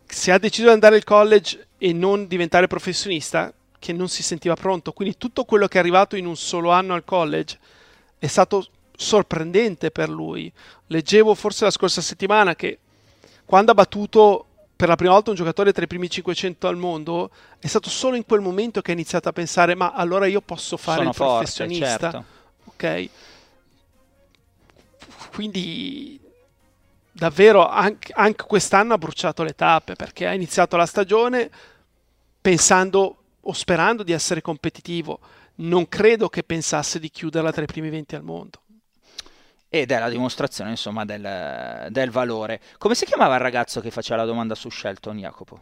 se 0.05 0.31
ha 0.31 0.37
deciso 0.37 0.67
di 0.67 0.73
andare 0.73 0.95
al 0.95 1.03
college 1.03 1.67
e 1.77 1.91
non 1.91 2.27
diventare 2.27 2.67
professionista, 2.67 3.53
che 3.79 3.91
non 3.91 4.07
si 4.07 4.23
sentiva 4.23 4.55
pronto. 4.55 4.93
Quindi 4.93 5.17
tutto 5.17 5.43
quello 5.43 5.67
che 5.67 5.77
è 5.77 5.81
arrivato 5.81 6.15
in 6.15 6.25
un 6.25 6.37
solo 6.37 6.71
anno 6.71 6.93
al 6.93 7.03
college 7.03 7.59
è 8.17 8.27
stato 8.27 8.65
sorprendente 8.95 9.91
per 9.91 10.07
lui. 10.07 10.51
Leggevo 10.87 11.35
forse 11.35 11.65
la 11.65 11.71
scorsa 11.71 11.99
settimana 11.99 12.55
che 12.55 12.79
quando 13.43 13.71
ha 13.71 13.75
battuto 13.75 14.45
per 14.83 14.91
la 14.91 14.97
prima 14.97 15.13
volta 15.13 15.29
un 15.29 15.37
giocatore 15.37 15.71
tra 15.71 15.85
i 15.85 15.87
primi 15.87 16.09
500 16.09 16.67
al 16.67 16.75
mondo, 16.75 17.29
è 17.57 17.67
stato 17.67 17.89
solo 17.89 18.17
in 18.17 18.25
quel 18.25 18.41
momento 18.41 18.81
che 18.81 18.91
ha 18.91 18.93
iniziato 18.93 19.29
a 19.29 19.31
pensare 19.31 19.75
ma 19.75 19.93
allora 19.93 20.25
io 20.25 20.41
posso 20.41 20.75
fare 20.75 20.97
Sono 20.97 21.09
il 21.11 21.15
forte, 21.15 21.37
professionista. 21.37 22.11
Certo. 22.11 22.25
Ok. 22.65 23.09
Quindi 25.31 26.19
davvero 27.13 27.65
anche, 27.65 28.11
anche 28.13 28.43
quest'anno 28.43 28.93
ha 28.93 28.97
bruciato 28.97 29.43
le 29.43 29.55
tappe 29.55 29.95
perché 29.95 30.27
ha 30.27 30.33
iniziato 30.33 30.75
la 30.75 30.85
stagione 30.85 31.49
pensando 32.41 33.23
o 33.39 33.53
sperando 33.53 34.03
di 34.03 34.11
essere 34.11 34.41
competitivo. 34.41 35.17
Non 35.55 35.87
credo 35.87 36.27
che 36.27 36.43
pensasse 36.43 36.99
di 36.99 37.09
chiuderla 37.09 37.53
tra 37.53 37.63
i 37.63 37.67
primi 37.67 37.89
20 37.89 38.15
al 38.15 38.23
mondo 38.23 38.62
ed 39.75 39.89
è 39.89 39.97
la 39.97 40.07
dimostrazione 40.07 40.69
insomma 40.69 41.03
del, 41.03 41.87
del, 41.89 42.11
valore. 42.11 42.61
Come 42.77 42.93
si 42.93 43.05
chiamava 43.05 43.33
il 43.33 43.41
ragazzo 43.41 43.81
che 43.81 43.89
faceva 43.89 44.21
la 44.21 44.27
domanda 44.27 44.53
su 44.53 44.69
Shelton, 44.69 45.17
Jacopo? 45.17 45.61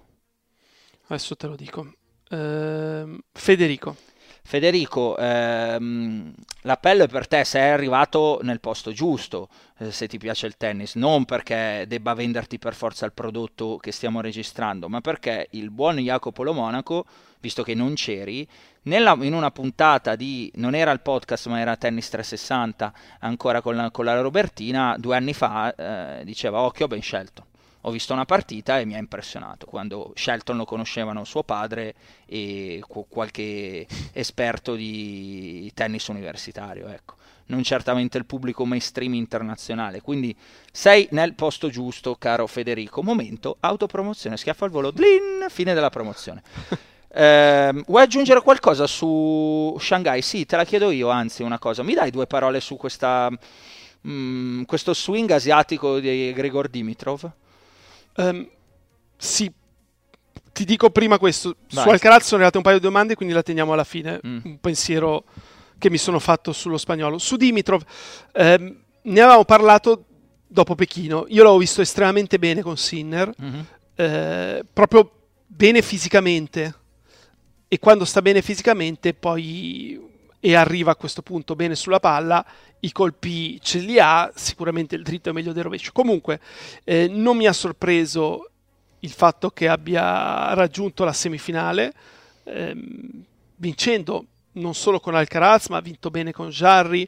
Adesso 1.08 1.38
te 1.38 1.48
lo 1.48 1.56
dico. 1.56 1.94
Uh, 2.30 3.18
Federico. 3.32 3.96
Federico, 4.44 5.16
ehm, 5.18 6.34
l'appello 6.64 7.04
è 7.04 7.08
per 7.08 7.28
te, 7.28 7.46
sei 7.46 7.72
arrivato 7.72 8.40
nel 8.42 8.60
posto 8.60 8.92
giusto, 8.92 9.48
eh, 9.78 9.92
se 9.92 10.08
ti 10.08 10.18
piace 10.18 10.48
il 10.48 10.58
tennis, 10.58 10.96
non 10.96 11.26
perché 11.26 11.86
debba 11.88 12.14
venderti 12.14 12.60
per 12.60 12.74
forza 12.74 13.06
il 13.06 13.14
prodotto 13.14 13.78
che 13.78 13.92
stiamo 13.92 14.20
registrando, 14.20 14.90
ma 14.90 15.00
perché 15.00 15.48
il 15.52 15.70
buon 15.70 15.98
Jacopo 15.98 16.44
Lo 16.44 16.54
Monaco, 16.54 17.06
visto 17.40 17.64
che 17.64 17.76
non 17.76 17.94
c'eri, 17.94 18.46
nella, 18.84 19.16
in 19.22 19.34
una 19.34 19.52
puntata 19.52 20.16
di, 20.16 20.52
non 20.56 20.76
era 20.76 20.92
il 20.92 21.02
podcast 21.02 21.48
ma 21.48 21.60
era 21.60 21.78
Tennis 21.78 22.10
360, 22.10 22.94
ancora 23.20 23.62
con 23.62 23.76
la, 23.76 23.92
con 23.92 24.06
la 24.06 24.20
Robertina, 24.20 24.96
due 24.98 25.16
anni 25.16 25.34
fa, 25.34 25.74
eh, 26.20 26.26
diceva 26.26 26.62
occhio 26.62 26.88
ben 26.88 27.02
scelto 27.02 27.46
ho 27.82 27.92
visto 27.92 28.14
una 28.14 28.26
partita 28.26 28.80
e 28.80 28.86
mi 28.86 28.96
ha 28.96 29.00
impressionato 29.00 29.66
quando 29.66 30.12
Shelton 30.16 30.58
lo 30.58 30.66
conoscevano 30.66 31.24
suo 31.24 31.44
padre 31.44 31.96
e 32.26 32.84
qualche 33.10 33.88
esperto 34.14 34.76
di 34.76 35.72
tennis 35.74 36.08
universitario, 36.08 36.88
ecco. 36.88 37.16
non 37.48 37.64
certamente 37.64 38.18
il 38.18 38.26
pubblico 38.26 38.66
mainstream 38.66 39.14
internazionale. 39.16 40.02
Quindi 40.02 40.36
sei 40.72 41.08
nel 41.12 41.34
posto 41.34 41.70
giusto, 41.70 42.16
caro 42.16 42.48
Federico. 42.48 43.04
Momento, 43.04 43.58
autopromozione, 43.60 44.38
schiaffo 44.38 44.66
al 44.66 44.72
volo, 44.72 44.92
blin, 44.92 45.46
fine 45.50 45.74
della 45.74 45.90
promozione. 45.90 46.44
Eh, 47.14 47.84
vuoi 47.88 48.04
aggiungere 48.04 48.42
qualcosa 48.42 48.88
su 48.88 49.76
Shanghai? 49.78 50.22
Sì, 50.22 50.46
te 50.46 50.56
la 50.56 50.64
chiedo 50.64 50.92
io, 50.92 51.10
anzi 51.10 51.44
una 51.44 51.60
cosa. 51.60 51.84
Mi 51.84 51.94
dai 51.94 52.10
due 52.10 52.26
parole 52.26 52.62
su 52.62 52.78
questa, 52.78 53.30
mh, 53.30 53.40
mm, 54.10 54.64
questo 54.64 54.94
swing 54.94 55.30
asiatico 55.30 56.00
di 56.00 56.32
Grigor 56.32 56.70
Dimitrov? 56.70 57.30
Um, 58.16 58.50
sì, 59.18 59.52
ti 60.52 60.66
dico 60.66 60.90
prima 60.90 61.18
questo. 61.18 61.56
Vai. 61.72 61.84
Su 61.84 61.90
Alcaraz 61.90 62.24
sono 62.24 62.36
arrivate 62.36 62.58
un 62.58 62.64
paio 62.64 62.78
di 62.78 62.84
domande, 62.84 63.16
quindi 63.16 63.34
la 63.34 63.44
teniamo 63.44 63.74
alla 63.74 63.84
fine. 63.84 64.20
Mm. 64.26 64.40
Un 64.44 64.60
pensiero 64.60 65.24
che 65.78 65.90
mi 65.90 65.98
sono 65.98 66.20
fatto 66.20 66.52
sullo 66.52 66.78
spagnolo. 66.78 67.18
Su 67.18 67.38
Dimitrov, 67.38 67.84
ehm, 68.34 68.78
ne 69.02 69.20
avevamo 69.20 69.46
parlato 69.46 70.06
dopo 70.48 70.76
Pechino. 70.76 71.26
Io 71.30 71.44
l'ho 71.44 71.58
visto 71.58 71.82
estremamente 71.82 72.38
bene 72.38 72.62
con 72.62 72.78
Sinner, 72.78 73.34
mm-hmm. 73.42 73.62
eh, 73.96 74.66
proprio 74.72 75.12
bene 75.48 75.82
fisicamente. 75.82 76.76
E 77.68 77.80
quando 77.80 78.06
sta 78.06 78.22
bene 78.22 78.42
fisicamente, 78.42 79.14
poi 79.14 80.11
e 80.44 80.56
arriva 80.56 80.92
a 80.92 80.96
questo 80.96 81.22
punto 81.22 81.56
bene 81.56 81.76
sulla 81.76 82.00
palla, 82.00 82.44
i 82.80 82.92
colpi 82.92 83.62
ce 83.62 83.78
li 83.78 84.00
ha, 84.00 84.32
sicuramente 84.36 84.96
il 84.96 85.04
dritto 85.04 85.30
è 85.30 85.32
meglio 85.32 85.54
del 85.54 85.64
rovescio. 85.64 85.92
Comunque 85.94 86.42
eh, 86.84 87.08
non 87.08 87.38
mi 87.38 87.46
ha 87.46 87.54
sorpreso 87.54 88.50
il 89.00 89.12
fatto 89.12 89.52
che 89.52 89.68
abbia 89.68 90.54
raggiunto 90.56 91.04
la 91.04 91.14
semifinale, 91.14 91.94
ehm, 92.44 93.24
vincendo 93.58 94.26
non 94.54 94.74
solo 94.74 95.00
con 95.00 95.14
Alcaraz, 95.14 95.68
ma 95.68 95.78
ha 95.78 95.82
vinto 95.82 96.10
bene 96.10 96.32
con 96.32 96.50
Jarry, 96.50 97.08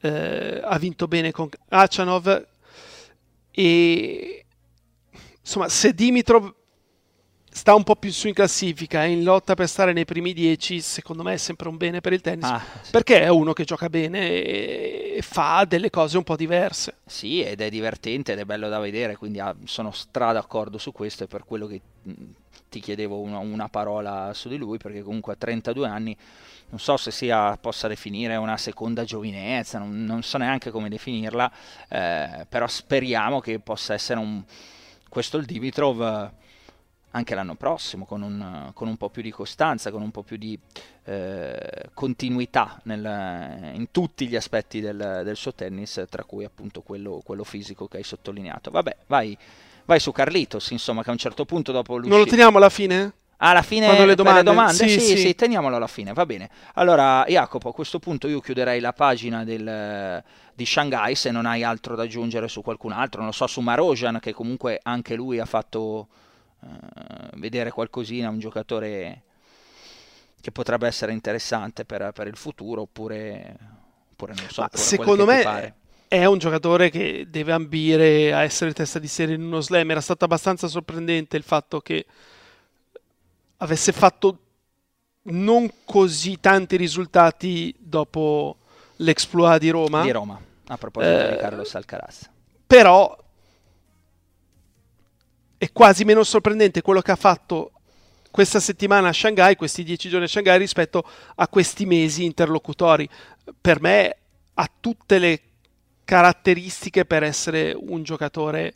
eh, 0.00 0.60
ha 0.62 0.78
vinto 0.78 1.08
bene 1.08 1.32
con 1.32 1.48
Achanov 1.68 2.46
e 3.50 4.44
insomma 5.40 5.68
se 5.68 5.92
Dimitrov 5.92 6.54
sta 7.58 7.74
un 7.74 7.82
po' 7.82 7.96
più 7.96 8.12
su 8.12 8.28
in 8.28 8.34
classifica, 8.34 9.02
è 9.02 9.06
in 9.06 9.24
lotta 9.24 9.54
per 9.54 9.68
stare 9.68 9.92
nei 9.92 10.04
primi 10.04 10.32
dieci, 10.32 10.80
secondo 10.80 11.24
me 11.24 11.32
è 11.32 11.36
sempre 11.36 11.68
un 11.68 11.76
bene 11.76 12.00
per 12.00 12.12
il 12.12 12.20
tennis, 12.20 12.48
ah, 12.48 12.62
sì. 12.82 12.92
perché 12.92 13.20
è 13.20 13.28
uno 13.28 13.52
che 13.52 13.64
gioca 13.64 13.88
bene 13.88 14.30
e 14.30 15.18
fa 15.22 15.64
delle 15.66 15.90
cose 15.90 16.16
un 16.18 16.22
po' 16.22 16.36
diverse. 16.36 16.98
Sì, 17.04 17.42
ed 17.42 17.60
è 17.60 17.68
divertente 17.68 18.32
ed 18.32 18.38
è 18.38 18.44
bello 18.44 18.68
da 18.68 18.78
vedere, 18.78 19.16
quindi 19.16 19.40
ah, 19.40 19.56
sono 19.64 19.90
stra 19.90 20.30
d'accordo 20.30 20.78
su 20.78 20.92
questo 20.92 21.24
e 21.24 21.26
per 21.26 21.44
quello 21.44 21.66
che 21.66 21.80
ti 22.68 22.78
chiedevo 22.78 23.18
una, 23.18 23.38
una, 23.38 23.68
parola 23.68 24.32
su 24.34 24.48
di 24.48 24.56
lui, 24.56 24.78
perché 24.78 25.02
comunque 25.02 25.32
a 25.32 25.36
32 25.36 25.88
anni 25.88 26.16
non 26.68 26.78
so 26.78 26.96
se 26.96 27.10
sia, 27.10 27.56
possa 27.56 27.88
definire 27.88 28.36
una 28.36 28.56
seconda 28.56 29.02
giovinezza, 29.02 29.80
non, 29.80 30.04
non 30.04 30.22
so 30.22 30.38
neanche 30.38 30.70
come 30.70 30.88
definirla, 30.88 31.50
eh, 31.88 32.46
però 32.48 32.68
speriamo 32.68 33.40
che 33.40 33.58
possa 33.58 33.94
essere 33.94 34.20
un, 34.20 34.44
questo 35.08 35.38
il 35.38 35.44
Dimitrov 35.44 36.30
anche 37.12 37.34
l'anno 37.34 37.54
prossimo 37.54 38.04
con 38.04 38.22
un, 38.22 38.70
con 38.74 38.88
un, 38.88 38.96
po' 38.96 39.08
più 39.08 39.22
di 39.22 39.30
costanza, 39.30 39.90
con 39.90 40.02
un 40.02 40.10
po' 40.10 40.22
più 40.22 40.36
di 40.36 40.58
eh, 41.04 41.88
continuità 41.94 42.78
nel, 42.84 43.72
in 43.74 43.90
tutti 43.90 44.26
gli 44.28 44.36
aspetti 44.36 44.80
del, 44.80 45.22
del, 45.24 45.36
suo 45.36 45.54
tennis, 45.54 46.04
tra 46.08 46.24
cui 46.24 46.44
appunto 46.44 46.82
quello, 46.82 47.22
quello, 47.24 47.44
fisico 47.44 47.88
che 47.88 47.98
hai 47.98 48.02
sottolineato. 48.02 48.70
Vabbè, 48.70 48.96
vai, 49.06 49.36
vai 49.86 50.00
su 50.00 50.12
Carlitos, 50.12 50.70
insomma, 50.70 51.02
che 51.02 51.08
a 51.08 51.12
un 51.12 51.18
certo 51.18 51.44
punto 51.44 51.72
dopo 51.72 51.94
l'uscita... 51.94 52.14
Non 52.14 52.24
lo 52.24 52.30
teniamo 52.30 52.56
alla 52.58 52.68
fine? 52.68 53.12
Alla 53.40 53.62
fine 53.62 53.86
le 54.04 54.14
domande? 54.16 54.40
le 54.40 54.44
domande? 54.44 54.88
Sì, 54.88 55.00
sì, 55.00 55.16
sì, 55.16 55.34
teniamolo 55.34 55.76
alla 55.76 55.86
fine, 55.86 56.12
va 56.12 56.26
bene. 56.26 56.50
Allora, 56.74 57.24
Jacopo, 57.24 57.68
a 57.68 57.72
questo 57.72 58.00
punto 58.00 58.26
io 58.26 58.40
chiuderei 58.40 58.80
la 58.80 58.92
pagina 58.92 59.44
del, 59.44 60.22
di 60.52 60.66
Shanghai 60.66 61.14
se 61.14 61.30
non 61.30 61.46
hai 61.46 61.62
altro 61.62 61.94
da 61.94 62.02
aggiungere 62.02 62.48
su 62.48 62.62
qualcun 62.62 62.90
altro, 62.90 63.20
non 63.20 63.28
lo 63.28 63.34
so, 63.34 63.46
su 63.46 63.60
Marojan, 63.60 64.18
che 64.20 64.32
comunque 64.32 64.80
anche 64.82 65.14
lui 65.14 65.38
ha 65.38 65.44
fatto 65.44 66.08
eh, 66.62 66.68
vedere 67.34 67.70
qualcosina, 67.70 68.28
un 68.28 68.38
giocatore 68.38 69.22
che 70.40 70.52
potrebbe 70.52 70.86
essere 70.86 71.12
interessante 71.12 71.84
per, 71.84 72.12
per 72.12 72.26
il 72.26 72.36
futuro, 72.36 72.82
oppure, 72.82 73.56
oppure 74.12 74.34
non 74.34 74.48
so. 74.48 74.66
secondo 74.72 75.26
me 75.26 75.74
è 76.08 76.24
un 76.24 76.38
giocatore 76.38 76.90
che 76.90 77.26
deve 77.28 77.52
ambire 77.52 78.32
a 78.32 78.42
essere 78.42 78.72
testa 78.72 78.98
di 78.98 79.08
serie 79.08 79.34
in 79.34 79.42
uno 79.42 79.60
slam. 79.60 79.90
Era 79.90 80.00
stato 80.00 80.24
abbastanza 80.24 80.66
sorprendente 80.66 81.36
il 81.36 81.42
fatto 81.42 81.80
che 81.80 82.06
avesse 83.58 83.92
fatto 83.92 84.38
non 85.22 85.70
così 85.84 86.40
tanti 86.40 86.76
risultati 86.76 87.74
dopo 87.78 88.56
l'exploit 88.96 89.60
di 89.60 89.68
Roma. 89.68 90.02
Di 90.02 90.10
Roma, 90.10 90.40
a 90.68 90.78
proposito 90.78 91.12
eh, 91.12 91.30
di 91.32 91.36
Carlos 91.36 91.74
Alcaraz. 91.74 92.30
Però 92.66 93.16
è 95.58 95.72
quasi 95.72 96.04
meno 96.04 96.22
sorprendente 96.22 96.82
quello 96.82 97.02
che 97.02 97.10
ha 97.10 97.16
fatto 97.16 97.72
questa 98.30 98.60
settimana 98.60 99.08
a 99.08 99.12
Shanghai, 99.12 99.56
questi 99.56 99.82
dieci 99.82 100.08
giorni 100.08 100.26
a 100.26 100.28
Shanghai, 100.28 100.56
rispetto 100.56 101.04
a 101.34 101.48
questi 101.48 101.84
mesi 101.84 102.24
interlocutori. 102.24 103.08
Per 103.60 103.80
me 103.80 104.16
ha 104.54 104.70
tutte 104.80 105.18
le 105.18 105.40
caratteristiche 106.04 107.04
per 107.04 107.24
essere 107.24 107.76
un 107.76 108.04
giocatore 108.04 108.74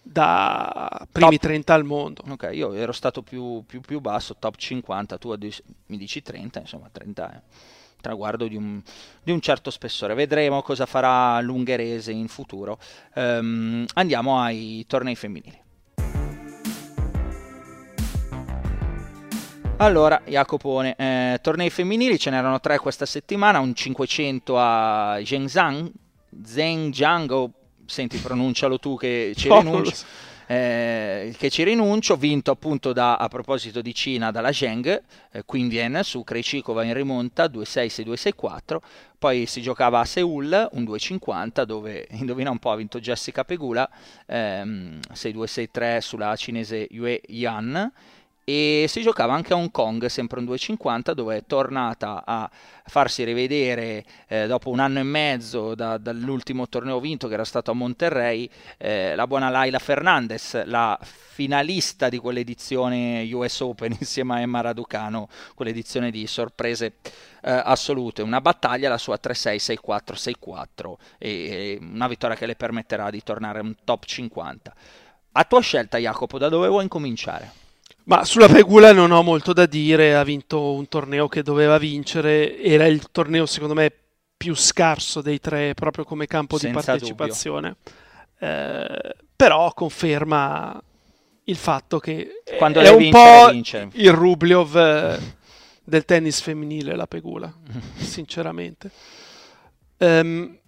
da 0.00 1.06
primi 1.10 1.38
top. 1.38 1.42
30 1.42 1.74
al 1.74 1.84
mondo. 1.84 2.24
Ok, 2.28 2.50
io 2.52 2.72
ero 2.72 2.92
stato 2.92 3.22
più, 3.22 3.62
più, 3.66 3.80
più 3.80 4.00
basso, 4.00 4.36
top 4.38 4.56
50, 4.56 5.18
tu 5.18 5.36
mi 5.86 5.96
dici 5.96 6.22
30, 6.22 6.60
insomma 6.60 6.88
30 6.90 7.32
è 7.32 7.40
traguardo 8.00 8.46
di 8.46 8.56
un, 8.56 8.82
di 9.22 9.32
un, 9.32 9.40
certo 9.40 9.70
spessore. 9.70 10.14
Vedremo 10.14 10.60
cosa 10.62 10.84
farà 10.84 11.40
l'ungherese 11.40 12.12
in 12.12 12.28
futuro. 12.28 12.78
Um, 13.14 13.86
andiamo 13.94 14.40
ai 14.40 14.84
tornei 14.86 15.16
femminili. 15.16 15.63
Allora, 19.78 20.22
Jacopone, 20.24 20.94
eh, 20.96 21.38
tornei 21.42 21.68
femminili 21.68 22.16
ce 22.16 22.30
n'erano 22.30 22.60
tre 22.60 22.78
questa 22.78 23.06
settimana, 23.06 23.58
un 23.58 23.74
500 23.74 24.56
a 24.56 25.18
Zhengzhang, 25.22 25.90
Zhengzhang, 26.44 27.30
oh, 27.32 27.50
senti 27.84 28.18
pronuncialo 28.18 28.78
tu 28.78 28.96
che 28.96 29.32
ci 29.36 29.48
oh, 29.50 29.58
rinuncio, 29.58 30.04
eh, 30.46 31.34
che 31.36 31.50
ci 31.50 31.64
rinuncio, 31.64 32.14
vinto 32.14 32.52
appunto 32.52 32.92
da, 32.92 33.16
a 33.16 33.26
proposito 33.26 33.82
di 33.82 33.92
Cina 33.92 34.30
dalla 34.30 34.52
Zheng, 34.52 35.02
eh, 35.32 35.42
Queen 35.44 36.00
su 36.04 36.22
Krejcikova 36.22 36.84
in 36.84 36.94
rimonta 36.94 37.46
2-6-6-2-6-4, 37.46 38.76
poi 39.18 39.46
si 39.46 39.60
giocava 39.60 39.98
a 39.98 40.04
Seoul 40.04 40.68
un 40.70 40.84
2-50 40.84 41.62
dove, 41.64 42.06
indovina 42.14 42.50
un 42.50 42.60
po', 42.60 42.70
ha 42.70 42.76
vinto 42.76 43.00
Jessica 43.00 43.44
Pegula, 43.44 43.90
ehm, 44.26 45.00
6-2-6-3 45.12 45.98
sulla 45.98 46.36
cinese 46.36 46.86
Yue 46.90 47.20
Yan, 47.26 47.92
e 48.44 48.84
si 48.88 49.00
giocava 49.00 49.32
anche 49.32 49.54
a 49.54 49.56
Hong 49.56 49.70
Kong, 49.70 50.04
sempre 50.06 50.38
un 50.38 50.44
2,50, 50.44 51.12
dove 51.12 51.38
è 51.38 51.44
tornata 51.46 52.22
a 52.26 52.48
farsi 52.86 53.24
rivedere 53.24 54.04
eh, 54.28 54.46
dopo 54.46 54.68
un 54.68 54.80
anno 54.80 54.98
e 54.98 55.02
mezzo 55.02 55.74
da, 55.74 55.96
dall'ultimo 55.96 56.68
torneo 56.68 57.00
vinto 57.00 57.26
che 57.26 57.34
era 57.34 57.44
stato 57.44 57.70
a 57.70 57.74
Monterrey, 57.74 58.48
eh, 58.76 59.14
la 59.14 59.26
buona 59.26 59.48
Laila 59.48 59.78
Fernandez, 59.78 60.62
la 60.66 60.98
finalista 61.02 62.10
di 62.10 62.18
quell'edizione 62.18 63.26
US 63.32 63.60
Open 63.60 63.96
insieme 63.98 64.34
a 64.34 64.40
Emma 64.40 64.60
Raducano, 64.60 65.28
quell'edizione 65.54 66.10
di 66.10 66.26
sorprese 66.26 66.96
eh, 67.42 67.50
assolute, 67.50 68.20
una 68.20 68.42
battaglia, 68.42 68.90
la 68.90 68.98
sua 68.98 69.18
3-6, 69.20 69.78
6-4, 69.82 70.34
6-4 70.44 70.94
e, 71.16 71.28
e 71.28 71.78
una 71.80 72.08
vittoria 72.08 72.36
che 72.36 72.44
le 72.44 72.56
permetterà 72.56 73.08
di 73.08 73.22
tornare 73.22 73.60
un 73.60 73.74
top 73.84 74.04
50. 74.04 74.74
A 75.32 75.44
tua 75.44 75.60
scelta 75.60 75.96
Jacopo, 75.96 76.36
da 76.36 76.50
dove 76.50 76.68
vuoi 76.68 76.82
incominciare? 76.82 77.63
Ma 78.04 78.24
sulla 78.24 78.48
Pegula 78.48 78.92
non 78.92 79.10
ho 79.12 79.22
molto 79.22 79.52
da 79.52 79.64
dire, 79.64 80.14
ha 80.14 80.24
vinto 80.24 80.72
un 80.72 80.88
torneo 80.88 81.26
che 81.26 81.42
doveva 81.42 81.78
vincere, 81.78 82.60
era 82.60 82.86
il 82.86 83.10
torneo 83.10 83.46
secondo 83.46 83.74
me 83.74 83.90
più 84.36 84.54
scarso 84.54 85.22
dei 85.22 85.40
tre 85.40 85.72
proprio 85.72 86.04
come 86.04 86.26
campo 86.26 86.58
Senza 86.58 86.80
di 86.80 86.84
partecipazione. 86.84 87.76
Eh, 88.38 89.14
però 89.34 89.72
conferma 89.72 90.82
il 91.44 91.56
fatto 91.56 91.98
che 91.98 92.42
Quando 92.58 92.80
è 92.80 92.90
un 92.90 92.98
vincere, 92.98 93.86
po' 93.86 93.96
il 93.96 94.12
Rubliov 94.12 94.76
eh, 94.76 95.18
del 95.82 96.04
tennis 96.04 96.40
femminile 96.40 96.96
la 96.96 97.06
Pegula, 97.06 97.52
sinceramente. 97.96 98.90
Um, 99.98 100.58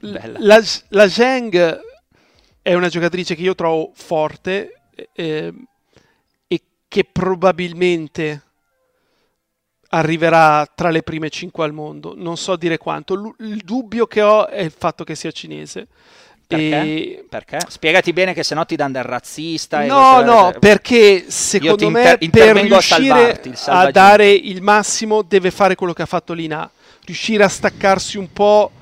la, 0.00 0.62
la 0.88 1.08
Zheng 1.08 1.80
è 2.62 2.74
una 2.74 2.88
giocatrice 2.88 3.34
che 3.34 3.42
io 3.42 3.54
trovo 3.54 3.92
forte. 3.94 4.82
Eh, 5.12 5.52
che 6.90 7.04
probabilmente 7.04 8.42
arriverà 9.90 10.66
tra 10.74 10.90
le 10.90 11.04
prime 11.04 11.30
5 11.30 11.64
al 11.64 11.72
mondo. 11.72 12.14
Non 12.16 12.36
so 12.36 12.56
dire 12.56 12.78
quanto. 12.78 13.14
L- 13.14 13.34
il 13.44 13.62
dubbio 13.64 14.08
che 14.08 14.20
ho 14.22 14.48
è 14.48 14.60
il 14.60 14.74
fatto 14.76 15.04
che 15.04 15.14
sia 15.14 15.30
cinese. 15.30 15.86
Perché? 16.48 16.80
E... 16.80 17.24
perché? 17.28 17.58
Spiegati 17.68 18.12
bene 18.12 18.34
che 18.34 18.42
se 18.42 18.56
no 18.56 18.66
ti 18.66 18.74
danno 18.74 18.94
del 18.94 19.04
razzista. 19.04 19.84
No, 19.84 20.20
no, 20.20 20.52
perché 20.58 21.30
secondo 21.30 21.84
inter- 21.84 22.20
me 22.20 22.28
per 22.28 22.56
riuscire 22.56 23.40
a, 23.66 23.80
a 23.82 23.90
dare 23.92 24.32
il 24.32 24.60
massimo 24.60 25.22
deve 25.22 25.52
fare 25.52 25.76
quello 25.76 25.92
che 25.92 26.02
ha 26.02 26.06
fatto 26.06 26.32
Lina, 26.32 26.68
riuscire 27.04 27.44
a 27.44 27.48
staccarsi 27.48 28.18
un 28.18 28.32
po' 28.32 28.72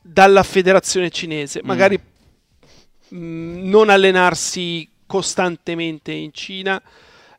dalla 0.00 0.42
federazione 0.42 1.08
cinese, 1.10 1.60
mm. 1.62 1.66
magari 1.66 2.00
mh, 3.10 3.16
mm, 3.16 3.68
non 3.68 3.90
allenarsi 3.90 4.90
costantemente 5.14 6.10
in 6.10 6.32
Cina, 6.32 6.82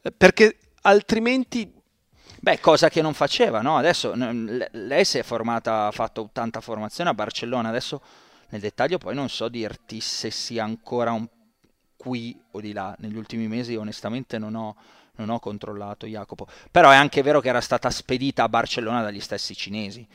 eh, 0.01 0.09
perché 0.09 0.59
altrimenti... 0.83 1.69
Beh, 2.39 2.61
cosa 2.61 2.87
che 2.87 3.01
non 3.01 3.13
faceva, 3.13 3.61
no? 3.61 3.75
Adesso 3.75 4.13
lei 4.15 5.03
si 5.03 5.17
è 5.17 5.23
formata, 5.23 5.87
ha 5.87 5.91
fatto 5.91 6.29
tanta 6.31 6.61
formazione 6.61 7.09
a 7.09 7.13
Barcellona, 7.13 7.67
adesso 7.67 8.01
nel 8.49 8.61
dettaglio 8.61 8.97
poi 8.97 9.13
non 9.13 9.27
so 9.27 9.49
dirti 9.49 9.99
se 9.99 10.31
sia 10.31 10.63
ancora 10.63 11.11
un 11.11 11.27
qui 11.97 12.39
o 12.51 12.61
di 12.61 12.71
là, 12.71 12.95
negli 12.99 13.17
ultimi 13.17 13.47
mesi 13.47 13.75
onestamente 13.75 14.37
non 14.37 14.55
ho, 14.55 14.75
non 15.15 15.29
ho 15.29 15.39
controllato 15.39 16.05
Jacopo, 16.05 16.47
però 16.71 16.91
è 16.91 16.95
anche 16.95 17.23
vero 17.23 17.41
che 17.41 17.49
era 17.49 17.61
stata 17.61 17.89
spedita 17.89 18.43
a 18.43 18.49
Barcellona 18.49 19.01
dagli 19.01 19.19
stessi 19.19 19.53
cinesi 19.53 20.07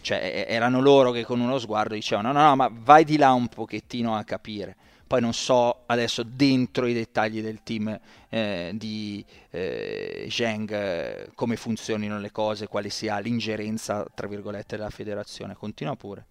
cioè 0.00 0.46
erano 0.48 0.80
loro 0.80 1.12
che 1.12 1.24
con 1.24 1.40
uno 1.40 1.58
sguardo 1.58 1.94
dicevano 1.94 2.32
no, 2.32 2.42
no, 2.42 2.56
ma 2.56 2.70
vai 2.72 3.04
di 3.04 3.16
là 3.16 3.32
un 3.32 3.46
pochettino 3.46 4.16
a 4.16 4.24
capire. 4.24 4.76
Poi 5.12 5.20
non 5.20 5.34
so 5.34 5.82
adesso 5.84 6.22
dentro 6.22 6.86
i 6.86 6.94
dettagli 6.94 7.42
del 7.42 7.62
team 7.62 8.00
eh, 8.30 8.70
di 8.72 9.22
eh, 9.50 10.26
Zheng 10.30 11.34
come 11.34 11.56
funzionino 11.56 12.18
le 12.18 12.32
cose, 12.32 12.66
quale 12.66 12.88
sia 12.88 13.18
l'ingerenza, 13.18 14.06
tra 14.14 14.26
virgolette, 14.26 14.78
della 14.78 14.88
federazione. 14.88 15.52
Continua 15.52 15.96
pure. 15.96 16.24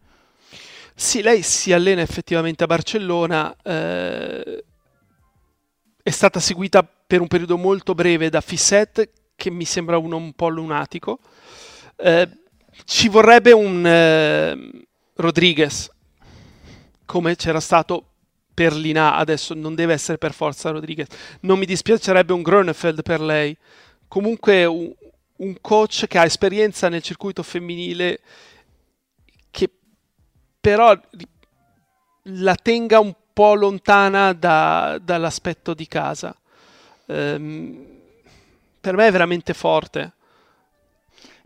Sì, 0.95 1.21
lei 1.21 1.43
si 1.43 1.71
allena 1.73 2.01
effettivamente 2.01 2.63
a 2.63 2.65
Barcellona, 2.65 3.55
eh, 3.61 4.63
è 6.01 6.09
stata 6.09 6.39
seguita 6.39 6.81
per 6.81 7.21
un 7.21 7.27
periodo 7.27 7.59
molto 7.59 7.93
breve 7.93 8.31
da 8.31 8.41
Fisset, 8.41 9.11
che 9.35 9.51
mi 9.51 9.65
sembra 9.65 9.99
uno 9.99 10.15
un 10.15 10.33
po' 10.33 10.49
lunatico. 10.49 11.19
Eh, 11.97 12.27
ci 12.85 13.09
vorrebbe 13.09 13.51
un 13.51 13.85
eh, 13.85 14.85
Rodriguez, 15.13 15.87
come 17.05 17.35
c'era 17.35 17.59
stato 17.59 18.05
per 18.53 18.73
Lina, 18.73 19.15
adesso 19.15 19.53
non 19.53 19.75
deve 19.75 19.93
essere 19.93 20.17
per 20.17 20.33
forza 20.33 20.69
Rodriguez. 20.69 21.07
Non 21.41 21.57
mi 21.57 21.65
dispiacerebbe 21.65 22.33
un 22.33 22.41
Grönefeld 22.41 23.01
per 23.01 23.21
lei. 23.21 23.55
Comunque 24.07 24.65
un, 24.65 24.93
un 25.37 25.55
coach 25.61 26.07
che 26.07 26.17
ha 26.17 26.25
esperienza 26.25 26.89
nel 26.89 27.01
circuito 27.01 27.43
femminile 27.43 28.19
che 29.49 29.69
però 30.59 30.97
la 32.23 32.55
tenga 32.55 32.99
un 32.99 33.13
po' 33.33 33.53
lontana 33.55 34.33
da, 34.33 34.99
dall'aspetto 35.01 35.73
di 35.73 35.87
casa. 35.87 36.35
Ehm, 37.07 37.85
per 38.79 38.95
me 38.95 39.07
è 39.07 39.11
veramente 39.11 39.53
forte. 39.53 40.13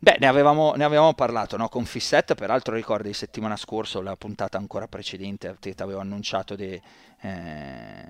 Beh, 0.05 0.17
ne 0.19 0.27
avevamo, 0.27 0.73
ne 0.75 0.83
avevamo 0.83 1.15
parlato 1.15 1.57
no? 1.57 1.67
con 1.67 1.83
Fissette, 1.83 2.35
peraltro 2.35 2.75
ricordi 2.75 3.11
settimana 3.11 3.55
scorsa, 3.55 3.99
la 4.03 4.15
puntata 4.15 4.55
ancora 4.55 4.87
precedente, 4.87 5.57
ti 5.59 5.73
avevo 5.79 5.99
annunciato 5.99 6.55
di, 6.55 6.79
eh, 7.21 8.05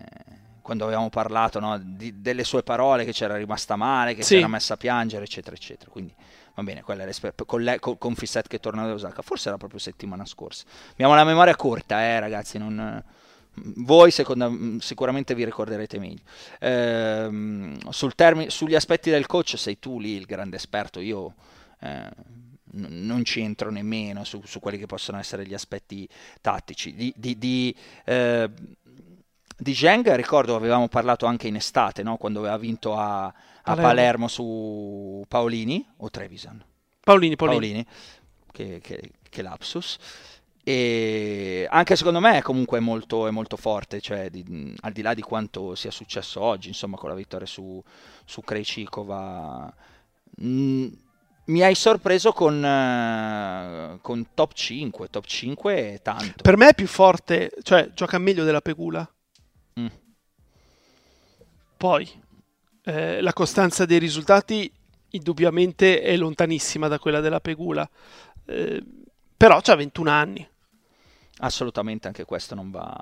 quando 0.61 0.83
avevamo 0.83 1.07
parlato 1.07 1.61
no? 1.61 1.79
di, 1.81 2.19
delle 2.19 2.43
sue 2.43 2.63
parole, 2.63 3.05
che 3.05 3.13
c'era 3.13 3.37
rimasta 3.37 3.77
male, 3.77 4.13
che 4.13 4.23
sì. 4.23 4.33
si 4.33 4.37
era 4.39 4.49
messa 4.49 4.73
a 4.73 4.77
piangere, 4.77 5.23
eccetera, 5.23 5.55
eccetera. 5.55 5.89
Quindi 5.89 6.13
va 6.53 6.63
bene, 6.63 6.81
quella 6.81 7.05
è 7.05 7.33
con, 7.45 7.61
le, 7.61 7.79
con, 7.79 7.97
con 7.97 8.13
Fissette 8.13 8.49
che 8.49 8.59
torna 8.59 8.85
da 8.85 8.91
Osaka, 8.91 9.21
forse 9.21 9.47
era 9.47 9.57
proprio 9.57 9.79
settimana 9.79 10.25
scorsa. 10.25 10.65
Abbiamo 10.91 11.15
la 11.15 11.23
memoria 11.23 11.55
corta, 11.55 12.01
eh, 12.01 12.19
ragazzi, 12.19 12.57
non 12.57 13.01
voi 13.53 14.11
secondo, 14.11 14.81
sicuramente 14.81 15.33
vi 15.33 15.45
ricorderete 15.45 15.97
meglio. 15.97 16.23
Eh, 16.59 17.77
sul 17.87 18.15
termi, 18.15 18.49
sugli 18.49 18.75
aspetti 18.75 19.09
del 19.09 19.27
coach 19.27 19.57
sei 19.57 19.79
tu 19.79 19.97
lì 19.97 20.17
il 20.17 20.25
grande 20.25 20.57
esperto, 20.57 20.99
io 20.99 21.35
eh, 21.79 22.09
non 22.77 23.23
ci 23.23 23.41
entro 23.41 23.71
nemmeno 23.71 24.23
su, 24.23 24.41
su, 24.43 24.59
quelli 24.59 24.77
che 24.77 24.85
possono 24.85 25.17
essere 25.17 25.45
gli 25.45 25.53
aspetti 25.53 26.07
tattici. 26.41 26.93
Di, 26.93 27.13
di, 27.15 27.37
di, 27.37 27.75
eh, 28.03 28.49
di 29.57 29.73
Zheng 29.73 30.13
ricordo 30.15 30.55
avevamo 30.55 30.87
parlato 30.87 31.25
anche 31.25 31.47
in 31.47 31.55
estate, 31.55 32.03
no? 32.03 32.17
quando 32.17 32.39
aveva 32.39 32.57
vinto 32.57 32.95
a, 32.95 33.25
a 33.25 33.33
Palermo. 33.61 33.81
Palermo. 33.81 34.27
su 34.27 35.23
Paolini 35.27 35.85
o 35.97 36.09
Trevisan. 36.09 36.63
Paolini, 36.99 37.35
Paolini. 37.35 37.59
Paolini 37.59 37.85
che, 38.51 38.79
che, 38.81 39.11
che 39.29 39.41
lapsus 39.41 39.97
e 40.67 41.67
anche 41.69 41.95
secondo 41.95 42.19
me 42.19 42.39
è 42.39 42.41
comunque 42.41 42.79
molto, 42.79 43.27
è 43.27 43.29
molto 43.29 43.55
forte, 43.55 44.01
cioè 44.01 44.31
di, 44.31 44.73
al 44.79 44.93
di 44.93 45.03
là 45.03 45.13
di 45.13 45.21
quanto 45.21 45.75
sia 45.75 45.91
successo 45.91 46.41
oggi, 46.41 46.69
insomma 46.69 46.97
con 46.97 47.09
la 47.09 47.15
vittoria 47.15 47.45
su, 47.45 47.79
su 48.25 48.41
Krejcikova, 48.41 49.71
mi 51.45 51.61
hai 51.61 51.75
sorpreso 51.75 52.31
con, 52.31 52.55
uh, 52.55 53.99
con, 54.01 54.27
top 54.33 54.53
5, 54.53 55.09
top 55.09 55.25
5 55.25 55.93
è 55.93 56.01
tanto. 56.01 56.41
Per 56.41 56.57
me 56.57 56.69
è 56.69 56.75
più 56.75 56.87
forte, 56.87 57.51
cioè 57.61 57.91
gioca 57.93 58.17
meglio 58.17 58.43
della 58.43 58.61
Pegula. 58.61 59.07
Mm. 59.79 59.87
Poi, 61.77 62.23
eh, 62.83 63.21
la 63.21 63.33
costanza 63.33 63.85
dei 63.85 63.99
risultati 63.99 64.71
indubbiamente 65.11 66.01
è 66.01 66.15
lontanissima 66.17 66.87
da 66.87 66.99
quella 66.99 67.19
della 67.19 67.39
Pegula, 67.39 67.87
eh, 68.45 68.83
però 69.37 69.59
ha 69.63 69.75
21 69.75 70.09
anni 70.09 70.47
assolutamente 71.39 72.07
anche 72.07 72.25
questo 72.25 72.55
non 72.55 72.71
va, 72.71 72.95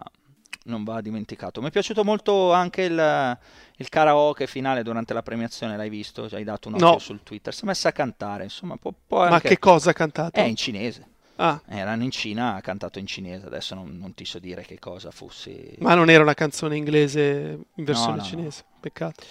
non 0.64 0.84
va 0.84 1.02
dimenticato. 1.02 1.62
Mi 1.62 1.68
è 1.68 1.72
piaciuto 1.72 2.04
molto 2.04 2.52
anche 2.54 2.84
il, 2.84 3.38
il, 3.78 3.90
karaoke 3.90 4.48
finale 4.48 4.84
durante 4.84 5.14
la 5.14 5.24
premiazione, 5.24 5.76
l'hai 5.78 5.90
visto? 5.90 6.28
Hai 6.32 6.44
dato 6.44 6.70
un 6.70 6.76
occhio 6.76 6.88
no. 6.88 7.00
sul 7.00 7.24
Twitter. 7.24 7.54
Si 7.54 7.64
è 7.64 7.66
messa 7.66 7.90
a 7.90 7.92
cantare, 7.92 8.44
insomma. 8.44 8.78
Può, 8.78 8.94
può 9.06 9.28
Ma 9.28 9.42
che 9.42 9.60
cosa 9.60 9.90
ha 9.92 9.94
cantato? 9.94 10.40
È 10.40 10.44
in 10.44 10.56
cinese. 10.56 11.08
Ah. 11.38 11.62
Erano 11.68 12.04
in 12.04 12.12
Cina, 12.12 12.56
ha 12.56 12.62
cantato 12.62 13.00
in 13.00 13.08
cinese, 13.08 13.48
adesso 13.48 13.74
non, 13.74 13.98
non, 13.98 14.14
ti 14.14 14.24
so 14.24 14.38
dire 14.40 14.64
che 14.64 14.78
cosa 14.78 15.10
fosse. 15.10 15.76
Ma 15.80 15.96
non 15.96 16.10
era 16.10 16.22
una 16.22 16.36
canzone 16.36 16.76
inglese 16.78 17.60
in 17.76 17.84
versione 17.84 18.18
no, 18.18 18.22
no, 18.22 18.24
cinese, 18.24 18.64
peccato. 18.80 19.24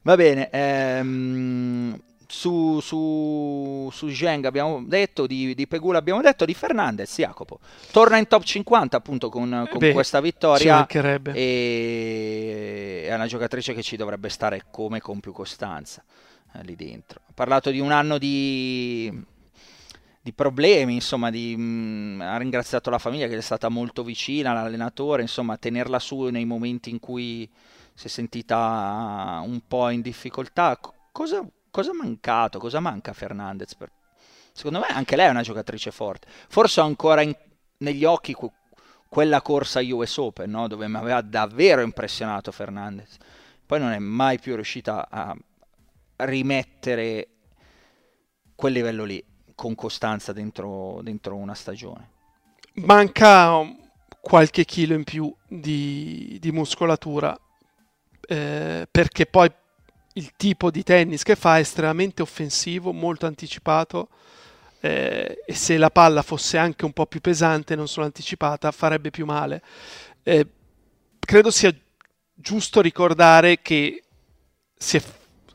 Va 0.01 0.15
bene, 0.15 0.49
ehm, 0.51 1.99
su, 2.35 2.81
su, 2.81 3.89
su 3.93 4.09
Zheng 4.09 4.43
abbiamo 4.43 4.83
detto, 4.85 5.25
di, 5.25 5.55
di, 5.55 5.67
Pegula 5.67 5.99
abbiamo 5.99 6.21
detto, 6.21 6.43
di 6.43 6.53
Fernandez, 6.53 7.15
Jacopo. 7.15 7.59
Torna 7.91 8.17
in 8.17 8.27
top 8.27 8.43
50 8.43 8.97
appunto 8.97 9.29
con, 9.29 9.65
con 9.69 9.79
Beh, 9.79 9.93
questa 9.93 10.19
vittoria 10.19 10.85
e 11.31 13.05
è 13.07 13.13
una 13.13 13.25
giocatrice 13.25 13.73
che 13.73 13.81
ci 13.81 13.95
dovrebbe 13.95 14.27
stare 14.27 14.65
come 14.69 14.99
con 14.99 15.21
più 15.21 15.31
costanza 15.31 16.03
eh, 16.53 16.63
lì 16.63 16.75
dentro. 16.75 17.21
Ha 17.25 17.31
parlato 17.33 17.69
di 17.69 17.79
un 17.79 17.91
anno 17.91 18.17
di 18.17 19.33
di 20.21 20.33
problemi, 20.33 20.95
insomma, 20.95 21.29
di, 21.29 21.55
mh, 21.55 21.61
mm, 21.61 22.21
ha 22.21 22.37
ringraziato 22.37 22.89
la 22.89 22.97
famiglia 22.97 23.27
che 23.27 23.37
è 23.37 23.41
stata 23.41 23.69
molto 23.69 24.03
vicina, 24.03 24.53
l'allenatore, 24.53 25.21
insomma, 25.21 25.55
tenerla 25.55 25.99
su 25.99 26.23
nei 26.23 26.45
momenti 26.45 26.89
in 26.89 26.99
cui 26.99 27.47
si 27.93 28.07
è 28.07 28.09
sentita 28.09 29.43
un 29.45 29.61
po' 29.67 29.87
in 29.89 30.01
difficoltà. 30.01 30.79
Cosa, 31.11 31.47
cosa 31.75 31.91
ha 31.91 31.93
mancato? 31.93 32.57
Cosa 32.57 32.79
manca 32.79 33.11
a 33.11 33.13
Fernandez? 33.13 33.75
Per... 33.75 33.91
Secondo 34.53 34.79
me 34.79 34.85
anche 34.87 35.17
lei 35.17 35.27
è 35.27 35.29
una 35.29 35.41
giocatrice 35.41 35.91
forte. 35.91 36.25
Forse 36.47 36.79
ho 36.79 36.85
ancora 36.85 37.21
in... 37.21 37.35
negli 37.79 38.05
occhi 38.05 38.33
que... 38.33 38.49
quella 39.09 39.41
corsa 39.41 39.81
US 39.81 40.15
Open, 40.15 40.49
no? 40.49 40.69
dove 40.69 40.87
mi 40.87 40.95
aveva 40.95 41.19
davvero 41.19 41.81
impressionato 41.81 42.53
Fernandez. 42.53 43.17
Poi 43.65 43.79
non 43.79 43.91
è 43.91 43.99
mai 43.99 44.39
più 44.39 44.55
riuscita 44.55 45.09
a 45.09 45.35
rimettere 46.17 47.27
quel 48.55 48.71
livello 48.71 49.03
lì 49.03 49.21
con 49.53 49.75
costanza 49.75 50.31
dentro, 50.31 51.01
dentro 51.03 51.35
una 51.35 51.55
stagione. 51.55 52.11
Manca 52.75 53.69
qualche 54.21 54.63
chilo 54.63 54.93
in 54.93 55.03
più 55.03 55.33
di, 55.45 56.37
di 56.39 56.51
muscolatura 56.53 57.37
eh, 58.27 58.87
perché 58.89 59.25
poi 59.25 59.51
il 60.17 60.31
tipo 60.37 60.71
di 60.71 60.83
tennis 60.83 61.23
che 61.23 61.35
fa 61.35 61.57
è 61.57 61.61
estremamente 61.61 62.21
offensivo, 62.21 62.93
molto 62.93 63.25
anticipato 63.25 64.09
eh, 64.79 65.41
e 65.45 65.53
se 65.53 65.77
la 65.77 65.89
palla 65.89 66.21
fosse 66.21 66.57
anche 66.57 66.85
un 66.85 66.93
po' 66.93 67.05
più 67.05 67.19
pesante, 67.19 67.75
non 67.75 67.87
solo 67.87 68.05
anticipata, 68.05 68.71
farebbe 68.71 69.09
più 69.09 69.25
male. 69.25 69.61
Eh, 70.23 70.47
credo 71.19 71.51
sia 71.51 71.73
giusto 72.33 72.81
ricordare 72.81 73.61
che 73.61 74.03
si 74.77 74.97
è 74.97 75.03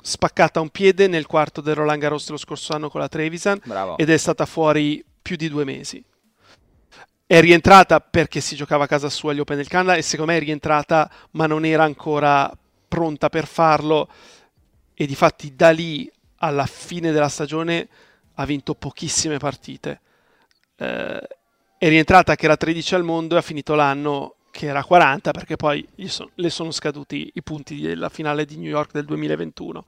spaccata 0.03 0.61
un 0.61 0.71
piede 0.71 1.07
nel 1.07 1.27
quarto 1.27 1.61
del 1.61 1.75
Roland 1.75 2.01
Garros 2.01 2.29
lo 2.31 2.37
scorso 2.37 2.73
anno 2.75 2.89
con 2.89 3.01
la 3.01 3.09
Trevisan 3.09 3.61
Bravo. 3.63 3.99
ed 3.99 4.09
è 4.11 4.17
stata 4.17 4.47
fuori 4.47 5.05
più 5.23 5.37
di 5.37 5.49
due 5.49 5.65
mesi. 5.65 6.03
È 7.25 7.41
rientrata 7.41 8.01
perché 8.01 8.41
si 8.41 8.57
giocava 8.57 8.85
a 8.85 8.89
casa 8.89 9.09
sua 9.09 9.31
agli 9.31 9.39
Open 9.39 9.57
del 9.57 9.69
Canada 9.69 9.95
e 9.95 10.03
secondo 10.03 10.33
me 10.33 10.39
è 10.39 10.43
rientrata 10.43 11.09
ma 11.33 11.47
non 11.47 11.65
era 11.65 11.85
ancora 11.85 12.51
pronta 12.89 13.29
per 13.29 13.47
farlo 13.47 14.09
e 15.01 15.07
di 15.07 15.15
fatti 15.15 15.57
da 15.57 15.71
lì 15.71 16.13
alla 16.41 16.67
fine 16.67 17.11
della 17.11 17.31
stagione 17.31 17.89
ha 18.35 18.45
vinto 18.45 18.75
pochissime 18.75 19.39
partite. 19.39 20.01
Eh, 20.77 21.29
è 21.79 21.89
rientrata 21.89 22.35
che 22.35 22.45
era 22.45 22.59
13 22.59 22.97
al 22.97 23.03
mondo 23.03 23.35
e 23.35 23.39
ha 23.39 23.41
finito 23.41 23.75
l'anno 23.75 24.35
che 24.51 24.67
era 24.67 24.85
40 24.85 25.31
perché 25.31 25.57
poi 25.57 25.89
so, 26.05 26.33
le 26.35 26.51
sono 26.51 26.71
scaduti 26.71 27.31
i 27.33 27.43
punti 27.43 27.81
della 27.81 28.11
finale 28.11 28.45
di 28.45 28.59
New 28.59 28.69
York 28.69 28.93
del 28.93 29.07
2021. 29.07 29.87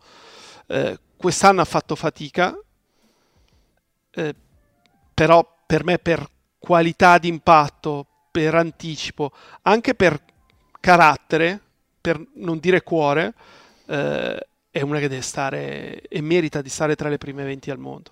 Eh, 0.68 0.98
quest'anno 1.14 1.60
ha 1.60 1.66
fatto 1.66 1.94
fatica, 1.94 2.58
eh, 4.12 4.34
però 5.12 5.46
per 5.66 5.84
me 5.84 5.98
per 5.98 6.26
qualità 6.58 7.18
di 7.18 7.28
impatto, 7.28 8.06
per 8.30 8.54
anticipo, 8.54 9.30
anche 9.60 9.94
per 9.94 10.18
carattere, 10.80 11.60
per 12.00 12.18
non 12.36 12.58
dire 12.58 12.82
cuore, 12.82 13.34
eh, 13.88 14.46
è 14.72 14.80
una 14.80 14.98
che 14.98 15.08
deve 15.08 15.20
stare 15.20 16.00
e 16.00 16.22
merita 16.22 16.62
di 16.62 16.70
stare 16.70 16.96
tra 16.96 17.10
le 17.10 17.18
prime 17.18 17.44
20 17.44 17.70
al 17.70 17.78
mondo. 17.78 18.10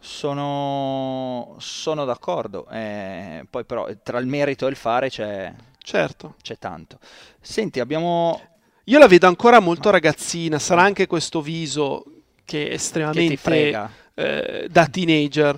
Sono, 0.00 1.54
sono 1.58 2.04
d'accordo, 2.04 2.68
eh, 2.68 3.46
poi 3.48 3.64
però 3.64 3.88
tra 4.02 4.18
il 4.18 4.26
merito 4.26 4.66
e 4.66 4.70
il 4.70 4.76
fare 4.76 5.08
c'è, 5.08 5.54
certo. 5.78 6.34
c'è 6.42 6.58
tanto. 6.58 6.98
Senti, 7.40 7.78
abbiamo... 7.78 8.40
Io 8.84 8.98
la 8.98 9.06
vedo 9.06 9.28
ancora 9.28 9.60
molto 9.60 9.90
ragazzina, 9.90 10.58
sarà 10.58 10.82
anche 10.82 11.06
questo 11.06 11.40
viso 11.40 12.04
che 12.44 12.68
è 12.68 12.72
estremamente 12.72 13.36
che 13.36 13.88
eh, 14.14 14.66
da 14.68 14.86
teenager. 14.86 15.56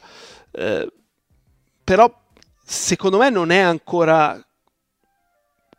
Eh, 0.51 0.93
però 1.83 2.13
secondo 2.63 3.19
me 3.19 3.31
non 3.31 3.51
è 3.51 3.59
ancora 3.61 4.39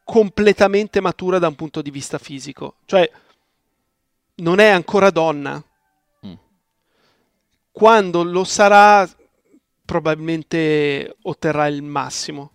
completamente 0.04 1.00
matura 1.00 1.38
da 1.38 1.48
un 1.48 1.56
punto 1.56 1.84
di 1.84 1.92
vista 1.92 2.18
fisico. 2.18 2.78
Cioè, 2.86 3.10
non 4.40 4.60
è 4.60 4.68
ancora 4.68 5.10
donna. 5.10 5.64
Mm. 6.26 6.34
Quando 7.72 8.24
lo 8.24 8.44
sarà, 8.44 9.08
probabilmente 9.86 11.18
otterrà 11.24 11.68
il 11.68 11.82
massimo. 11.82 12.52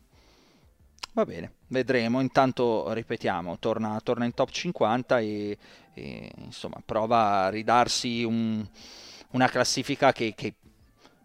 Va 1.12 1.24
bene, 1.24 1.53
vedremo. 1.68 2.20
Intanto, 2.20 2.93
ripetiamo, 2.93 3.59
torna, 3.59 4.01
torna 4.03 4.24
in 4.24 4.35
top 4.35 4.51
50 4.51 5.18
e, 5.20 5.59
e, 5.95 6.30
insomma, 6.37 6.82
prova 6.85 7.45
a 7.45 7.49
ridarsi 7.49 8.24
un, 8.24 8.66
una 9.30 9.49
classifica 9.49 10.12
che, 10.12 10.35
che, 10.35 10.55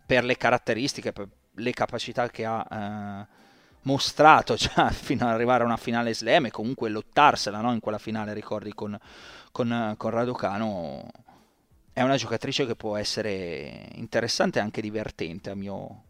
per 0.06 0.24
le 0.24 0.38
caratteristiche, 0.38 1.12
per 1.12 1.28
le 1.56 1.72
capacità 1.72 2.30
che 2.30 2.46
ha... 2.46 2.68
Eh, 2.72 3.38
mostrato 3.84 4.56
già 4.60 4.90
fino 4.90 5.26
ad 5.26 5.34
arrivare 5.34 5.64
a 5.64 5.66
una 5.66 5.78
finale 5.78 6.14
slam 6.14 6.48
e 6.48 6.52
comunque 6.52 6.90
lottarsela 6.90 7.62
no? 7.62 7.72
in 7.72 7.80
quella 7.80 7.98
finale, 7.98 8.34
ricordi, 8.34 8.74
con, 8.74 8.98
con, 9.52 9.96
con 9.98 10.12
Raducano, 10.12 11.10
è 11.94 12.02
una 12.02 12.16
giocatrice 12.16 12.66
che 12.66 12.76
può 12.76 12.96
essere 12.96 13.90
interessante 13.96 14.60
e 14.60 14.62
anche 14.62 14.82
divertente 14.82 15.50
a 15.50 15.56
mio, 15.56 16.04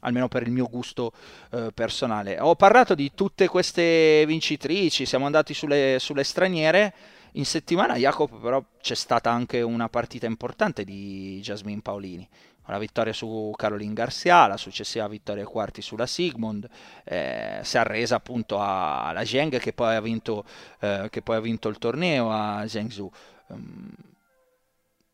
almeno 0.00 0.28
per 0.28 0.42
il 0.42 0.50
mio 0.50 0.68
gusto 0.68 1.12
eh, 1.50 1.70
personale. 1.74 2.40
Ho 2.40 2.56
parlato 2.56 2.94
di 2.94 3.12
tutte 3.14 3.46
queste 3.46 4.24
vincitrici, 4.26 5.04
siamo 5.04 5.26
andati 5.26 5.54
sulle, 5.54 5.96
sulle 5.98 6.24
straniere. 6.24 6.94
In 7.34 7.44
settimana, 7.44 7.94
Jacopo, 7.94 8.38
però 8.38 8.64
c'è 8.80 8.96
stata 8.96 9.30
anche 9.30 9.60
una 9.60 9.88
partita 9.88 10.26
importante 10.26 10.84
di 10.84 11.38
Jasmine 11.40 11.80
Paolini 11.80 12.28
la 12.70 12.78
vittoria 12.78 13.12
su 13.12 13.52
Caroline 13.56 13.94
Garcia, 13.94 14.46
la 14.46 14.56
successiva 14.56 15.08
vittoria 15.08 15.42
ai 15.42 15.48
quarti 15.48 15.82
sulla 15.82 16.06
Sigmund, 16.06 16.68
eh, 17.04 17.60
si 17.62 17.76
è 17.76 17.80
arresa 17.80 18.16
appunto 18.16 18.60
alla 18.60 19.24
Zheng 19.24 19.58
che 19.58 19.72
poi 19.72 19.94
ha 19.94 20.00
vinto, 20.00 20.44
eh, 20.80 21.08
che 21.10 21.22
poi 21.22 21.36
ha 21.36 21.40
vinto 21.40 21.68
il 21.68 21.78
torneo 21.78 22.30
a 22.30 22.66
Zhengzhou. 22.66 23.10
Um, 23.48 23.90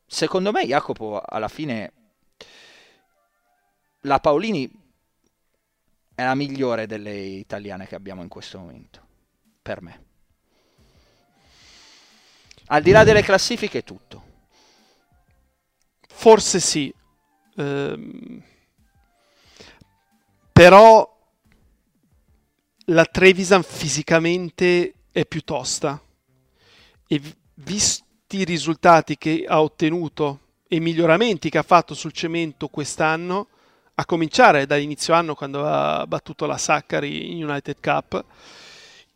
secondo 0.07 0.53
me 0.53 0.67
Jacopo 0.67 1.21
alla 1.25 1.49
fine 1.49 1.93
la 4.03 4.21
Paolini 4.21 4.71
è 6.15 6.25
la 6.25 6.35
migliore 6.35 6.87
delle 6.87 7.15
italiane 7.15 7.87
che 7.87 7.95
abbiamo 7.95 8.23
in 8.23 8.29
questo 8.29 8.59
momento, 8.59 9.07
per 9.61 9.83
me. 9.83 10.05
Al 12.67 12.83
di 12.83 12.91
là 12.91 13.05
delle 13.05 13.23
classifiche 13.23 13.85
tutto. 13.85 14.25
Forse 16.09 16.59
sì, 16.61 16.93
Ehm, 17.57 18.43
però 20.53 21.15
la 22.87 23.05
Trevisan 23.05 23.63
fisicamente 23.63 24.95
è 25.11 25.27
più 25.27 25.43
tosta. 25.43 26.01
E 27.09 27.21
visti 27.55 28.05
i 28.39 28.45
risultati 28.45 29.17
che 29.17 29.45
ha 29.47 29.61
ottenuto 29.61 30.41
e 30.69 30.77
i 30.77 30.81
miglioramenti 30.81 31.49
che 31.49 31.59
ha 31.59 31.63
fatto 31.63 31.95
sul 31.95 32.13
cemento 32.13 32.69
quest'anno, 32.69 33.49
a 33.95 34.05
cominciare 34.05 34.67
dall'inizio 34.67 35.15
anno 35.15 35.35
quando 35.35 35.67
ha 35.67 36.07
battuto 36.07 36.45
la 36.45 36.59
Saccari 36.59 37.31
in 37.31 37.45
United 37.45 37.81
Cup, 37.81 38.25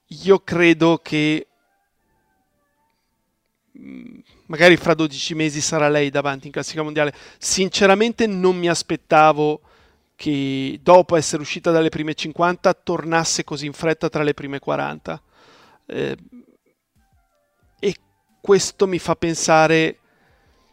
io 0.07 0.39
credo 0.41 0.99
che 1.03 1.50
magari 4.47 4.77
fra 4.77 4.95
12 4.95 5.35
mesi 5.35 5.61
sarà 5.61 5.89
lei 5.89 6.11
davanti 6.11 6.47
in 6.47 6.53
classifica 6.53 6.83
mondiale. 6.83 7.15
Sinceramente 7.39 8.27
non 8.27 8.57
mi 8.57 8.69
aspettavo 8.69 9.61
che 10.17 10.79
dopo 10.83 11.17
essere 11.17 11.41
uscita 11.41 11.71
dalle 11.71 11.89
prime 11.89 12.15
50 12.15 12.75
tornasse 12.75 13.43
così 13.43 13.67
in 13.67 13.73
fretta 13.73 14.09
tra 14.09 14.23
le 14.23 14.35
prime 14.35 14.59
40. 14.59 15.23
Eh, 15.87 16.17
e 17.81 17.95
questo 18.41 18.87
mi 18.87 18.99
fa 18.99 19.17
pensare 19.17 19.99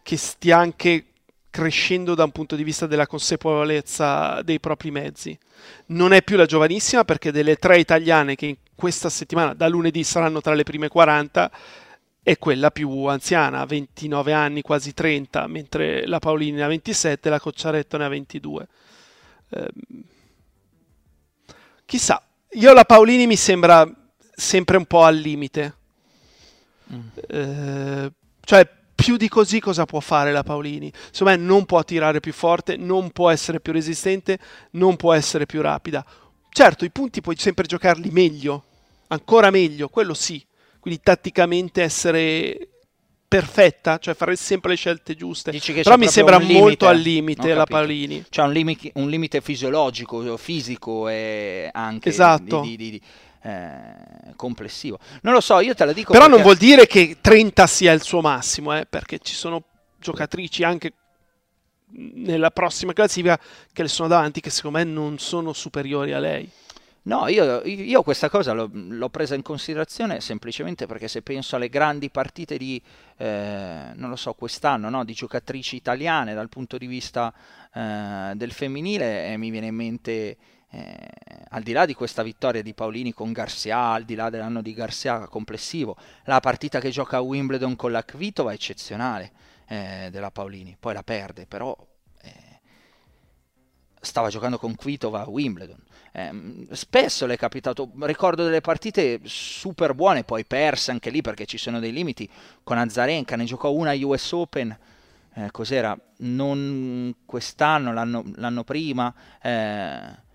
che 0.04 0.18
stia 0.18 0.58
anche 0.58 1.06
crescendo 1.50 2.14
da 2.14 2.24
un 2.24 2.32
punto 2.32 2.56
di 2.56 2.64
vista 2.64 2.88
della 2.88 3.08
consapevolezza 3.08 4.42
dei 4.44 4.60
propri 4.60 4.92
mezzi. 4.92 5.38
Non 5.88 6.14
è 6.14 6.22
più 6.22 6.36
la 6.36 6.46
giovanissima 6.46 7.04
perché 7.04 7.32
delle 7.32 7.56
tre 7.56 7.80
italiane 7.80 8.36
che 8.36 8.46
in 8.46 8.58
questa 8.76 9.10
settimana, 9.10 9.54
da 9.54 9.68
lunedì, 9.68 10.04
saranno 10.04 10.42
tra 10.42 10.54
le 10.54 10.64
prime 10.64 10.88
40, 10.88 11.52
è 12.28 12.38
quella 12.38 12.72
più 12.72 13.06
anziana, 13.06 13.64
29 13.64 14.34
anni, 14.34 14.62
quasi 14.62 14.94
30, 14.94 15.48
mentre 15.48 16.06
la 16.06 16.20
Paolini 16.20 16.58
ne 16.58 16.64
ha 16.64 16.68
27 16.68 17.26
e 17.26 17.32
la 17.32 17.40
Cocciaretto 17.40 17.96
ne 17.96 18.04
ha 18.04 18.10
22. 18.10 18.68
Eh, 19.48 19.68
chissà, 21.86 22.22
io 22.50 22.74
la 22.74 22.84
Paolini 22.84 23.28
mi 23.28 23.38
sembra 23.38 23.90
sempre 24.36 24.76
un 24.76 24.84
po' 24.84 25.04
al 25.04 25.16
limite. 25.16 25.76
Mm. 26.92 27.08
Eh, 27.30 28.12
cioè, 28.42 28.70
più 28.94 29.16
di 29.16 29.30
così 29.30 29.62
cosa 29.62 29.86
può 29.86 30.02
fare 30.02 30.34
la 30.34 30.44
Paolini? 30.44 30.92
Secondo 31.12 31.38
me 31.38 31.42
non 31.42 31.64
può 31.64 31.82
tirare 31.86 32.20
più 32.20 32.34
forte, 32.34 32.76
non 32.76 33.12
può 33.12 33.30
essere 33.30 33.62
più 33.62 33.72
resistente, 33.72 34.38
non 34.72 34.98
può 34.98 35.14
essere 35.14 35.46
più 35.46 35.62
rapida. 35.62 36.06
Certo, 36.50 36.84
i 36.84 36.92
punti 36.92 37.22
puoi 37.22 37.38
sempre 37.38 37.66
giocarli 37.66 38.10
meglio, 38.10 38.66
ancora 39.08 39.50
meglio, 39.50 39.88
quello 39.88 40.14
sì 40.14 40.46
quindi 40.88 41.02
tatticamente 41.04 41.82
essere 41.82 42.70
perfetta, 43.28 43.98
cioè 43.98 44.14
fare 44.14 44.38
sempre 44.38 44.70
le 44.70 44.78
scelte 44.78 45.16
giuste. 45.16 45.52
Però 45.52 45.98
mi 45.98 46.08
sembra 46.08 46.40
molto 46.40 46.88
al 46.88 46.98
limite 46.98 47.54
la 47.54 47.66
Palini. 47.66 48.24
C'è 48.30 48.42
un, 48.42 48.54
limite, 48.54 48.92
un 48.94 49.10
limite 49.10 49.42
fisiologico, 49.42 50.38
fisico 50.38 51.10
e 51.10 51.70
anche 51.74 52.08
esatto. 52.08 52.62
di, 52.62 52.78
di, 52.78 52.92
di, 52.92 53.02
eh, 53.44 54.34
complessivo. 54.38 54.98
Non 55.24 55.34
lo 55.34 55.42
so, 55.42 55.60
io 55.60 55.76
te 55.76 55.84
la 55.84 55.92
dico. 55.92 56.14
Però 56.14 56.24
perché... 56.24 56.36
non 56.36 56.42
vuol 56.42 56.58
dire 56.58 56.88
che 56.88 57.18
30 57.20 57.68
sia 57.68 57.92
il 57.92 58.02
suo 58.02 58.22
massimo, 58.22 58.74
eh, 58.78 58.86
perché 58.86 59.20
ci 59.20 59.34
sono 59.34 59.64
giocatrici 60.00 60.64
anche 60.64 60.94
nella 61.90 62.52
prossima 62.52 62.94
classifica 62.94 63.38
che 63.74 63.82
le 63.82 63.90
sono 63.90 64.08
davanti 64.08 64.40
che 64.40 64.50
secondo 64.50 64.78
me 64.78 64.86
non 64.86 65.20
sono 65.20 65.52
superiori 65.52 66.14
a 66.14 66.20
lei. 66.20 66.50
No, 67.08 67.30
io, 67.30 67.62
io 67.64 68.04
questa 68.04 68.30
cosa 68.30 68.52
l'ho, 68.52 68.70
l'ho, 68.70 69.08
presa 69.08 69.34
in 69.34 69.42
considerazione 69.42 70.20
semplicemente 70.20 70.88
perché 70.88 71.08
se 71.08 71.22
penso 71.22 71.56
alle 71.56 71.70
grandi 71.70 72.10
partite 72.10 72.58
di, 72.58 72.82
eh, 73.16 73.92
non 73.96 74.10
lo 74.10 74.18
so, 74.18 74.34
quest'anno, 74.34 74.90
no, 74.90 75.06
di 75.06 75.14
giocatrici 75.14 75.78
italiane 75.78 76.34
dal 76.34 76.50
punto 76.50 76.78
di 76.78 76.86
vista 76.86 77.34
eh, 77.74 78.34
del 78.36 78.52
femminile, 78.52 79.32
eh, 79.32 79.38
mi 79.38 79.52
viene 79.52 79.68
in 79.68 79.76
mente, 79.76 80.38
eh, 80.70 80.98
al 81.48 81.64
di 81.64 81.72
là 81.72 81.86
di 81.86 81.94
questa 81.94 82.24
vittoria 82.24 82.62
di 82.62 82.74
Paolini 82.74 83.14
con 83.14 83.32
Garcia, 83.32 83.94
al 83.94 84.04
di 84.04 84.16
là 84.16 84.30
dell'anno 84.30 84.62
di 84.62 84.74
Garcia 84.74 85.30
complessivo, 85.30 85.96
la 86.26 86.42
partita 86.42 86.82
che 86.82 86.90
gioca 86.90 87.18
a 87.18 87.22
Wimbledon 87.22 87.78
con 87.78 87.94
la 87.94 88.04
Kvitova 88.04 88.52
è 88.52 88.56
eccezionale 88.56 89.32
eh, 89.70 90.10
della 90.12 90.30
Paolini, 90.30 90.76
poi 90.78 90.94
la 90.94 91.04
perde, 91.04 91.46
però 91.46 91.74
eh, 92.22 92.60
stava 94.02 94.28
giocando 94.28 94.58
con 94.58 94.76
Kvitova 94.76 95.22
a 95.22 95.30
Wimbledon 95.30 95.87
eh, 96.12 96.68
spesso 96.72 97.26
le 97.26 97.36
è 97.36 97.38
capitato, 97.38 97.90
ricordo 98.02 98.44
delle 98.44 98.62
partite 98.62 99.20
super 99.24 99.94
buone, 99.94 100.24
poi 100.24 100.46
perse 100.46 100.92
anche 100.92 101.10
lì 101.10 101.22
perché 101.22 101.46
ci 101.46 101.58
sono 101.58 101.80
dei 101.80 101.92
limiti, 101.92 102.30
con 102.64 102.78
Azarenka 102.78 103.36
ne 103.36 103.46
giocò 103.46 103.72
una 103.72 103.94
US 103.94 104.32
Open, 104.32 104.78
eh, 105.36 105.52
cos'era? 105.52 105.98
Non 106.18 107.16
quest'anno, 107.26 107.94
l'anno, 107.94 108.24
l'anno 108.36 108.64
prima, 108.64 109.14
eh, 109.42 110.26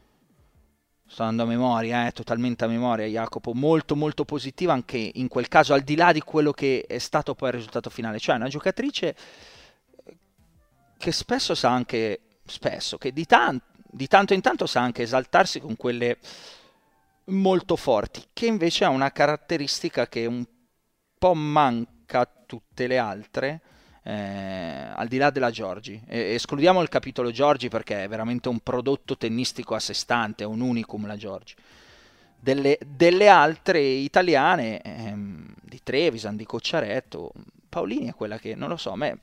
sto 1.07 1.23
andando 1.25 1.43
a 1.43 1.47
memoria, 1.47 2.07
eh, 2.07 2.13
totalmente 2.13 2.65
a 2.65 2.69
memoria 2.69 3.07
Jacopo, 3.07 3.53
molto 3.53 3.97
molto 3.97 4.25
positiva 4.25 4.73
anche 4.73 5.11
in 5.15 5.29
quel 5.29 5.49
caso, 5.49 5.75
al 5.75 5.83
di 5.83 5.97
là 5.97 6.13
di 6.13 6.21
quello 6.21 6.53
che 6.53 6.85
è 6.87 6.99
stato 6.99 7.35
poi 7.35 7.49
il 7.49 7.57
risultato 7.57 7.91
finale, 7.91 8.19
cioè 8.19 8.37
una 8.37 8.49
giocatrice 8.49 9.17
che 10.97 11.11
spesso 11.11 11.57
sa 11.57 11.71
anche, 11.71 12.21
spesso, 12.47 12.97
che 12.97 13.13
di 13.13 13.27
tanto 13.27 13.72
di 13.95 14.07
tanto 14.07 14.33
in 14.33 14.41
tanto 14.41 14.67
sa 14.67 14.81
anche 14.81 15.03
esaltarsi 15.03 15.61
con 15.61 15.77
quelle 15.77 16.17
molto 17.27 17.77
forti, 17.77 18.23
che 18.33 18.47
invece 18.47 18.85
ha 18.85 18.89
una 18.89 19.13
caratteristica 19.13 20.09
che 20.09 20.25
un 20.25 20.45
po' 21.19 21.35
manca 21.35 22.21
a 22.21 22.29
tutte 22.47 22.87
le 22.87 22.97
altre, 22.97 23.61
eh, 24.03 24.13
al 24.95 25.07
di 25.09 25.19
là 25.19 25.29
della 25.31 25.51
Giorgi. 25.51 26.03
E, 26.07 26.33
escludiamo 26.33 26.81
il 26.81 26.89
capitolo 26.89 27.31
Giorgi 27.31 27.69
perché 27.69 28.05
è 28.05 28.09
veramente 28.09 28.49
un 28.49 28.61
prodotto 28.61 29.17
tennistico 29.19 29.75
a 29.75 29.81
sé 29.81 29.93
stante, 29.93 30.45
è 30.45 30.47
un 30.47 30.61
unicum 30.61 31.07
la 31.07 31.17
Giorgi. 31.17 31.55
Delle, 32.41 32.79
delle 32.85 33.29
altre 33.29 33.81
italiane, 33.81 34.81
ehm, 34.81 35.55
di 35.61 35.81
Trevisan, 35.83 36.35
di 36.35 36.47
Cocciaretto, 36.47 37.33
Paolini 37.69 38.09
è 38.09 38.15
quella 38.15 38.39
che, 38.39 38.55
non 38.55 38.71
lo 38.71 38.77
so, 38.77 38.91
a 38.91 38.97
me 38.97 39.19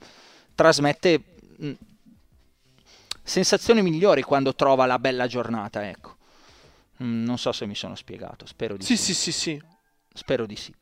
trasmette 0.54 1.24
sensazioni 3.30 3.82
migliori 3.82 4.24
quando 4.24 4.54
trova 4.56 4.86
la 4.86 5.00
bella 5.00 5.28
giornata, 5.28 5.88
ecco. 5.88 6.18
Mm, 7.04 7.24
non 7.24 7.38
so 7.38 7.52
se 7.52 7.66
mi 7.66 7.76
sono 7.76 7.96
spiegato, 7.96 8.46
spero 8.46 8.76
di 8.76 8.84
sì. 8.84 8.98
Sì, 8.98 9.14
sì, 9.14 9.32
sì, 9.32 9.32
sì. 9.32 9.64
spero 10.14 10.46
di 10.46 10.56
sì. 10.56 10.74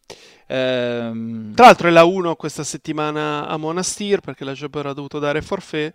Ehm... 0.48 1.54
Tra 1.54 1.66
l'altro 1.66 1.90
è 1.90 1.92
la 1.92 2.06
1 2.06 2.36
questa 2.36 2.64
settimana 2.64 3.48
a 3.48 3.58
Monastir 3.58 4.22
perché 4.22 4.44
la 4.44 4.54
Job 4.54 4.74
ha 4.76 4.94
dovuto 4.94 5.20
dare 5.20 5.42
forfait 5.42 5.94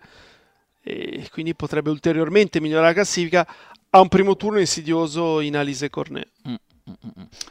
e 0.82 1.28
quindi 1.30 1.54
potrebbe 1.54 1.90
ulteriormente 1.90 2.60
migliorare 2.60 2.88
la 2.88 2.94
classifica. 2.94 3.46
Ha 3.90 4.00
un 4.00 4.08
primo 4.08 4.36
turno 4.36 4.58
insidioso 4.58 5.40
in 5.40 5.56
Alice 5.56 5.88
Cornet. 5.90 6.28
Mm. 6.48 6.54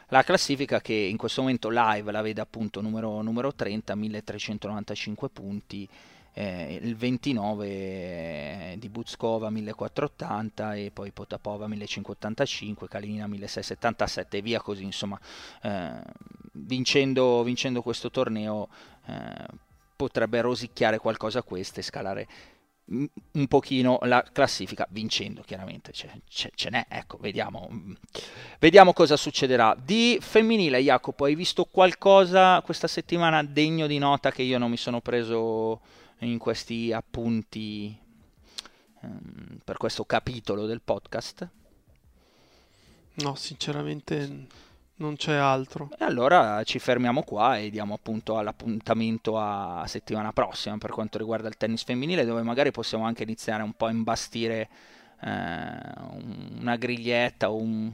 La 0.10 0.24
classifica 0.24 0.82
che 0.82 0.93
in 0.93 1.18
questo 1.18 1.41
momento 1.41 1.70
live 1.70 2.12
la 2.12 2.22
vede 2.22 2.41
appunto 2.41 2.82
numero, 2.82 3.22
numero 3.22 3.54
30, 3.54 3.95
1395 3.95 5.30
punti, 5.30 5.88
eh, 6.34 6.80
il 6.82 6.96
29 6.96 8.76
di 8.78 8.90
Buzkova 8.90 9.50
1480 9.50 10.76
e 10.76 10.92
poi 10.92 11.12
Potapova 11.12 11.68
1585, 11.68 12.88
Kalinina 12.88 13.28
1677 13.28 14.38
e 14.38 14.42
via 14.42 14.62
così, 14.62 14.84
insomma, 14.84 15.20
eh, 15.64 16.02
vincendo, 16.54 17.44
vincendo, 17.44 17.82
questo 17.82 18.10
torneo 18.10 18.70
eh, 19.08 19.46
potrebbe 19.96 20.42
rosicchiare 20.42 20.98
qualcosa 20.98 21.44
queste 21.44 21.82
e 21.82 21.84
scalare 21.84 22.28
un 23.32 23.48
pochino 23.48 24.00
la 24.04 24.26
classifica 24.34 24.86
vincendo 24.90 25.44
chiaramente. 25.44 25.94
Ce, 25.94 26.10
ce, 26.28 26.52
ce 26.54 26.70
n'è 26.70 26.86
ecco 26.90 27.18
vediamo 27.22 27.70
vediamo 28.60 28.92
cosa 28.92 29.16
succederà. 29.16 29.78
Di 29.82 30.18
femminile 30.20 30.80
Jacopo 30.80 31.26
hai 31.26 31.36
visto 31.36 31.66
qualcosa 31.66 32.62
questa 32.62 32.88
settimana 32.88 33.44
degno 33.44 33.88
di 33.88 33.98
nota 33.98 34.32
che 34.32 34.42
io 34.42 34.58
non 34.58 34.70
mi 34.70 34.78
sono 34.78 35.00
preso 35.00 35.80
in 36.26 36.38
questi 36.38 36.92
appunti 36.92 37.98
um, 39.02 39.60
per 39.64 39.78
questo 39.78 40.06
capitolo 40.06 40.66
del 40.66 40.82
podcast 40.82 41.50
no 43.16 43.36
sinceramente 43.36 44.48
non 45.02 45.16
c'è 45.16 45.34
altro. 45.34 45.90
E 45.98 46.06
allora 46.06 46.64
ci 46.64 46.80
fermiamo 46.80 47.24
qua 47.24 47.58
e 47.58 47.70
diamo 47.70 47.96
appunto 47.96 48.38
all'appuntamento 48.38 49.38
a 49.38 49.84
settimana 49.88 50.32
prossima 50.32 50.78
per 50.78 50.92
quanto 50.92 51.18
riguarda 51.18 51.48
il 51.48 51.58
tennis 51.58 51.84
femminile, 51.84 52.24
dove 52.24 52.44
magari 52.44 52.72
possiamo 52.72 53.06
anche 53.06 53.24
iniziare 53.24 53.64
un 53.64 53.74
po' 53.74 53.88
a 53.88 53.92
imbastire 53.92 54.70
eh, 55.22 55.78
una 56.60 56.76
griglietta 56.78 57.52
o 57.52 57.56
un, 57.56 57.92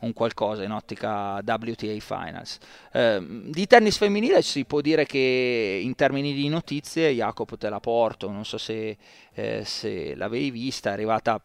un, 0.00 0.12
qualcosa 0.12 0.62
in 0.62 0.72
ottica 0.72 1.40
WTA 1.44 1.96
Finals. 2.00 2.58
Eh, 2.92 3.24
di 3.46 3.66
tennis 3.66 3.96
femminile 3.96 4.42
si 4.42 4.64
può 4.64 4.80
dire 4.80 5.06
che 5.06 5.80
in 5.82 5.94
termini 5.94 6.34
di 6.34 6.48
notizie, 6.48 7.12
Jacopo 7.12 7.56
te 7.56 7.68
la 7.68 7.80
porto, 7.80 8.30
non 8.30 8.44
so 8.44 8.58
se, 8.58 8.96
eh, 9.32 9.64
se 9.64 10.14
l'avevi 10.14 10.50
vista, 10.50 10.90
è 10.90 10.92
arrivata 10.92 11.40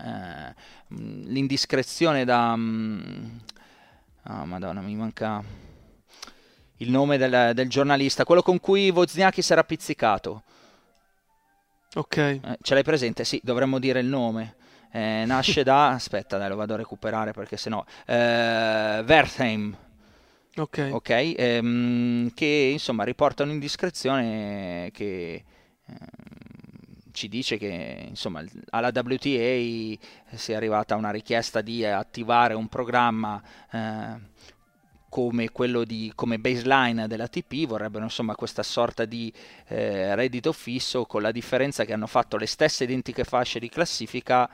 eh, 0.00 0.54
l'indiscrezione 0.88 2.24
da... 2.24 2.52
Oh, 4.28 4.44
madonna, 4.44 4.80
mi 4.80 4.96
manca 4.96 5.42
il 6.78 6.90
nome 6.90 7.16
del, 7.16 7.52
del, 7.54 7.68
giornalista, 7.68 8.24
quello 8.24 8.42
con 8.42 8.60
cui 8.60 8.90
Wozniacki 8.90 9.40
si 9.40 9.52
era 9.52 9.64
pizzicato. 9.64 10.42
Ok. 11.94 12.16
Eh, 12.16 12.40
ce 12.60 12.74
l'hai 12.74 12.82
presente? 12.82 13.24
Sì, 13.24 13.40
dovremmo 13.42 13.78
dire 13.78 14.00
il 14.00 14.06
nome. 14.06 14.56
Eh, 14.96 15.26
nasce 15.26 15.62
da... 15.62 15.90
Aspetta, 15.90 16.38
dai, 16.38 16.48
lo 16.48 16.56
vado 16.56 16.72
a 16.72 16.78
recuperare 16.78 17.32
perché 17.32 17.58
sennò... 17.58 17.84
Eh, 18.06 19.04
Wertheim. 19.06 19.76
Ok. 20.56 20.88
Ok, 20.90 21.34
ehm, 21.36 22.32
che 22.32 22.70
insomma 22.72 23.04
riporta 23.04 23.42
un'indiscrezione 23.42 24.90
che... 24.94 25.44
Ehm, 25.86 25.96
ci 27.12 27.28
dice 27.28 27.56
che 27.56 28.06
insomma, 28.08 28.42
alla 28.70 28.90
WTA 28.92 29.98
si 30.34 30.52
è 30.52 30.54
arrivata 30.54 30.96
una 30.96 31.10
richiesta 31.10 31.62
di 31.62 31.82
attivare 31.84 32.52
un 32.52 32.68
programma 32.68 33.42
eh, 33.72 34.20
come 35.08 35.50
quello 35.50 35.84
di 35.84 36.12
come 36.14 36.38
baseline 36.38 37.06
dell'ATP, 37.06 37.66
vorrebbero 37.66 38.04
insomma 38.04 38.34
questa 38.34 38.62
sorta 38.62 39.06
di 39.06 39.32
eh, 39.68 40.14
reddito 40.14 40.52
fisso 40.52 41.06
con 41.06 41.22
la 41.22 41.32
differenza 41.32 41.86
che 41.86 41.94
hanno 41.94 42.06
fatto 42.06 42.36
le 42.36 42.44
stesse 42.44 42.84
identiche 42.84 43.24
fasce 43.24 43.58
di 43.58 43.70
classifica, 43.70 44.46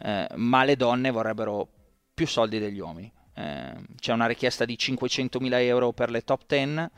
eh, 0.00 0.28
ma 0.34 0.64
le 0.64 0.76
donne 0.76 1.10
vorrebbero 1.10 1.68
più 2.14 2.26
soldi 2.26 2.58
degli 2.58 2.78
uomini. 2.78 3.10
Eh, 3.34 3.72
c'è 3.98 4.12
una 4.12 4.26
richiesta 4.26 4.64
di 4.64 4.74
500.000 4.74 5.52
euro 5.62 5.92
per 5.92 6.10
le 6.10 6.22
top 6.22 6.42
10 6.46 6.88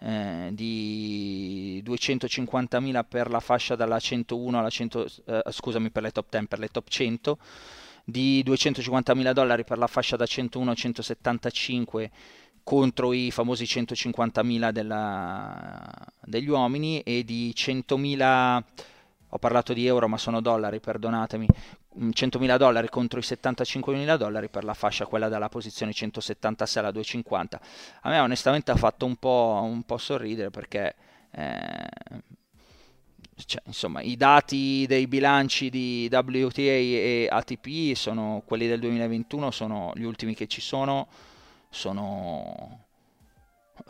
eh, 0.00 0.50
di 0.52 1.82
250.000 1.84 3.04
per 3.08 3.30
la 3.30 3.40
fascia 3.40 3.74
dalla 3.74 3.98
101 3.98 4.58
alla 4.58 4.70
100, 4.70 5.06
eh, 5.26 5.42
scusami 5.50 5.90
per 5.90 6.02
le 6.02 6.12
top 6.12 6.26
10, 6.30 6.46
per 6.46 6.58
le 6.58 6.68
top 6.68 6.88
100, 6.88 7.38
di 8.04 8.42
250.000 8.46 9.32
dollari 9.32 9.64
per 9.64 9.78
la 9.78 9.86
fascia 9.86 10.16
da 10.16 10.24
101 10.26 10.70
a 10.70 10.74
175 10.74 12.10
contro 12.62 13.12
i 13.12 13.30
famosi 13.30 13.64
150.000 13.64 14.70
della, 14.70 15.80
degli 16.22 16.48
uomini 16.48 17.00
e 17.00 17.24
di 17.24 17.52
100.000 17.56 18.62
ho 19.30 19.38
parlato 19.38 19.72
di 19.72 19.86
euro 19.86 20.08
ma 20.08 20.16
sono 20.16 20.40
dollari, 20.40 20.80
perdonatemi, 20.80 21.46
100.000 21.98 22.56
dollari 22.56 22.88
contro 22.88 23.18
i 23.18 23.22
75.000 23.22 24.16
dollari 24.16 24.48
per 24.48 24.64
la 24.64 24.74
fascia 24.74 25.06
quella 25.06 25.28
dalla 25.28 25.48
posizione 25.48 25.92
176 25.92 26.82
alla 26.82 26.92
250. 26.92 27.60
A 28.02 28.08
me 28.10 28.18
onestamente 28.20 28.70
ha 28.70 28.76
fatto 28.76 29.04
un 29.06 29.16
po', 29.16 29.60
un 29.62 29.82
po 29.82 29.98
sorridere 29.98 30.50
perché 30.50 30.94
eh, 31.30 31.88
cioè, 33.46 33.62
insomma, 33.66 34.00
i 34.00 34.16
dati 34.16 34.84
dei 34.86 35.06
bilanci 35.06 35.70
di 35.70 36.08
WTA 36.10 36.60
e 36.60 37.28
ATP 37.30 37.94
sono 37.94 38.42
quelli 38.44 38.66
del 38.66 38.80
2021, 38.80 39.50
sono 39.50 39.92
gli 39.94 40.02
ultimi 40.02 40.34
che 40.34 40.46
ci 40.46 40.60
sono, 40.60 41.08
sono 41.68 42.86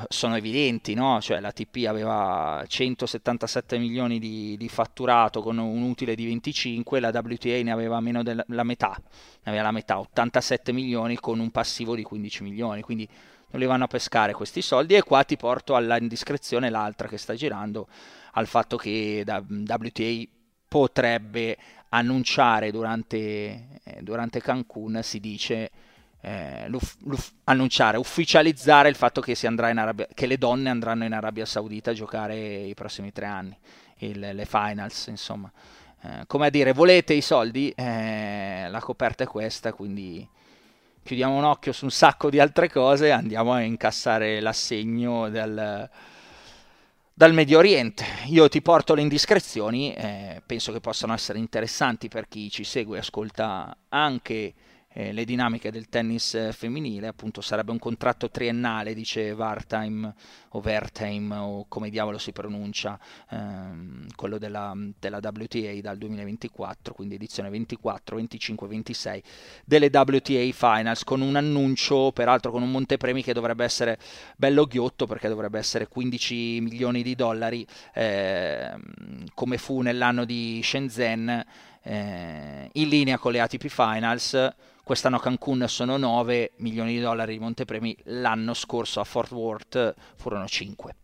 sono 0.09 0.37
evidenti, 0.37 0.95
no? 0.95 1.21
Cioè 1.21 1.41
la 1.41 1.53
TP 1.53 1.87
aveva 1.87 2.65
177 2.67 3.79
milioni 3.79 4.19
di, 4.19 4.57
di, 4.57 4.69
fatturato 4.69 5.43
con 5.43 5.59
un 5.59 5.83
utile 5.83 6.15
di 6.15 6.27
25, 6.27 7.01
la 7.01 7.11
WTA 7.13 7.63
ne 7.63 7.71
aveva 7.71 8.01
meno 8.01 8.23
della 8.23 8.65
metà, 8.65 8.97
ne 8.99 9.51
aveva 9.51 9.65
la 9.65 9.73
metà, 9.73 9.99
87 9.99 10.73
milioni 10.73 11.17
con 11.17 11.39
un 11.39 11.51
passivo 11.51 11.95
di 11.95 12.03
15 12.03 12.43
milioni, 12.43 12.83
quindi 12.83 13.09
non 13.51 13.61
li 13.61 13.67
vanno 13.67 13.85
a 13.85 13.89
pescare 13.89 14.33
questi 14.33 14.61
soldi 14.61 14.95
e 14.95 15.03
qua 15.03 15.25
ti 15.25 15.37
porto 15.37 15.75
alla 15.75 15.99
indiscrezione 15.99 16.71
l'altra 16.71 17.09
che 17.09 17.17
sta 17.17 17.35
girando, 17.35 17.89
al 18.33 18.47
fatto 18.47 18.77
che 18.77 19.25
WTA 19.27 20.23
potrebbe 20.69 21.57
annunciare 21.91 22.71
durante, 22.71 23.19
eh, 23.83 24.03
durante 24.03 24.41
Cancun, 24.41 25.01
si 25.03 25.19
dice 25.19 25.71
eh, 26.21 26.69
l'uff, 26.69 26.97
l'uff, 27.05 27.31
annunciare, 27.45 27.97
ufficializzare 27.97 28.89
il 28.89 28.97
fatto 28.97 29.21
che, 29.21 29.37
Arabia, 29.47 30.09
che, 30.13 30.27
le 30.27 30.37
donne 30.37 30.69
andranno 30.69 31.05
in 31.05 31.13
Arabia 31.13 31.45
Saudita 31.45 31.91
a 31.91 31.95
giocare 31.95 32.37
i 32.37 32.75
prossimi 32.75 33.13
tre 33.13 33.27
anni, 33.27 33.57
il, 33.99 34.19
le 34.19 34.45
finals, 34.45 35.07
insomma. 35.07 35.51
Eh, 36.03 36.25
come 36.27 36.47
a 36.47 36.51
dire, 36.51 36.73
volete 36.73 37.15
i 37.15 37.21
soldi? 37.21 37.71
Eh, 37.71 38.67
la 38.69 38.81
coperta 38.81 39.25
è 39.25 39.27
questa, 39.27 39.73
quindi 39.73 40.29
chiudiamo 41.03 41.37
un 41.37 41.45
occhio 41.45 41.73
su 41.73 41.85
un 41.85 41.91
sacco 41.91 42.29
di 42.29 42.39
altre 42.39 42.71
cose 42.71 43.07
e 43.07 43.11
andiamo 43.11 43.53
a 43.53 43.61
incassare 43.63 44.41
l'assegno 44.41 45.29
del, 45.31 45.89
dal 47.15 47.33
Medio 47.33 47.59
Oriente. 47.59 48.05
Io 48.27 48.49
ti 48.49 48.61
porto 48.61 48.95
le 48.95 49.03
indiscrezioni, 49.03 49.95
eh, 49.95 50.43
penso 50.45 50.73
che 50.73 50.81
possano 50.81 51.15
essere 51.15 51.39
interessanti 51.39 52.09
per 52.09 52.29
chi 52.29 52.51
ci 52.51 52.65
segue 52.65 52.97
e 52.97 53.01
ascolta 53.01 53.77
anche 53.89 54.55
eh, 54.91 55.13
le 55.13 55.25
dinamiche 55.25 55.71
del 55.71 55.89
tennis 55.89 56.35
eh, 56.35 56.53
femminile, 56.53 57.09
appunto 57.09 57.41
sarebbe 57.41 57.71
un 57.71 57.79
contratto 57.79 58.31
triennale, 58.31 58.95
dice 58.95 59.35
Vartime 59.35 60.15
o 60.51 60.61
Vertime 60.61 61.37
o 61.37 61.67
come 61.69 61.91
diavolo 61.91 62.17
si 62.17 62.33
pronuncia, 62.33 62.99
ehm, 63.31 64.07
quello 64.17 64.39
della, 64.39 64.75
della, 64.99 65.19
WTA 65.23 65.81
dal 65.83 65.99
2024, 65.99 66.95
quindi 66.95 67.17
edizione 67.17 67.51
24, 67.51 68.17
25, 68.17 68.67
26 68.67 69.23
delle 69.65 69.91
WTA 69.93 70.49
Finals 70.53 71.05
con 71.05 71.21
un 71.21 71.37
annuncio 71.37 72.11
peraltro 72.13 72.51
con 72.51 72.63
un 72.63 72.71
montepremi 72.71 73.23
che 73.23 73.35
dovrebbe 73.35 73.65
essere 73.65 73.99
bello 74.37 74.65
ghiotto 74.65 75.07
perché 75.07 75.29
dovrebbe 75.29 75.59
essere 75.59 75.87
15 75.87 76.61
milioni 76.61 77.03
di 77.03 77.15
dollari 77.15 77.67
eh, 77.93 78.75
come 79.35 79.59
fu 79.59 79.81
nell'anno 79.83 80.25
di 80.25 80.61
Shenzhen 80.63 81.45
eh, 81.89 82.69
in 82.73 82.89
linea 82.89 83.19
con 83.19 83.33
le 83.33 83.41
ATP 83.41 83.67
Finals 83.69 84.55
quest'anno 84.85 85.17
a 85.17 85.21
Cancun 85.21 85.65
sono 85.69 85.97
9 85.97 86.53
milioni 86.57 86.95
di 86.95 87.01
dollari 87.01 87.33
di 87.33 87.39
montepremi, 87.39 87.97
l'anno 88.05 88.55
scorso 88.55 89.01
a 89.01 89.05
Fort 89.05 89.31
Worth 89.33 89.95
furono 90.17 90.47
5. 90.47 90.95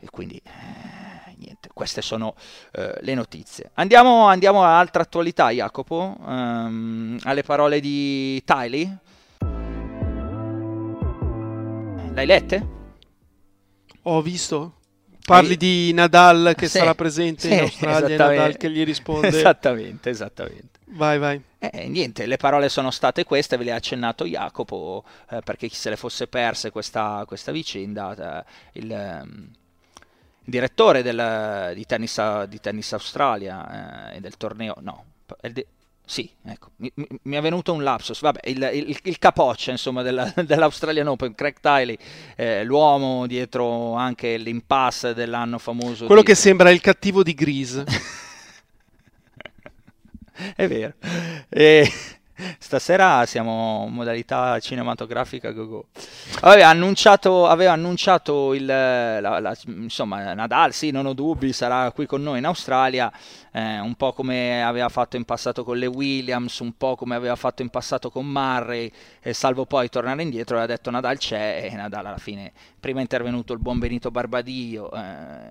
E 0.00 0.08
quindi 0.10 0.40
eh, 0.44 1.34
niente, 1.36 1.68
queste 1.72 2.02
sono 2.02 2.34
eh, 2.72 2.98
le 3.00 3.14
notizie. 3.14 3.70
Andiamo, 3.74 4.26
andiamo, 4.26 4.62
a 4.62 4.78
altra 4.78 5.02
attualità, 5.02 5.50
Jacopo, 5.50 6.16
um, 6.20 7.18
alle 7.22 7.42
parole 7.42 7.80
di 7.80 8.42
Tiley. 8.44 8.96
L'hai 12.12 12.26
lette? 12.26 12.68
Ho 14.02 14.20
visto. 14.22 14.79
Parli 15.34 15.56
di 15.56 15.92
Nadal 15.92 16.54
che 16.56 16.68
sì, 16.68 16.78
sarà 16.78 16.94
presente 16.94 17.48
sì, 17.48 17.52
in 17.52 17.60
Australia 17.60 18.14
e 18.14 18.16
Nadal 18.16 18.56
che 18.56 18.70
gli 18.70 18.84
risponde. 18.84 19.28
Esattamente, 19.28 20.10
esattamente. 20.10 20.80
Vai, 20.92 21.18
vai. 21.18 21.40
Eh, 21.58 21.88
niente, 21.88 22.26
le 22.26 22.36
parole 22.36 22.68
sono 22.68 22.90
state 22.90 23.24
queste, 23.24 23.56
ve 23.56 23.64
le 23.64 23.72
ha 23.72 23.76
accennato 23.76 24.24
Jacopo, 24.24 25.04
eh, 25.30 25.40
perché 25.42 25.68
chi 25.68 25.76
se 25.76 25.90
le 25.90 25.96
fosse 25.96 26.26
perse 26.26 26.70
questa, 26.70 27.22
questa 27.26 27.52
vicenda, 27.52 28.44
eh, 28.44 28.80
il, 28.80 28.84
il, 28.84 29.48
direttore 30.44 31.02
del, 31.02 31.72
di, 31.74 31.84
tennis, 31.86 32.44
di, 32.44 32.60
tennis, 32.60 32.92
Australia 32.92 34.10
eh, 34.10 34.16
e 34.16 34.20
del 34.20 34.36
torneo, 34.36 34.74
no, 34.80 35.04
il, 35.42 35.64
sì, 36.10 36.28
ecco, 36.44 36.70
mi, 36.78 36.92
mi, 37.22 37.36
è 37.36 37.40
venuto 37.40 37.72
un 37.72 37.84
lapsus. 37.84 38.20
Vabbè, 38.20 38.40
il, 38.48 38.68
il, 38.72 38.98
il 39.04 39.18
capoccia, 39.20 39.70
insomma, 39.70 40.02
della, 40.02 40.34
dell'Australian 40.44 41.06
Open, 41.06 41.36
Craig 41.36 41.60
Tiley, 41.60 41.96
eh, 42.34 42.64
l'uomo 42.64 43.28
dietro 43.28 43.94
anche 43.94 44.36
l'impasse 44.36 45.14
dell'anno 45.14 45.58
famoso. 45.58 46.06
Quello 46.06 46.22
di... 46.22 46.26
che 46.26 46.34
sembra 46.34 46.70
il 46.70 46.80
cattivo 46.80 47.22
di 47.22 47.32
Grease. 47.32 47.84
è 50.56 50.66
vero. 50.66 50.94
E 51.48 51.88
Stasera 52.70 53.26
siamo 53.26 53.86
in 53.88 53.94
modalità 53.94 54.60
cinematografica 54.60 55.50
go 55.50 55.66
go. 55.66 55.86
Aveva 56.42 56.68
annunciato, 56.68 57.48
aveva 57.48 57.72
annunciato 57.72 58.54
il, 58.54 58.64
la, 58.64 59.40
la, 59.40 59.58
insomma, 59.66 60.34
Nadal, 60.34 60.72
sì, 60.72 60.92
non 60.92 61.06
ho 61.06 61.12
dubbi, 61.12 61.52
sarà 61.52 61.90
qui 61.90 62.06
con 62.06 62.22
noi 62.22 62.38
in 62.38 62.44
Australia, 62.44 63.12
eh, 63.50 63.80
un 63.80 63.96
po' 63.96 64.12
come 64.12 64.62
aveva 64.62 64.88
fatto 64.88 65.16
in 65.16 65.24
passato 65.24 65.64
con 65.64 65.78
le 65.78 65.86
Williams, 65.86 66.60
un 66.60 66.76
po' 66.76 66.94
come 66.94 67.16
aveva 67.16 67.34
fatto 67.34 67.62
in 67.62 67.70
passato 67.70 68.08
con 68.08 68.24
Murray, 68.24 68.88
eh, 69.20 69.32
salvo 69.32 69.66
poi 69.66 69.88
tornare 69.88 70.22
indietro 70.22 70.56
e 70.56 70.60
ha 70.60 70.66
detto 70.66 70.92
Nadal 70.92 71.18
c'è 71.18 71.68
e 71.68 71.74
Nadal 71.74 72.06
alla 72.06 72.18
fine, 72.18 72.52
prima 72.78 73.00
è 73.00 73.02
intervenuto 73.02 73.52
il 73.52 73.58
buon 73.58 73.80
Benito 73.80 74.12
Barbadio, 74.12 74.92
eh, 74.92 75.50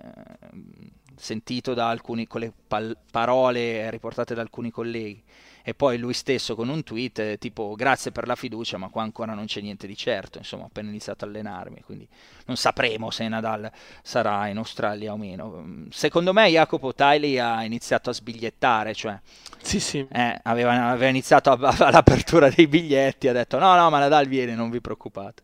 sentito 1.16 1.74
da 1.74 1.90
alcuni, 1.90 2.26
con 2.26 2.40
le 2.40 2.50
pal- 2.66 2.96
parole 3.10 3.90
riportate 3.90 4.34
da 4.34 4.40
alcuni 4.40 4.70
colleghi 4.70 5.22
e 5.62 5.74
poi 5.74 5.98
lui 5.98 6.14
stesso 6.14 6.54
con 6.54 6.68
un 6.68 6.82
tweet 6.82 7.18
eh, 7.18 7.38
tipo 7.38 7.74
grazie 7.74 8.12
per 8.12 8.26
la 8.26 8.34
fiducia 8.34 8.78
ma 8.78 8.88
qua 8.88 9.02
ancora 9.02 9.34
non 9.34 9.46
c'è 9.46 9.60
niente 9.60 9.86
di 9.86 9.96
certo 9.96 10.38
insomma 10.38 10.64
ho 10.64 10.66
appena 10.66 10.88
iniziato 10.88 11.24
a 11.24 11.28
allenarmi 11.28 11.82
quindi 11.82 12.08
non 12.46 12.56
sapremo 12.56 13.10
se 13.10 13.28
Nadal 13.28 13.70
sarà 14.02 14.48
in 14.48 14.56
Australia 14.56 15.12
o 15.12 15.16
meno 15.16 15.62
mm, 15.62 15.88
secondo 15.90 16.32
me 16.32 16.48
Jacopo 16.48 16.94
Tiley 16.94 17.38
ha 17.38 17.62
iniziato 17.64 18.10
a 18.10 18.12
sbigliettare 18.12 18.94
cioè 18.94 19.18
sì, 19.62 19.80
sì. 19.80 20.06
Eh, 20.10 20.40
aveva, 20.42 20.90
aveva, 20.90 21.10
iniziato 21.10 21.50
all'apertura 21.52 22.48
dei 22.48 22.66
biglietti 22.66 23.28
ha 23.28 23.32
detto 23.32 23.58
no 23.58 23.74
no 23.74 23.90
ma 23.90 23.98
Nadal 23.98 24.26
viene 24.26 24.54
non 24.54 24.70
vi 24.70 24.80
preoccupate 24.80 25.42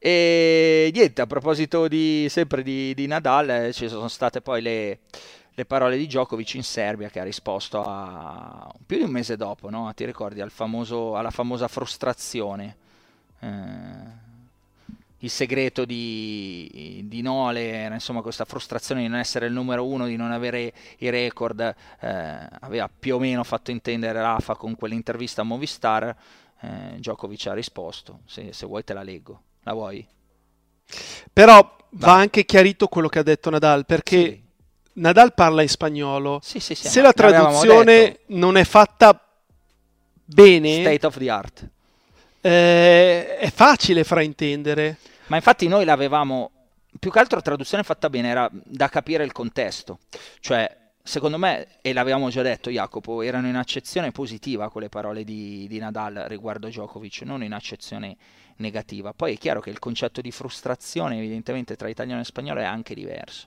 e 0.00 0.90
niente 0.94 1.22
a 1.22 1.26
proposito 1.26 1.88
di, 1.88 2.26
sempre 2.28 2.62
di, 2.62 2.94
di 2.94 3.06
Nadal 3.06 3.50
eh, 3.50 3.72
ci 3.72 3.88
sono 3.88 4.06
state 4.06 4.40
poi 4.40 4.62
le 4.62 4.98
le 5.58 5.64
parole 5.64 5.96
di 5.96 6.06
Djokovic 6.06 6.54
in 6.54 6.62
Serbia 6.62 7.08
che 7.08 7.18
ha 7.18 7.24
risposto 7.24 7.82
a, 7.84 8.72
più 8.86 8.98
di 8.98 9.02
un 9.02 9.10
mese 9.10 9.36
dopo, 9.36 9.68
no? 9.70 9.92
ti 9.92 10.04
ricordi, 10.04 10.40
al 10.40 10.52
famoso, 10.52 11.16
alla 11.16 11.32
famosa 11.32 11.66
frustrazione. 11.66 12.76
Eh, 13.40 13.46
il 15.18 15.30
segreto 15.30 15.84
di, 15.84 17.02
di, 17.06 17.22
Nole 17.22 17.72
era 17.72 17.94
insomma 17.94 18.22
questa 18.22 18.44
frustrazione 18.44 19.00
di 19.00 19.08
non 19.08 19.18
essere 19.18 19.46
il 19.46 19.52
numero 19.52 19.84
uno, 19.84 20.06
di 20.06 20.14
non 20.14 20.30
avere 20.30 20.72
i 20.98 21.10
record, 21.10 21.58
eh, 21.58 22.48
aveva 22.60 22.88
più 22.88 23.16
o 23.16 23.18
meno 23.18 23.42
fatto 23.42 23.72
intendere 23.72 24.20
Rafa 24.20 24.54
con 24.54 24.76
quell'intervista 24.76 25.40
a 25.40 25.44
Movistar, 25.44 26.16
eh, 26.60 26.94
Djokovic 26.98 27.48
ha 27.48 27.54
risposto, 27.54 28.20
se, 28.26 28.52
se, 28.52 28.64
vuoi 28.64 28.84
te 28.84 28.94
la 28.94 29.02
leggo, 29.02 29.42
la 29.64 29.72
vuoi? 29.72 30.06
Però 31.32 31.76
va 31.90 32.14
anche 32.14 32.44
chiarito 32.44 32.86
quello 32.86 33.08
che 33.08 33.18
ha 33.18 33.24
detto 33.24 33.50
Nadal, 33.50 33.86
perché 33.86 34.22
sì. 34.22 34.46
Nadal 34.98 35.34
parla 35.34 35.62
in 35.62 35.68
spagnolo. 35.68 36.40
Sì, 36.42 36.60
sì, 36.60 36.74
sì, 36.74 36.88
Se 36.88 37.00
la 37.00 37.12
traduzione 37.12 38.20
non 38.26 38.56
è 38.56 38.64
fatta 38.64 39.20
bene... 40.24 40.80
State 40.80 41.06
of 41.06 41.16
the 41.16 41.30
art. 41.30 41.68
Eh, 42.40 43.36
è 43.38 43.50
facile 43.52 44.04
fraintendere. 44.04 44.98
Ma 45.26 45.36
infatti 45.36 45.68
noi 45.68 45.84
l'avevamo... 45.84 46.50
Più 46.98 47.10
che 47.10 47.18
altro 47.18 47.36
la 47.36 47.42
traduzione 47.42 47.82
fatta 47.82 48.10
bene 48.10 48.28
era 48.28 48.50
da 48.52 48.88
capire 48.88 49.22
il 49.22 49.32
contesto. 49.32 50.00
Cioè, 50.40 50.76
secondo 51.02 51.38
me, 51.38 51.66
e 51.80 51.92
l'avevamo 51.92 52.28
già 52.28 52.42
detto 52.42 52.70
Jacopo, 52.70 53.22
erano 53.22 53.46
in 53.46 53.56
accezione 53.56 54.10
positiva 54.10 54.70
quelle 54.70 54.88
parole 54.88 55.22
di, 55.22 55.66
di 55.68 55.78
Nadal 55.78 56.24
riguardo 56.26 56.66
Djokovic, 56.66 57.22
non 57.22 57.44
in 57.44 57.52
accezione 57.52 58.16
negativa. 58.56 59.12
Poi 59.12 59.34
è 59.34 59.38
chiaro 59.38 59.60
che 59.60 59.70
il 59.70 59.78
concetto 59.78 60.20
di 60.20 60.32
frustrazione 60.32 61.18
evidentemente 61.18 61.76
tra 61.76 61.88
italiano 61.88 62.20
e 62.20 62.24
spagnolo 62.24 62.60
è 62.60 62.64
anche 62.64 62.94
diverso. 62.94 63.46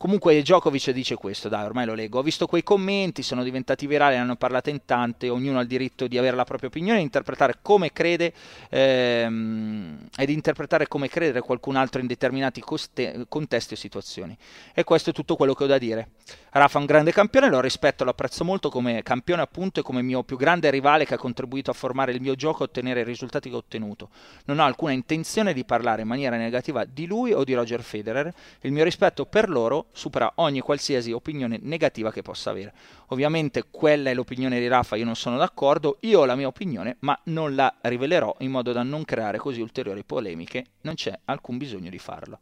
Comunque 0.00 0.40
Djokovic 0.40 0.92
dice 0.92 1.14
questo, 1.14 1.50
dai, 1.50 1.66
ormai 1.66 1.84
lo 1.84 1.92
leggo. 1.92 2.20
Ho 2.20 2.22
visto 2.22 2.46
quei 2.46 2.62
commenti, 2.62 3.22
sono 3.22 3.42
diventati 3.42 3.86
virali, 3.86 4.14
ne 4.14 4.22
hanno 4.22 4.36
parlato 4.36 4.70
in 4.70 4.86
tante, 4.86 5.28
ognuno 5.28 5.58
ha 5.58 5.60
il 5.60 5.68
diritto 5.68 6.06
di 6.06 6.16
avere 6.16 6.36
la 6.36 6.44
propria 6.44 6.70
opinione 6.70 7.00
e 7.00 7.02
interpretare 7.02 7.58
come 7.60 7.92
crede 7.92 8.32
ehm, 8.70 10.08
ed 10.16 10.30
interpretare 10.30 10.88
come 10.88 11.10
credere 11.10 11.42
qualcun 11.42 11.76
altro 11.76 12.00
in 12.00 12.06
determinati 12.06 12.62
coste- 12.62 13.26
contesti 13.28 13.74
o 13.74 13.76
situazioni. 13.76 14.34
E 14.72 14.84
questo 14.84 15.10
è 15.10 15.12
tutto 15.12 15.36
quello 15.36 15.52
che 15.52 15.64
ho 15.64 15.66
da 15.66 15.76
dire. 15.76 16.12
Rafa 16.52 16.78
è 16.78 16.80
un 16.80 16.86
grande 16.86 17.12
campione, 17.12 17.50
lo 17.50 17.60
rispetto, 17.60 18.02
lo 18.02 18.10
apprezzo 18.10 18.42
molto 18.42 18.70
come 18.70 19.02
campione 19.02 19.42
appunto 19.42 19.80
e 19.80 19.82
come 19.82 20.00
mio 20.00 20.22
più 20.22 20.38
grande 20.38 20.70
rivale 20.70 21.04
che 21.04 21.12
ha 21.12 21.18
contribuito 21.18 21.70
a 21.70 21.74
formare 21.74 22.12
il 22.12 22.22
mio 22.22 22.34
gioco 22.36 22.62
e 22.62 22.64
ottenere 22.64 23.00
i 23.00 23.04
risultati 23.04 23.50
che 23.50 23.54
ho 23.54 23.58
ottenuto. 23.58 24.08
Non 24.46 24.60
ho 24.60 24.64
alcuna 24.64 24.92
intenzione 24.92 25.52
di 25.52 25.66
parlare 25.66 26.00
in 26.00 26.08
maniera 26.08 26.38
negativa 26.38 26.86
di 26.86 27.06
lui 27.06 27.34
o 27.34 27.44
di 27.44 27.52
Roger 27.52 27.82
Federer, 27.82 28.32
il 28.62 28.72
mio 28.72 28.82
rispetto 28.82 29.26
per 29.26 29.50
loro 29.50 29.88
supera 29.92 30.32
ogni 30.36 30.60
qualsiasi 30.60 31.12
opinione 31.12 31.58
negativa 31.62 32.10
che 32.12 32.22
possa 32.22 32.50
avere. 32.50 32.72
Ovviamente 33.08 33.64
quella 33.70 34.10
è 34.10 34.14
l'opinione 34.14 34.58
di 34.58 34.68
Rafa, 34.68 34.96
io 34.96 35.04
non 35.04 35.16
sono 35.16 35.36
d'accordo, 35.36 35.98
io 36.00 36.20
ho 36.20 36.24
la 36.24 36.36
mia 36.36 36.46
opinione, 36.46 36.96
ma 37.00 37.18
non 37.24 37.54
la 37.54 37.74
rivelerò 37.82 38.36
in 38.40 38.50
modo 38.50 38.72
da 38.72 38.82
non 38.82 39.04
creare 39.04 39.38
così 39.38 39.60
ulteriori 39.60 40.04
polemiche, 40.04 40.64
non 40.82 40.94
c'è 40.94 41.18
alcun 41.24 41.58
bisogno 41.58 41.90
di 41.90 41.98
farlo. 41.98 42.40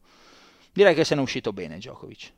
Direi 0.73 0.95
che 0.95 1.05
se 1.05 1.15
ne 1.15 1.21
è 1.21 1.25
uscito 1.25 1.53
bene 1.53 1.77
Djokovic. 1.79 2.33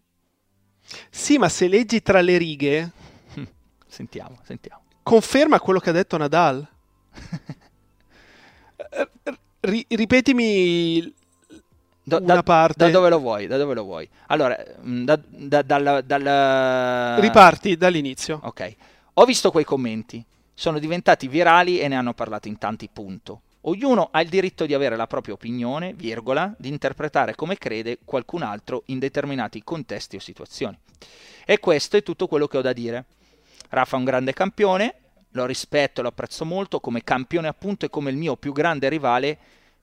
Sì, 1.11 1.39
ma 1.39 1.49
se 1.49 1.69
leggi 1.69 2.03
tra 2.03 2.21
le 2.21 2.39
righe... 2.39 2.91
sentiamo, 3.87 4.39
sentiamo. 4.45 4.83
Conferma 5.03 5.61
quello 5.61 5.79
che 5.79 5.91
ha 5.91 5.93
detto 5.93 6.17
Nadal. 6.17 6.67
R- 9.61 9.85
ripetimi 9.89 11.15
da, 12.03 12.19
una 12.19 12.43
parte. 12.43 12.85
Da 12.85 12.91
dove 12.91 13.09
lo 13.09 13.19
vuoi? 13.19 13.47
Da 13.47 13.57
dove 13.57 13.75
lo 13.75 13.85
vuoi? 13.85 14.09
Allora, 14.27 14.57
mm, 14.85 15.05
da, 15.05 15.19
da, 15.27 15.63
dal, 15.63 16.03
dal... 16.05 17.21
Riparti 17.21 17.77
dall'inizio. 17.77 18.41
Ok. 18.43 18.75
Ho 19.15 19.25
visto 19.25 19.51
quei 19.51 19.65
commenti. 19.65 20.25
Sono 20.55 20.79
diventati 20.79 21.29
virali 21.29 21.79
e 21.79 21.89
ne 21.89 21.97
hanno 21.97 22.15
parlato 22.15 22.49
in 22.49 22.59
tanti, 22.59 22.89
punto. 22.93 23.43
Ognuno 23.63 24.09
ha 24.11 24.23
il 24.23 24.29
diritto 24.29 24.65
di 24.65 24.73
avere 24.73 24.97
la 24.97 25.07
propria 25.07 25.35
opinione, 25.35 25.93
virgola, 25.93 26.55
di 26.57 26.69
interpretare 26.69 27.35
come 27.35 27.59
crede 27.59 27.99
qualcun 28.05 28.43
altro 28.43 28.85
in 28.87 28.99
determinati 28.99 29.63
contesti 29.63 30.17
o 30.17 30.21
situazioni. 30.21 30.79
E 31.45 31.59
questo 31.59 31.97
è 31.99 32.03
tutto 32.03 32.27
quello 32.27 32.47
che 32.47 32.57
ho 32.57 32.63
da 32.63 32.73
dire. 32.73 33.05
Rafa 33.69 33.97
è 33.97 33.99
un 33.99 34.05
grande 34.05 34.33
campione, 34.33 34.95
lo 35.33 35.47
rispetto 35.47 36.01
e 36.01 36.03
lo 36.03 36.09
apprezzo 36.09 36.45
molto 36.45 36.81
come 36.81 37.05
campione 37.05 37.49
appunto 37.49 37.85
e 37.85 37.91
come 37.91 38.11
il 38.11 38.17
mio 38.17 38.37
più 38.37 38.53
grande 38.53 38.89
rivale 38.89 39.39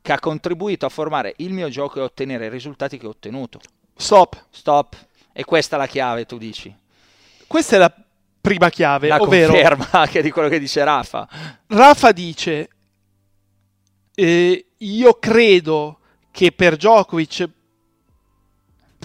che 0.08 0.14
ha 0.14 0.20
contribuito 0.20 0.86
a 0.86 0.90
formare 0.90 1.34
il 1.40 1.52
mio 1.52 1.68
gioco 1.68 2.00
e 2.00 2.02
ottenere 2.02 2.46
i 2.46 2.50
risultati 2.50 2.98
che 2.98 3.06
ho 3.08 3.10
ottenuto. 3.10 3.60
Stop. 3.94 4.46
Stop. 4.52 4.96
E 5.34 5.44
questa 5.44 5.76
è 5.76 5.80
la 5.80 5.86
chiave, 5.86 6.26
tu 6.26 6.38
dici. 6.38 6.74
Questa 7.46 7.76
è 7.76 7.80
la 7.80 7.94
prima 8.40 8.70
chiave, 8.70 9.10
la 9.10 9.18
ovvero... 9.22 9.52
conferma 9.52 9.90
anche 10.00 10.22
di 10.22 10.32
quello 10.32 10.48
che 10.48 10.60
dice 10.60 10.82
Rafa. 10.86 11.28
Rafa 11.68 12.14
dice 12.14 12.70
eh, 14.16 14.66
io 14.78 15.14
credo 15.16 16.00
che 16.32 16.54
per 16.54 16.78
Djokovic 16.78 17.50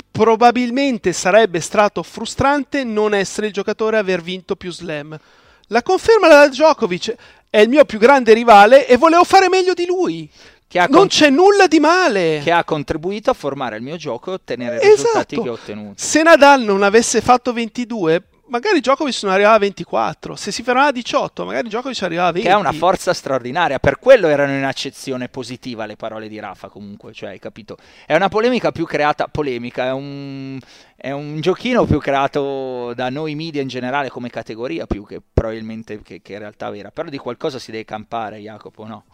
probabilmente 0.08 1.12
sarebbe 1.12 1.58
stato 1.58 2.04
frustrante 2.04 2.84
non 2.84 3.12
essere 3.12 3.48
il 3.48 3.52
giocatore 3.52 3.96
a 3.96 4.00
aver 4.00 4.22
vinto 4.22 4.54
più 4.54 4.70
slam. 4.70 5.18
La 5.66 5.82
conferma 5.82 6.28
da 6.28 6.48
Djokovic 6.48 7.16
è 7.50 7.58
il 7.58 7.68
mio 7.68 7.84
più 7.84 7.98
grande 7.98 8.32
rivale 8.34 8.86
e 8.86 8.96
volevo 8.96 9.24
fare 9.24 9.48
meglio 9.48 9.74
di 9.74 9.84
lui. 9.84 10.30
Non 10.80 10.88
con... 10.88 11.06
c'è 11.08 11.30
nulla 11.30 11.66
di 11.66 11.80
male. 11.80 12.40
Che 12.42 12.50
ha 12.50 12.64
contribuito 12.64 13.30
a 13.30 13.34
formare 13.34 13.76
il 13.76 13.82
mio 13.82 13.96
gioco 13.96 14.30
e 14.30 14.34
ottenere 14.34 14.76
i 14.76 14.78
esatto. 14.78 14.94
risultati 14.94 15.40
che 15.40 15.48
ho 15.48 15.52
ottenuto. 15.52 15.94
Se 15.96 16.22
Nadal 16.22 16.62
non 16.62 16.82
avesse 16.82 17.20
fatto 17.20 17.52
22, 17.52 18.24
magari 18.52 18.80
Djokovic 18.80 19.22
non 19.22 19.32
arrivava 19.32 19.54
a 19.54 19.58
24, 19.58 20.36
se 20.36 20.52
si 20.52 20.62
fermava 20.62 20.88
a 20.88 20.92
18, 20.92 21.46
magari 21.46 21.68
Djokovic 21.68 22.02
arrivava 22.02 22.28
a 22.28 22.32
20. 22.32 22.46
Che 22.46 22.54
ha 22.54 22.58
una 22.58 22.72
forza 22.72 23.14
straordinaria, 23.14 23.78
per 23.78 23.98
quello 23.98 24.28
erano 24.28 24.52
in 24.52 24.64
accezione 24.64 25.28
positiva 25.28 25.86
le 25.86 25.96
parole 25.96 26.28
di 26.28 26.38
Rafa 26.38 26.68
comunque, 26.68 27.14
cioè 27.14 27.30
hai 27.30 27.38
capito? 27.38 27.78
È 28.06 28.14
una 28.14 28.28
polemica 28.28 28.70
più 28.70 28.84
creata, 28.84 29.26
polemica, 29.28 29.86
è 29.86 29.92
un, 29.92 30.58
è 30.94 31.10
un 31.10 31.40
giochino 31.40 31.86
più 31.86 31.98
creato 31.98 32.92
da 32.94 33.08
noi 33.08 33.34
media 33.34 33.62
in 33.62 33.68
generale 33.68 34.10
come 34.10 34.28
categoria, 34.28 34.86
più 34.86 35.06
che 35.06 35.22
probabilmente 35.32 36.02
che, 36.02 36.20
che 36.20 36.34
in 36.34 36.38
realtà 36.40 36.68
vera, 36.68 36.90
però 36.90 37.08
di 37.08 37.18
qualcosa 37.18 37.58
si 37.58 37.70
deve 37.70 37.84
campare 37.84 38.38
Jacopo, 38.38 38.86
no? 38.86 39.04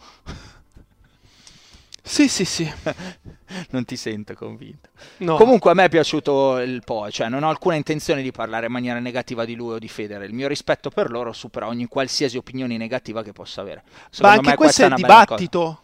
Sì, 2.01 2.27
sì, 2.27 2.45
sì. 2.45 2.71
non 3.71 3.85
ti 3.85 3.95
sento 3.95 4.33
convinto. 4.33 4.89
No. 5.17 5.35
Comunque 5.35 5.71
a 5.71 5.73
me 5.73 5.85
è 5.85 5.89
piaciuto 5.89 6.59
il 6.59 6.81
Po, 6.83 7.09
cioè 7.11 7.29
non 7.29 7.43
ho 7.43 7.49
alcuna 7.49 7.75
intenzione 7.75 8.21
di 8.21 8.31
parlare 8.31 8.67
in 8.67 8.71
maniera 8.71 8.99
negativa 8.99 9.45
di 9.45 9.55
lui 9.55 9.73
o 9.73 9.79
di 9.79 9.87
Federer. 9.87 10.27
Il 10.27 10.33
mio 10.33 10.47
rispetto 10.47 10.89
per 10.89 11.09
loro 11.09 11.33
supera 11.33 11.67
ogni 11.67 11.87
qualsiasi 11.87 12.37
opinione 12.37 12.77
negativa 12.77 13.23
che 13.23 13.31
possa 13.31 13.61
avere. 13.61 13.83
Secondo 14.09 14.41
Ma 14.41 14.49
anche 14.49 14.55
questo 14.55 14.83
è 14.83 14.87
il 14.87 14.95
dibattito. 14.95 15.81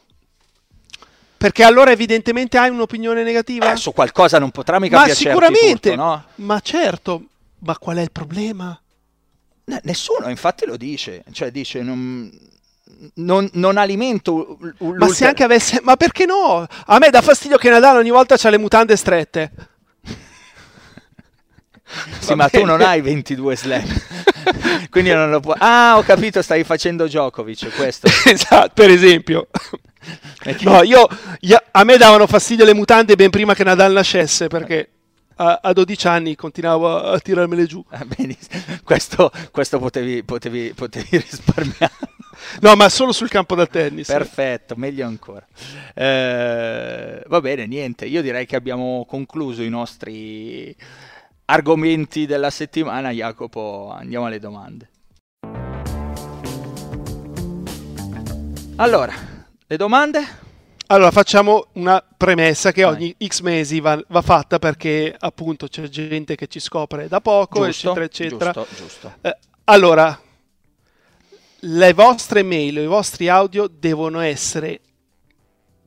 Perché 1.37 1.63
allora 1.63 1.91
evidentemente 1.91 2.57
hai 2.57 2.69
un'opinione 2.69 3.21
negativa? 3.21 3.71
Eh, 3.71 3.75
su 3.75 3.93
qualcosa 3.93 4.39
non 4.39 4.51
potrà 4.51 4.79
mica 4.79 4.97
Ma 4.97 5.03
piacerti 5.03 5.29
sicuramente, 5.29 5.89
tutto, 5.91 6.01
no? 6.01 6.23
Ma 6.35 6.59
certo, 6.61 7.23
ma 7.59 7.77
qual 7.77 7.97
è 7.97 8.01
il 8.01 8.11
problema? 8.11 8.79
nessuno 9.81 10.29
infatti 10.29 10.65
lo 10.65 10.77
dice, 10.77 11.23
cioè 11.31 11.49
dice 11.49 11.81
non, 11.81 12.31
non, 13.15 13.49
non 13.53 13.77
alimento 13.77 14.57
ma 14.79 15.07
se 15.09 15.27
anche 15.27 15.43
avesse 15.43 15.79
ma 15.83 15.95
perché 15.95 16.25
no? 16.25 16.65
a 16.85 16.97
me 16.97 17.09
dà 17.09 17.21
fastidio 17.21 17.57
che 17.57 17.69
Nadal 17.69 17.97
ogni 17.97 18.09
volta 18.09 18.35
ha 18.41 18.49
le 18.49 18.57
mutande 18.57 18.95
strette 18.95 19.51
sì, 22.19 22.29
Va 22.29 22.35
ma 22.35 22.47
bene. 22.47 22.63
tu 22.63 22.69
non 22.69 22.81
hai 22.81 23.01
22 23.01 23.55
slam. 23.55 23.83
Quindi 24.89 25.11
non 25.11 25.29
lo 25.29 25.39
puoi. 25.39 25.55
Ah, 25.59 25.95
ho 25.97 26.03
capito, 26.03 26.41
stai 26.41 26.63
facendo 26.63 27.05
Djokovic, 27.05 27.75
questo. 27.75 28.07
esatto, 28.25 28.71
per 28.73 28.89
esempio. 28.89 29.47
no, 30.61 30.83
io, 30.83 31.07
io, 31.41 31.61
a 31.71 31.83
me 31.83 31.97
davano 31.97 32.27
fastidio 32.27 32.65
le 32.65 32.73
mutande 32.73 33.15
ben 33.15 33.29
prima 33.29 33.53
che 33.53 33.63
Nadal 33.63 33.93
nascesse, 33.93 34.47
perché 34.47 34.89
a, 35.35 35.59
a 35.61 35.73
12 35.73 36.07
anni 36.07 36.35
continuavo 36.35 36.97
a, 36.97 37.11
a 37.11 37.19
tirarmele 37.19 37.65
giù. 37.65 37.83
Ah, 37.89 38.05
questo, 38.83 39.31
questo 39.51 39.79
potevi, 39.79 40.23
potevi, 40.23 40.73
potevi 40.73 41.07
risparmiare. 41.11 42.13
No, 42.61 42.75
ma 42.75 42.89
solo 42.89 43.11
sul 43.11 43.29
campo 43.29 43.55
da 43.55 43.65
tennis. 43.65 44.07
Perfetto, 44.07 44.75
meglio 44.75 45.05
ancora. 45.05 45.45
Eh, 45.93 47.23
va 47.25 47.41
bene, 47.41 47.65
niente, 47.67 48.05
io 48.05 48.21
direi 48.21 48.45
che 48.45 48.55
abbiamo 48.55 49.05
concluso 49.07 49.61
i 49.61 49.69
nostri 49.69 50.75
argomenti 51.45 52.25
della 52.25 52.49
settimana. 52.49 53.11
Jacopo, 53.11 53.93
andiamo 53.95 54.25
alle 54.25 54.39
domande. 54.39 54.89
Allora, 58.77 59.13
le 59.65 59.77
domande? 59.77 60.43
Allora, 60.87 61.09
facciamo 61.09 61.67
una 61.73 62.03
premessa 62.15 62.71
che 62.71 62.83
ogni 62.83 63.15
X 63.25 63.39
mesi 63.39 63.79
va, 63.79 63.99
va, 64.09 64.21
fatta 64.21 64.59
perché 64.59 65.15
appunto 65.17 65.67
c'è 65.67 65.87
gente 65.87 66.35
che 66.35 66.47
ci 66.47 66.59
scopre 66.59 67.07
da 67.07 67.21
poco, 67.21 67.65
giusto, 67.65 67.89
eccetera, 67.99 68.05
eccetera. 68.05 68.51
Giusto, 68.51 68.75
giusto. 68.75 69.13
Eh, 69.21 69.37
allora, 69.63 70.19
le 71.67 71.93
vostre 71.93 72.43
mail, 72.43 72.77
i 72.77 72.85
vostri 72.85 73.27
audio 73.27 73.67
devono 73.67 74.19
essere 74.19 74.79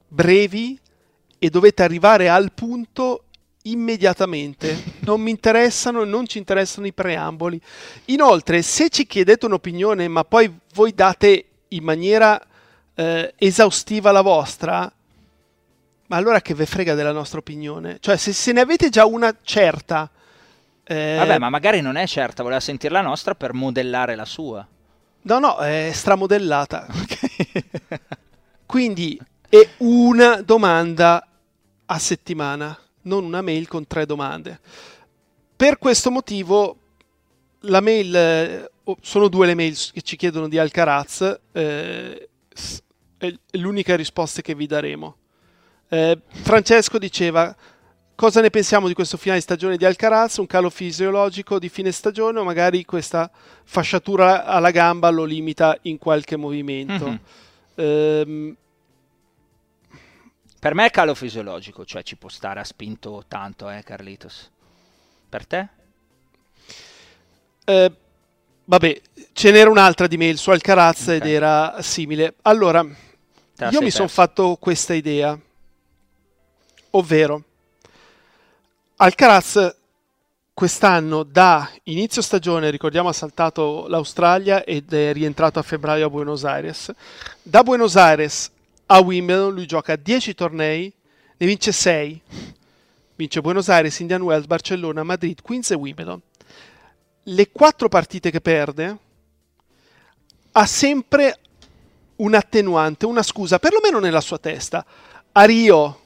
brevi 0.08 0.78
e 1.38 1.50
dovete 1.50 1.82
arrivare 1.82 2.28
al 2.28 2.52
punto 2.52 3.24
immediatamente. 3.62 4.96
Non 5.00 5.20
mi 5.20 5.30
interessano, 5.30 6.04
non 6.04 6.26
ci 6.26 6.38
interessano 6.38 6.86
i 6.86 6.92
preamboli. 6.92 7.60
Inoltre, 8.06 8.62
se 8.62 8.88
ci 8.88 9.06
chiedete 9.06 9.46
un'opinione, 9.46 10.08
ma 10.08 10.24
poi 10.24 10.52
voi 10.74 10.92
date 10.94 11.44
in 11.68 11.84
maniera 11.84 12.40
eh, 12.94 13.34
esaustiva 13.36 14.10
la 14.10 14.22
vostra, 14.22 14.90
ma 16.06 16.16
allora 16.16 16.40
che 16.40 16.54
ve 16.54 16.66
frega 16.66 16.94
della 16.94 17.12
nostra 17.12 17.38
opinione? 17.38 17.98
Cioè, 18.00 18.16
se, 18.16 18.32
se 18.32 18.52
ne 18.52 18.60
avete 18.60 18.88
già 18.88 19.04
una 19.04 19.36
certa. 19.42 20.10
Eh... 20.82 21.16
Vabbè, 21.18 21.38
ma 21.38 21.50
magari 21.50 21.80
non 21.82 21.96
è 21.96 22.06
certa, 22.06 22.42
voleva 22.42 22.60
sentire 22.60 22.92
la 22.92 23.02
nostra 23.02 23.34
per 23.36 23.52
modellare 23.52 24.16
la 24.16 24.24
sua. 24.24 24.66
No, 25.28 25.38
no, 25.38 25.58
è 25.58 25.90
stramodellata. 25.92 26.86
Quindi 28.64 29.20
è 29.46 29.68
una 29.78 30.40
domanda 30.40 31.28
a 31.84 31.98
settimana, 31.98 32.74
non 33.02 33.24
una 33.24 33.42
mail 33.42 33.68
con 33.68 33.86
tre 33.86 34.06
domande. 34.06 34.58
Per 35.54 35.76
questo 35.76 36.10
motivo 36.10 36.78
la 37.60 37.82
mail, 37.82 38.16
eh, 38.16 38.70
sono 39.02 39.28
due 39.28 39.44
le 39.44 39.54
mail 39.54 39.76
che 39.92 40.00
ci 40.00 40.16
chiedono 40.16 40.48
di 40.48 40.56
Alcaraz, 40.56 41.40
eh, 41.52 42.28
è 43.18 43.34
l'unica 43.50 43.96
risposta 43.96 44.40
che 44.40 44.54
vi 44.54 44.66
daremo. 44.66 45.16
Eh, 45.90 46.18
Francesco 46.26 46.96
diceva 46.96 47.54
cosa 48.18 48.40
ne 48.40 48.50
pensiamo 48.50 48.88
di 48.88 48.94
questo 48.94 49.16
finale 49.16 49.40
stagione 49.40 49.76
di 49.76 49.84
Alcaraz, 49.84 50.38
un 50.38 50.48
calo 50.48 50.70
fisiologico 50.70 51.60
di 51.60 51.68
fine 51.68 51.92
stagione 51.92 52.40
o 52.40 52.42
magari 52.42 52.84
questa 52.84 53.30
fasciatura 53.62 54.44
alla 54.44 54.72
gamba 54.72 55.08
lo 55.10 55.22
limita 55.22 55.78
in 55.82 55.98
qualche 55.98 56.34
movimento. 56.34 57.06
Mm-hmm. 57.06 57.16
Ehm, 57.76 58.56
per 60.58 60.74
me 60.74 60.86
è 60.86 60.90
calo 60.90 61.14
fisiologico, 61.14 61.84
cioè 61.84 62.02
ci 62.02 62.16
può 62.16 62.28
stare, 62.28 62.58
ha 62.58 62.64
spinto 62.64 63.22
tanto, 63.28 63.70
eh, 63.70 63.84
Carlitos. 63.84 64.50
Per 65.28 65.46
te? 65.46 65.68
Eh, 67.66 67.92
vabbè, 68.64 69.00
ce 69.32 69.50
n'era 69.52 69.70
un'altra 69.70 70.08
di 70.08 70.16
mail 70.16 70.38
su 70.38 70.50
Alcaraz 70.50 71.02
okay. 71.02 71.18
ed 71.18 71.26
era 71.26 71.80
simile. 71.82 72.34
Allora, 72.42 72.84
io 73.70 73.80
mi 73.80 73.92
sono 73.92 74.08
fatto 74.08 74.56
questa 74.58 74.94
idea, 74.94 75.38
ovvero 76.90 77.44
Alcaraz 79.00 79.76
quest'anno 80.52 81.22
da 81.22 81.70
inizio 81.84 82.20
stagione, 82.20 82.68
ricordiamo 82.68 83.08
ha 83.08 83.12
saltato 83.12 83.86
l'Australia 83.86 84.64
ed 84.64 84.92
è 84.92 85.12
rientrato 85.12 85.60
a 85.60 85.62
febbraio 85.62 86.06
a 86.06 86.10
Buenos 86.10 86.44
Aires. 86.44 86.92
Da 87.40 87.62
Buenos 87.62 87.94
Aires 87.94 88.50
a 88.86 88.98
Wimbledon 88.98 89.54
lui 89.54 89.66
gioca 89.66 89.94
10 89.94 90.34
tornei, 90.34 90.92
ne 91.36 91.46
vince 91.46 91.70
6. 91.70 92.22
Vince 93.14 93.40
Buenos 93.40 93.68
Aires, 93.68 94.00
Indian 94.00 94.22
Wells, 94.22 94.46
Barcellona, 94.46 95.04
Madrid, 95.04 95.42
Queens 95.42 95.70
e 95.70 95.76
Wimbledon. 95.76 96.20
Le 97.22 97.50
quattro 97.52 97.88
partite 97.88 98.32
che 98.32 98.40
perde 98.40 98.98
ha 100.50 100.66
sempre 100.66 101.38
un 102.16 102.34
attenuante, 102.34 103.06
una 103.06 103.22
scusa, 103.22 103.60
perlomeno 103.60 104.00
nella 104.00 104.20
sua 104.20 104.38
testa. 104.38 104.84
A 105.30 105.44
Rio 105.44 106.00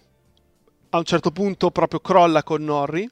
a 0.92 0.98
un 0.98 1.04
certo 1.04 1.30
punto 1.30 1.70
proprio 1.70 2.00
crolla 2.00 2.42
con 2.42 2.64
Norri. 2.64 3.08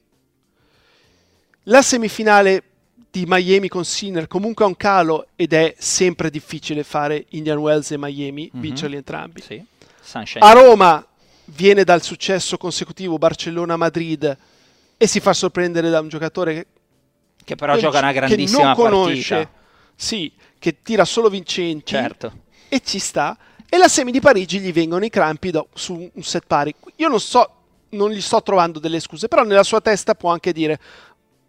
La 1.65 1.83
semifinale 1.83 2.63
di 3.11 3.25
Miami 3.27 3.69
con 3.69 3.85
Sinner 3.85 4.29
comunque 4.29 4.65
ha 4.65 4.69
un 4.69 4.77
calo 4.77 5.27
ed 5.37 5.53
è 5.53 5.75
sempre 5.79 6.31
difficile 6.31 6.85
fare 6.85 7.27
Indian 7.31 7.59
Wells 7.59 7.91
e 7.91 7.99
Miami, 7.99 8.51
mm-hmm. 8.53 8.63
vincerli 8.63 8.97
entrambi. 8.97 9.43
Sì. 9.43 9.65
A 10.39 10.53
Roma 10.53 11.05
viene 11.47 11.85
dal 11.85 12.03
successo 12.03 12.57
consecutivo 12.57 13.19
Barcellona-Madrid 13.19 14.37
e 14.97 15.07
si 15.07 15.21
fa 15.21 15.33
sorprendere 15.33 15.91
da 15.91 16.01
un 16.01 16.09
giocatore 16.09 16.55
che, 16.55 16.67
che 17.45 17.55
però 17.55 17.77
gioca 17.77 17.99
una 17.99 18.13
grandissima 18.13 18.59
che 18.59 18.65
non 18.65 18.75
conosce, 18.75 19.35
partita. 19.35 19.59
Sì, 19.95 20.33
che 20.59 20.83
tira 20.83 21.05
solo 21.05 21.29
vincenti. 21.29 21.93
Certo 21.93 22.49
e 22.71 22.81
ci 22.83 22.99
sta. 22.99 23.37
E 23.69 23.77
la 23.77 23.89
semi 23.89 24.11
di 24.11 24.21
Parigi 24.21 24.59
gli 24.61 24.73
vengono 24.73 25.05
i 25.05 25.11
crampi 25.11 25.51
do, 25.51 25.69
su 25.75 26.11
un 26.13 26.23
set 26.23 26.45
pari. 26.47 26.75
Io 26.97 27.09
non 27.09 27.21
so, 27.21 27.60
non 27.91 28.11
gli 28.11 28.21
sto 28.21 28.43
trovando 28.43 28.79
delle 28.79 29.01
scuse, 29.01 29.29
però 29.29 29.43
nella 29.43 29.63
sua 29.63 29.81
testa 29.81 30.15
può 30.15 30.31
anche 30.31 30.53
dire 30.53 30.79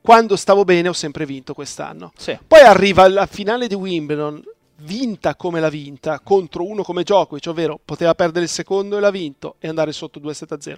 quando 0.02 0.36
stavo 0.36 0.64
bene 0.64 0.90
ho 0.90 0.94
sempre 0.94 1.26
vinto 1.26 1.54
quest'anno. 1.54 2.12
Sì. 2.18 2.38
Poi 2.46 2.62
arriva 2.62 3.08
la 3.08 3.28
finale 3.28 3.68
di 3.68 3.76
Wimbledon, 3.76 4.42
vinta 4.78 5.36
come 5.36 5.60
l'ha 5.60 5.70
vinta, 5.70 6.20
contro 6.20 6.66
uno 6.66 6.84
come 6.84 7.04
Djokovic, 7.04 7.48
ovvero 7.48 7.80
poteva 7.84 8.16
perdere 8.16 8.46
il 8.46 8.52
secondo 8.52 8.98
e 8.98 9.00
l'ha 9.00 9.12
vinto 9.12 9.56
e 9.60 9.68
andare 9.68 9.92
sotto 9.92 10.20
2-7-0. 10.20 10.76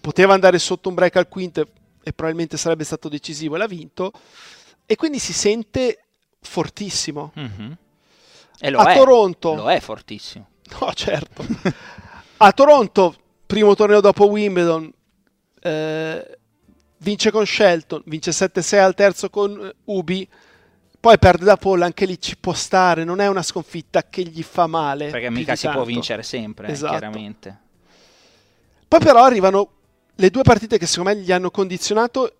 Poteva 0.00 0.34
andare 0.34 0.58
sotto 0.58 0.88
un 0.88 0.94
break 0.94 1.16
al 1.16 1.28
quinto 1.28 1.60
e 2.02 2.12
probabilmente 2.12 2.56
sarebbe 2.56 2.84
stato 2.84 3.08
decisivo 3.08 3.54
e 3.54 3.58
l'ha 3.58 3.66
vinto. 3.66 4.12
E 4.86 4.96
quindi 4.96 5.18
si 5.18 5.32
sente 5.32 6.04
fortissimo. 6.40 7.32
Mm-hmm. 7.38 7.72
E 8.60 8.70
lo 8.70 8.78
a 8.78 8.92
è, 8.92 8.96
Toronto. 8.96 9.54
Lo 9.54 9.70
è 9.70 9.80
fortissimo. 9.80 10.48
No, 10.78 10.92
certo. 10.92 11.44
a 12.38 12.52
Toronto, 12.52 13.14
primo 13.50 13.74
torneo 13.74 14.00
dopo 14.00 14.28
Wimbledon, 14.28 14.92
eh, 15.60 16.38
vince 16.98 17.32
con 17.32 17.44
Shelton, 17.44 18.02
vince 18.06 18.30
7-6 18.30 18.78
al 18.78 18.94
terzo 18.94 19.28
con 19.28 19.60
eh, 19.60 19.74
Ubi, 19.86 20.28
poi 21.00 21.18
perde 21.18 21.44
da 21.44 21.56
Paul, 21.56 21.82
anche 21.82 22.06
lì 22.06 22.20
ci 22.20 22.36
può 22.36 22.52
stare, 22.52 23.02
non 23.02 23.20
è 23.20 23.26
una 23.26 23.42
sconfitta 23.42 24.04
che 24.08 24.22
gli 24.22 24.44
fa 24.44 24.68
male. 24.68 25.10
Perché 25.10 25.30
mica 25.30 25.56
si 25.56 25.68
può 25.68 25.82
vincere 25.82 26.22
sempre, 26.22 26.68
eh, 26.68 26.72
esatto. 26.72 26.96
chiaramente. 26.96 27.58
Poi 28.86 29.00
però 29.00 29.24
arrivano 29.24 29.70
le 30.14 30.30
due 30.30 30.42
partite 30.42 30.78
che 30.78 30.86
secondo 30.86 31.10
me 31.10 31.16
gli 31.16 31.32
hanno 31.32 31.50
condizionato 31.50 32.32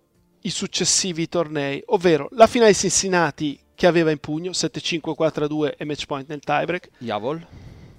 i 0.43 0.49
successivi 0.49 1.27
tornei, 1.27 1.83
ovvero 1.87 2.29
la 2.31 2.47
finale 2.47 2.73
Cincinnati 2.73 3.59
che 3.75 3.85
aveva 3.85 4.11
in 4.11 4.19
pugno 4.19 4.51
7-5-4-2 4.51 5.73
e 5.77 5.83
match 5.83 6.05
point 6.05 6.29
nel 6.29 6.39
tiebreak. 6.39 6.89
Javol. 6.99 7.45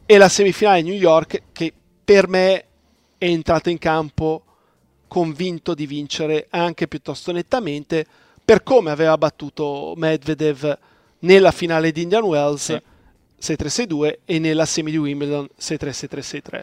E 0.07 0.17
la 0.17 0.31
semifinale 0.31 0.81
New 0.81 0.95
York 0.95 1.43
che 1.53 1.75
per 2.05 2.29
me 2.29 2.67
è 3.23 3.27
entrata 3.27 3.71
in 3.71 3.79
campo 3.79 4.43
convinto 5.07 5.75
di 5.75 5.87
vincere 5.87 6.49
anche 6.51 6.89
piuttosto 6.89 7.31
nettamente 7.31 8.05
per 8.45 8.65
come 8.65 8.91
aveva 8.91 9.17
battuto 9.17 9.95
Medvedev 9.97 10.77
nella 11.21 11.53
finale 11.53 11.93
di 11.93 12.03
Indian 12.03 12.25
Wells 12.25 12.81
sì. 13.39 13.53
6-3-6-2 13.53 14.19
e 14.25 14.39
nella 14.41 14.65
semi 14.65 14.91
di 14.91 14.97
Wimbledon 14.97 15.49
6-3-6-3-6-3. 15.57 16.63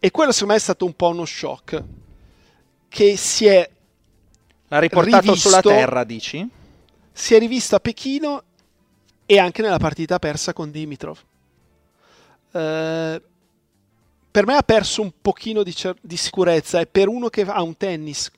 e 0.00 0.10
quello 0.10 0.32
secondo 0.32 0.54
me 0.54 0.58
è 0.58 0.62
stato 0.62 0.84
un 0.84 0.94
po' 0.94 1.10
uno 1.10 1.24
shock 1.24 1.84
che 2.88 3.16
si 3.16 3.46
è 3.46 3.70
L'ha 4.66 4.80
riportato 4.80 5.26
rivisto, 5.26 5.48
sulla 5.48 5.62
terra, 5.62 6.02
dici? 6.02 6.46
Si 7.12 7.34
è 7.34 7.38
rivisto 7.38 7.76
a 7.76 7.80
Pechino 7.80 8.42
e 9.24 9.38
anche 9.38 9.62
nella 9.62 9.78
partita 9.78 10.18
persa 10.18 10.52
con 10.52 10.72
Dimitrov. 10.72 11.18
Uh, 12.50 13.20
per 14.30 14.46
me 14.46 14.56
ha 14.56 14.62
perso 14.62 15.02
un 15.02 15.12
pochino 15.20 15.62
di, 15.62 15.74
cer- 15.74 15.98
di 16.00 16.16
sicurezza 16.16 16.80
e 16.80 16.86
per 16.86 17.08
uno 17.08 17.28
che 17.28 17.42
ha 17.42 17.62
un 17.62 17.76
tennis 17.76 18.30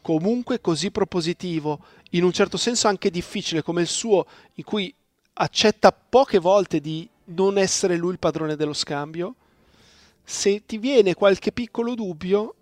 comunque 0.00 0.60
così 0.60 0.92
propositivo, 0.92 1.80
in 2.10 2.22
un 2.22 2.32
certo 2.32 2.56
senso 2.56 2.86
anche 2.86 3.10
difficile 3.10 3.62
come 3.62 3.80
il 3.80 3.88
suo, 3.88 4.24
in 4.54 4.64
cui 4.64 4.94
accetta 5.32 5.90
poche 5.92 6.38
volte 6.38 6.80
di 6.80 7.08
non 7.26 7.58
essere 7.58 7.96
lui 7.96 8.12
il 8.12 8.20
padrone 8.20 8.54
dello 8.54 8.72
scambio, 8.72 9.34
se 10.22 10.64
ti 10.64 10.78
viene 10.78 11.14
qualche 11.14 11.50
piccolo 11.50 11.94
dubbio, 11.94 12.54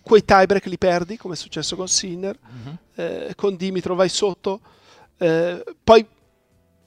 quei 0.00 0.24
tiebreak 0.24 0.64
li 0.66 0.78
perdi, 0.78 1.18
come 1.18 1.34
è 1.34 1.36
successo 1.36 1.76
con 1.76 1.86
Sinner, 1.86 2.38
uh-huh. 2.40 2.76
eh, 2.94 3.32
con 3.36 3.56
Dimitro 3.56 3.94
vai 3.94 4.08
sotto, 4.08 4.60
eh, 5.18 5.62
poi 5.84 6.06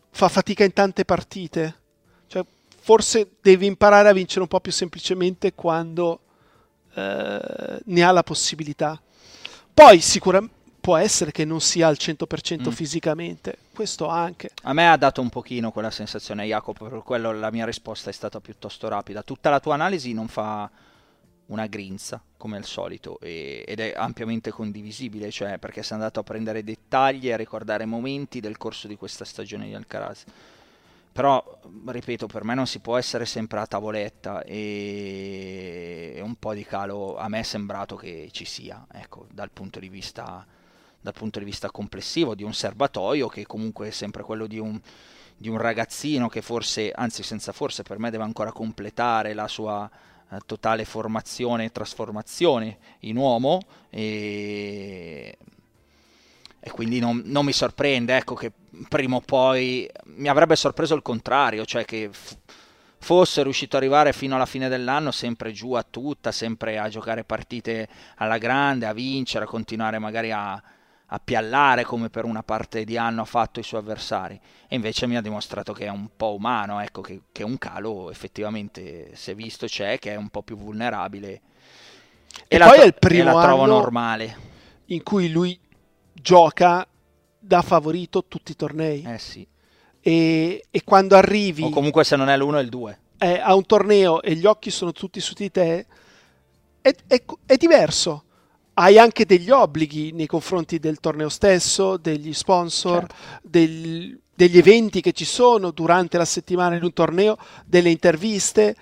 fa 0.10 0.28
fatica 0.28 0.64
in 0.64 0.74
tante 0.74 1.06
partite, 1.06 1.81
forse 2.82 3.32
devi 3.42 3.68
imparare 3.68 4.10
a 4.10 4.14
vincere 4.14 4.42
un 4.42 4.48
po' 4.48 4.60
più 4.60 4.72
semplicemente 4.72 5.54
quando 5.54 6.22
eh, 6.96 7.80
ne 7.86 8.04
ha 8.04 8.12
la 8.12 8.24
possibilità. 8.24 9.00
Poi 9.74 10.02
sicuramente 10.02 10.60
può 10.82 10.98
essere 10.98 11.32
che 11.32 11.46
non 11.46 11.62
sia 11.62 11.88
al 11.88 11.96
100% 11.98 12.68
mm. 12.68 12.72
fisicamente, 12.72 13.58
questo 13.74 14.08
anche. 14.08 14.50
A 14.64 14.74
me 14.74 14.90
ha 14.90 14.98
dato 14.98 15.22
un 15.22 15.30
pochino 15.30 15.72
quella 15.72 15.92
sensazione, 15.92 16.46
Jacopo, 16.46 16.90
per 16.90 17.04
quello 17.04 17.32
la 17.32 17.52
mia 17.52 17.66
risposta 17.66 18.10
è 18.10 18.14
stata 18.14 18.42
piuttosto 18.42 18.88
rapida. 18.88 19.22
Tutta 19.22 19.52
la 19.52 19.60
tua 19.60 19.76
analisi 19.76 20.12
non 20.14 20.28
fa 20.28 20.70
una 21.46 21.68
grinza, 21.68 22.22
come 22.36 22.58
al 22.58 22.66
solito, 22.66 23.20
e, 23.20 23.64
ed 23.68 23.80
è 23.80 23.94
ampiamente 23.96 24.50
condivisibile, 24.50 25.30
cioè 25.30 25.60
perché 25.60 25.84
sei 25.84 25.98
andato 25.98 26.20
a 26.20 26.24
prendere 26.24 26.64
dettagli 26.64 27.28
e 27.28 27.34
a 27.34 27.38
ricordare 27.38 27.86
momenti 27.86 28.40
del 28.40 28.58
corso 28.58 28.88
di 28.88 28.96
questa 28.96 29.24
stagione 29.24 29.68
di 29.68 29.76
Alcaraz. 29.76 30.24
Però, 31.12 31.60
ripeto, 31.86 32.28
per 32.28 32.44
me 32.44 32.54
non 32.54 32.68
si 32.68 32.80
può 32.80 32.98
essere 32.98 33.26
sempre 33.26 33.60
a 33.60 33.68
tavoletta 33.68 34.44
e 34.44 36.20
un 36.24 36.36
po' 36.36 36.54
di 36.54 36.64
calo. 36.64 37.18
A 37.18 37.28
me 37.28 37.40
è 37.40 37.44
sembrato 37.44 37.96
che 37.96 38.30
ci 38.32 38.46
sia, 38.46 38.86
ecco, 38.92 39.28
dal 39.32 39.52
punto 39.52 39.80
di 39.80 39.90
vista 39.90 40.46
dal 41.02 41.14
punto 41.14 41.40
di 41.40 41.46
vista 41.46 41.72
complessivo 41.72 42.36
di 42.36 42.44
un 42.44 42.54
serbatoio 42.54 43.28
che 43.28 43.46
comunque 43.48 43.88
è 43.88 43.92
sempre 43.92 44.24
quello 44.24 44.46
di 44.46 44.60
un, 44.60 44.80
di 45.36 45.50
un 45.50 45.58
ragazzino 45.58 46.30
che 46.30 46.42
forse, 46.44 46.92
anzi 46.92 47.24
senza 47.24 47.52
forse, 47.52 47.82
per 47.84 47.98
me 47.98 48.12
deve 48.12 48.24
ancora 48.24 48.52
completare 48.52 49.34
la 49.34 49.48
sua 49.48 49.90
eh, 50.30 50.38
totale 50.46 50.86
formazione 50.86 51.66
e 51.66 51.72
trasformazione 51.72 52.78
in 53.00 53.18
uomo. 53.18 53.60
E, 53.90 55.38
e 56.64 56.72
quindi 56.72 57.00
non, 57.00 57.22
non, 57.26 57.44
mi 57.44 57.54
sorprende 57.54 58.16
ecco, 58.16 58.36
che 58.36 58.52
prima 58.88 59.16
o 59.16 59.22
poi 59.22 59.90
mi 60.06 60.28
avrebbe 60.28 60.56
sorpreso 60.56 60.96
il 60.96 61.02
contrario, 61.02 61.66
cioè 61.66 61.84
che 61.86 62.10
f- 62.12 62.38
fosse 63.00 63.42
riuscito 63.42 63.76
ad 63.76 63.82
arrivare 63.82 64.14
fino 64.14 64.36
alla 64.36 64.46
fine 64.46 64.70
dell'anno 64.70 65.12
sempre 65.12 65.52
giù 65.52 65.74
a 65.74 65.84
tutta, 65.88 66.32
sempre 66.32 66.78
a 66.78 66.88
giocare 66.88 67.24
partite 67.24 67.88
alla 68.18 68.38
grande, 68.38 68.86
a 68.86 68.94
vincere, 68.94 69.46
a 69.46 69.48
continuare 69.48 69.98
magari 69.98 70.32
a, 70.32 70.52
a 70.54 71.22
piallare 71.24 71.84
come 71.84 72.10
per 72.10 72.26
una 72.26 72.44
parte 72.44 72.84
di 72.84 72.96
anno 72.96 73.24
ha 73.24 73.26
fatto 73.26 73.60
i 73.60 73.64
suoi 73.64 73.82
avversari. 73.82 74.40
E 74.68 74.76
invece 74.76 75.08
mi 75.08 75.18
ha 75.18 75.22
dimostrato 75.22 75.74
che 75.74 75.86
è 75.86 75.90
un 75.90 76.10
po' 76.16 76.36
umano, 76.36 76.80
ecco, 76.80 77.02
che, 77.02 77.22
che 77.32 77.44
un 77.44 77.58
calo 77.58 78.12
effettivamente 78.12 79.16
si 79.16 79.32
è 79.32 79.36
visto 79.36 79.66
c'è, 79.66 79.98
che 79.98 80.12
è 80.12 80.16
un 80.16 80.30
po' 80.30 80.44
più 80.44 80.56
vulnerabile 80.56 81.42
e, 82.48 82.56
e 82.56 82.60
poi 82.60 82.78
to- 82.78 82.82
è 82.82 82.86
il 82.86 82.96
primo 82.96 83.34
la 83.34 83.42
trovo 83.42 83.66
normale. 83.66 84.38
in 84.86 85.04
cui 85.04 85.30
lui 85.30 85.60
gioca 86.22 86.88
da 87.40 87.62
favorito 87.62 88.26
tutti 88.26 88.52
i 88.52 88.56
tornei. 88.56 89.04
Eh 89.04 89.18
sì. 89.18 89.46
E, 90.00 90.66
e 90.70 90.84
quando 90.84 91.16
arrivi 91.16 91.64
o 91.64 91.70
comunque 91.70 92.04
se 92.04 92.16
non 92.16 92.30
è 92.30 92.38
l'uno 92.38 92.58
è 92.58 92.62
il 92.62 92.70
due. 92.70 93.00
Eh, 93.18 93.40
a 93.40 93.54
un 93.54 93.66
torneo 93.66 94.22
e 94.22 94.34
gli 94.36 94.46
occhi 94.46 94.72
sono 94.72 94.92
tutti 94.92 95.20
su 95.20 95.34
di 95.36 95.52
te 95.52 95.86
è, 96.82 96.96
è, 97.08 97.24
è 97.46 97.56
diverso. 97.58 98.24
Hai 98.74 98.98
anche 98.98 99.26
degli 99.26 99.52
obblighi 99.52 100.12
nei 100.12 100.26
confronti 100.26 100.80
del 100.80 101.00
torneo 101.00 101.30
stesso, 101.30 101.98
degli 101.98 102.34
sponsor, 102.34 103.00
certo. 103.00 103.16
del, 103.44 104.20
degli 104.34 104.58
eventi 104.58 105.02
che 105.02 105.12
ci 105.12 105.26
sono 105.26 105.72
durante 105.72 106.18
la 106.18 106.26
settimana 106.26 106.76
in 106.76 106.84
un 106.84 106.94
torneo, 106.94 107.38
delle 107.66 107.90
interviste. 107.90 108.76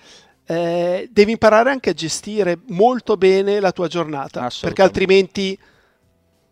Eh, 0.45 1.09
devi 1.11 1.31
imparare 1.31 1.69
anche 1.69 1.89
a 1.89 1.93
gestire 1.93 2.59
molto 2.67 3.17
bene 3.17 3.59
la 3.59 3.71
tua 3.71 3.87
giornata, 3.87 4.49
perché 4.61 4.81
altrimenti 4.81 5.57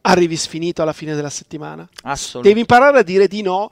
arrivi 0.07 0.35
sfinito 0.35 0.81
alla 0.81 0.93
fine 0.93 1.15
della 1.15 1.29
settimana. 1.29 1.87
Devi 2.41 2.59
imparare 2.61 2.99
a 2.99 3.03
dire 3.03 3.27
di 3.27 3.41
no 3.41 3.71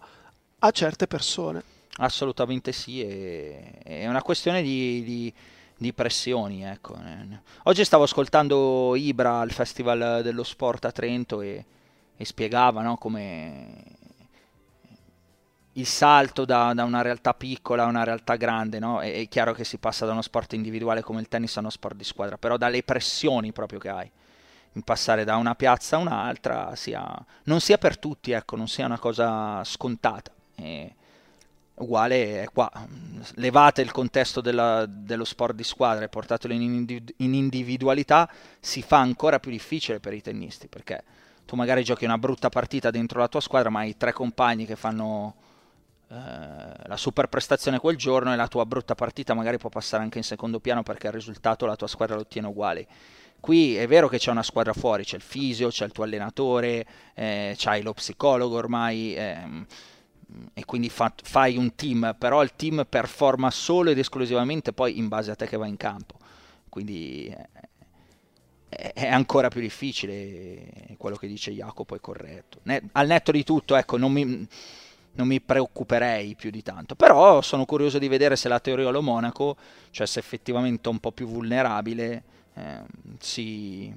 a 0.59 0.71
certe 0.71 1.07
persone. 1.07 1.63
Assolutamente 1.97 2.71
sì, 2.71 3.01
è, 3.01 4.05
una 4.07 4.21
questione 4.21 4.61
di, 4.61 5.03
di 5.03 5.33
di 5.77 5.93
pressioni. 5.93 6.63
Ecco. 6.63 6.97
Oggi 7.63 7.83
stavo 7.83 8.03
ascoltando 8.03 8.95
Ibra 8.95 9.39
al 9.39 9.51
Festival 9.51 10.21
dello 10.23 10.43
Sport 10.43 10.86
a 10.86 10.91
Trento 10.91 11.41
e, 11.41 11.65
e 12.15 12.25
spiegava 12.25 12.81
no, 12.81 12.97
come 12.97 13.83
il 15.73 15.86
salto 15.86 16.45
da, 16.45 16.73
da, 16.73 16.86
una 16.86 17.01
realtà 17.01 17.33
piccola 17.33 17.83
a 17.83 17.88
una 17.88 18.05
realtà 18.05 18.36
grande, 18.38 18.79
no? 18.79 19.01
è, 19.01 19.13
è, 19.13 19.27
chiaro 19.27 19.53
che 19.53 19.65
si 19.65 19.77
passa 19.77 20.05
da 20.05 20.13
uno 20.13 20.21
sport 20.21 20.53
individuale 20.53 21.01
come 21.01 21.19
il 21.19 21.27
tennis 21.27 21.57
a 21.57 21.59
uno 21.59 21.69
sport 21.69 21.97
di 21.97 22.05
squadra, 22.05 22.38
però 22.38 22.55
dalle 22.55 22.81
pressioni 22.81 23.51
proprio 23.51 23.79
che 23.79 23.89
hai 23.89 24.09
passare 24.84 25.23
da 25.23 25.36
una 25.36 25.55
piazza 25.55 25.95
a 25.95 25.99
un'altra 25.99 26.76
sia, 26.76 27.05
non 27.43 27.59
sia 27.59 27.78
per 27.78 27.97
tutti, 27.97 28.32
ecco, 28.32 28.55
non 28.55 28.67
sia 28.67 28.86
una 28.86 28.99
cosa 28.99 29.63
scontata. 29.63 30.32
E, 30.55 30.95
uguale 31.76 32.43
è 32.43 32.49
qua. 32.51 32.71
Levate 33.36 33.82
il 33.82 33.91
contesto 33.91 34.41
della, 34.41 34.86
dello 34.86 35.26
sport 35.26 35.55
di 35.55 35.63
squadra 35.63 36.05
e 36.05 36.09
portatelo 36.09 36.53
in, 36.53 36.61
individu- 36.61 37.13
in, 37.17 37.34
individualità, 37.34 38.30
si 38.59 38.82
fa 38.82 38.97
ancora 38.97 39.39
più 39.39 39.51
difficile 39.51 39.99
per 39.99 40.13
i 40.13 40.21
tennisti 40.21 40.67
perché 40.67 41.03
tu 41.45 41.55
magari 41.55 41.84
giochi 41.84 42.05
una 42.05 42.17
brutta 42.17 42.49
partita 42.49 42.89
dentro 42.89 43.19
la 43.19 43.28
tua 43.28 43.41
squadra, 43.41 43.69
ma 43.69 43.80
hai 43.80 43.97
tre 43.97 44.13
compagni 44.13 44.65
che 44.65 44.76
fanno 44.76 45.36
eh, 46.07 46.15
la 46.88 46.97
super 46.97 47.28
prestazione 47.28 47.80
quel 47.80 47.97
giorno 47.97 48.34
e 48.34 48.36
la 48.36 48.47
tua 48.47 48.65
brutta 48.65 48.95
partita 48.95 49.34
magari 49.34 49.57
può 49.57 49.69
passare 49.69 50.03
anche 50.03 50.17
in 50.17 50.23
secondo 50.23 50.59
piano 50.59 50.84
perché 50.84 51.07
il 51.07 51.13
risultato 51.13 51.65
la 51.65 51.76
tua 51.76 51.88
squadra 51.88 52.15
lo 52.15 52.21
ottiene 52.21 52.47
uguale. 52.47 52.88
Qui 53.39 53.75
è 53.75 53.88
vero 53.88 54.07
che 54.07 54.17
c'è 54.17 54.31
una 54.31 54.43
squadra 54.43 54.73
fuori, 54.73 55.03
c'è 55.03 55.17
il 55.17 55.21
fisio, 55.21 55.69
c'è 55.69 55.86
il 55.86 55.91
tuo 55.91 56.03
allenatore, 56.03 56.86
eh, 57.13 57.53
c'hai 57.57 57.81
lo 57.83 57.93
psicologo 57.93 58.55
ormai. 58.55 59.15
Eh, 59.15 59.65
e 60.53 60.65
quindi 60.65 60.89
fa, 60.89 61.13
fai 61.23 61.55
un 61.57 61.75
team, 61.75 62.15
però 62.17 62.43
il 62.43 62.53
team 62.55 62.86
performa 62.89 63.51
solo 63.51 63.91
ed 63.91 63.99
esclusivamente 63.99 64.73
poi 64.73 64.97
in 64.97 65.07
base 65.07 65.31
a 65.31 65.36
te 65.36 65.47
che 65.47 65.57
vai 65.57 65.69
in 65.69 65.77
campo. 65.77 66.17
Quindi 66.69 67.33
è, 68.69 68.93
è 68.93 69.07
ancora 69.07 69.47
più 69.47 69.61
difficile, 69.61 70.95
quello 70.97 71.15
che 71.15 71.27
dice 71.27 71.51
Jacopo 71.51 71.95
è 71.95 71.99
corretto. 71.99 72.59
Ne, 72.63 72.89
al 72.93 73.07
netto 73.07 73.31
di 73.31 73.43
tutto, 73.43 73.75
ecco, 73.75 73.97
non 73.97 74.11
mi, 74.11 74.47
non 75.13 75.27
mi, 75.27 75.39
preoccuperei 75.39 76.36
più 76.36 76.49
di 76.49 76.61
tanto, 76.61 76.95
però 76.95 77.41
sono 77.41 77.65
curioso 77.65 77.97
di 77.97 78.07
vedere 78.07 78.36
se 78.36 78.49
la 78.49 78.59
teoria 78.59 78.89
lo 78.89 79.01
Monaco, 79.01 79.55
cioè 79.91 80.05
se 80.05 80.19
effettivamente 80.19 80.89
è 80.89 80.91
un 80.91 80.99
po' 80.99 81.11
più 81.11 81.27
vulnerabile, 81.27 82.23
eh, 82.56 82.82
si 83.20 83.93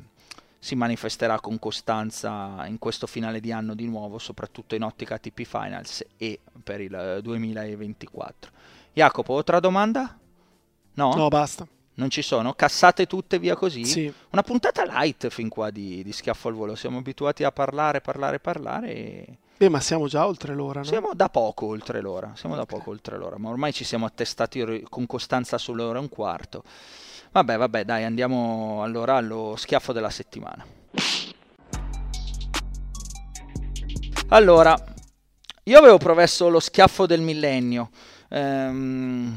si 0.61 0.75
manifesterà 0.75 1.41
con 1.41 1.59
costanza 1.59 2.67
in 2.67 2.79
questo 2.79 3.07
finale 3.07 3.41
di 3.41 3.53
anno 3.53 3.75
di 3.75 3.87
nuovo, 3.87 4.19
soprattutto 4.19 4.75
in 4.75 4.83
ottica 4.83 5.19
TP 5.19 5.45
Finals 5.45 6.05
e 6.17 6.41
per 6.63 6.81
il 6.81 7.21
2024. 7.23 8.51
Jacopo, 8.93 9.37
altra 9.37 9.61
domanda? 9.61 10.19
No? 10.95 11.15
No, 11.15 11.29
basta. 11.29 11.67
Non 11.95 12.11
ci 12.11 12.23
sono? 12.23 12.55
Cassate 12.55 13.07
tutte 13.07 13.39
via 13.39 13.57
così? 13.57 13.85
Sì. 13.85 14.13
Una 14.31 14.43
puntata 14.43 14.85
light 14.85 15.29
fin 15.29 15.49
qua 15.49 15.71
di, 15.71 16.03
di 16.03 16.13
Schiaffo 16.13 16.49
al 16.49 16.55
Volo. 16.55 16.75
Siamo 16.75 16.99
abituati 16.99 17.45
a 17.45 17.53
parlare, 17.53 18.01
parlare, 18.01 18.39
parlare 18.39 18.95
e... 18.95 19.39
Beh, 19.57 19.69
ma 19.69 19.81
siamo 19.81 20.07
già 20.07 20.25
oltre 20.25 20.55
l'ora, 20.55 20.81
no? 20.81 20.85
Siamo 20.87 21.11
da 21.15 21.29
poco 21.29 21.67
oltre 21.67 22.01
l'ora, 22.01 22.33
siamo 22.37 22.55
okay. 22.55 22.67
da 22.67 22.77
poco 22.77 22.91
oltre 22.91 23.19
l'ora, 23.19 23.39
ma 23.39 23.49
ormai 23.49 23.73
ci 23.73 23.83
siamo 23.83 24.07
attestati 24.07 24.85
con 24.89 25.07
costanza 25.07 25.59
sull'ora 25.59 25.99
e 25.99 26.03
un 26.03 26.09
quarto. 26.09 26.63
Vabbè, 27.31 27.57
vabbè, 27.57 27.85
dai, 27.85 28.05
andiamo 28.05 28.83
allora 28.83 29.17
allo 29.17 29.55
schiaffo 29.57 29.93
della 29.93 30.11
settimana. 30.11 30.65
Allora, 34.29 34.77
io 35.65 35.79
avevo 35.79 35.99
promesso 35.99 36.49
lo 36.49 36.61
schiaffo 36.61 37.07
del 37.07 37.21
millennio. 37.21 37.91
Ehm, 38.31 39.37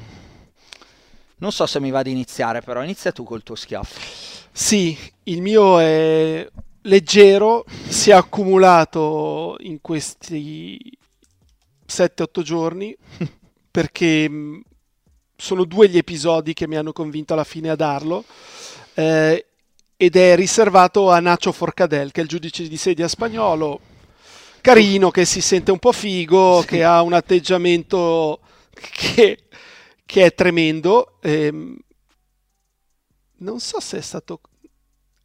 non 1.38 1.52
so 1.52 1.66
se 1.66 1.80
mi 1.80 1.92
va 1.92 2.02
di 2.02 2.12
iniziare, 2.12 2.62
però 2.62 2.84
inizia 2.84 3.12
tu 3.12 3.24
col 3.24 3.44
tuo 3.44 3.56
schiaffo. 3.56 4.00
Sì, 4.52 4.98
il 5.24 5.42
mio 5.42 5.80
è 5.80 6.48
leggero, 6.84 7.66
si 7.88 8.10
è 8.10 8.14
accumulato 8.14 9.56
in 9.60 9.82
questi 9.82 10.98
7-8 11.88 12.42
giorni 12.42 12.96
perché 13.72 14.30
sono 15.42 15.64
due 15.66 15.90
gli 15.90 15.98
episodi 15.98 16.54
che 16.54 16.68
mi 16.68 16.78
hanno 16.78 16.94
convinto 16.94 17.34
alla 17.34 17.44
fine 17.44 17.70
a 17.70 17.76
darlo. 17.76 18.24
Eh, 18.94 19.46
ed 19.98 20.16
è 20.16 20.36
riservato 20.36 21.10
a 21.10 21.20
Nacho 21.20 21.52
Forcadell, 21.52 22.12
che 22.12 22.22
è 22.22 22.24
il 22.24 22.30
giudice 22.30 22.68
di 22.68 22.78
sedia 22.78 23.08
spagnolo, 23.08 23.80
carino, 24.62 25.10
che 25.10 25.26
si 25.26 25.42
sente 25.42 25.72
un 25.72 25.80
po' 25.80 25.92
figo, 25.92 26.62
sì. 26.62 26.68
che 26.68 26.84
ha 26.84 27.02
un 27.02 27.14
atteggiamento 27.14 28.40
che, 28.70 29.46
che 30.06 30.26
è 30.26 30.34
tremendo. 30.36 31.18
Ehm, 31.22 31.76
non 33.38 33.60
so 33.60 33.80
se 33.80 33.98
è 33.98 34.02
stato, 34.02 34.42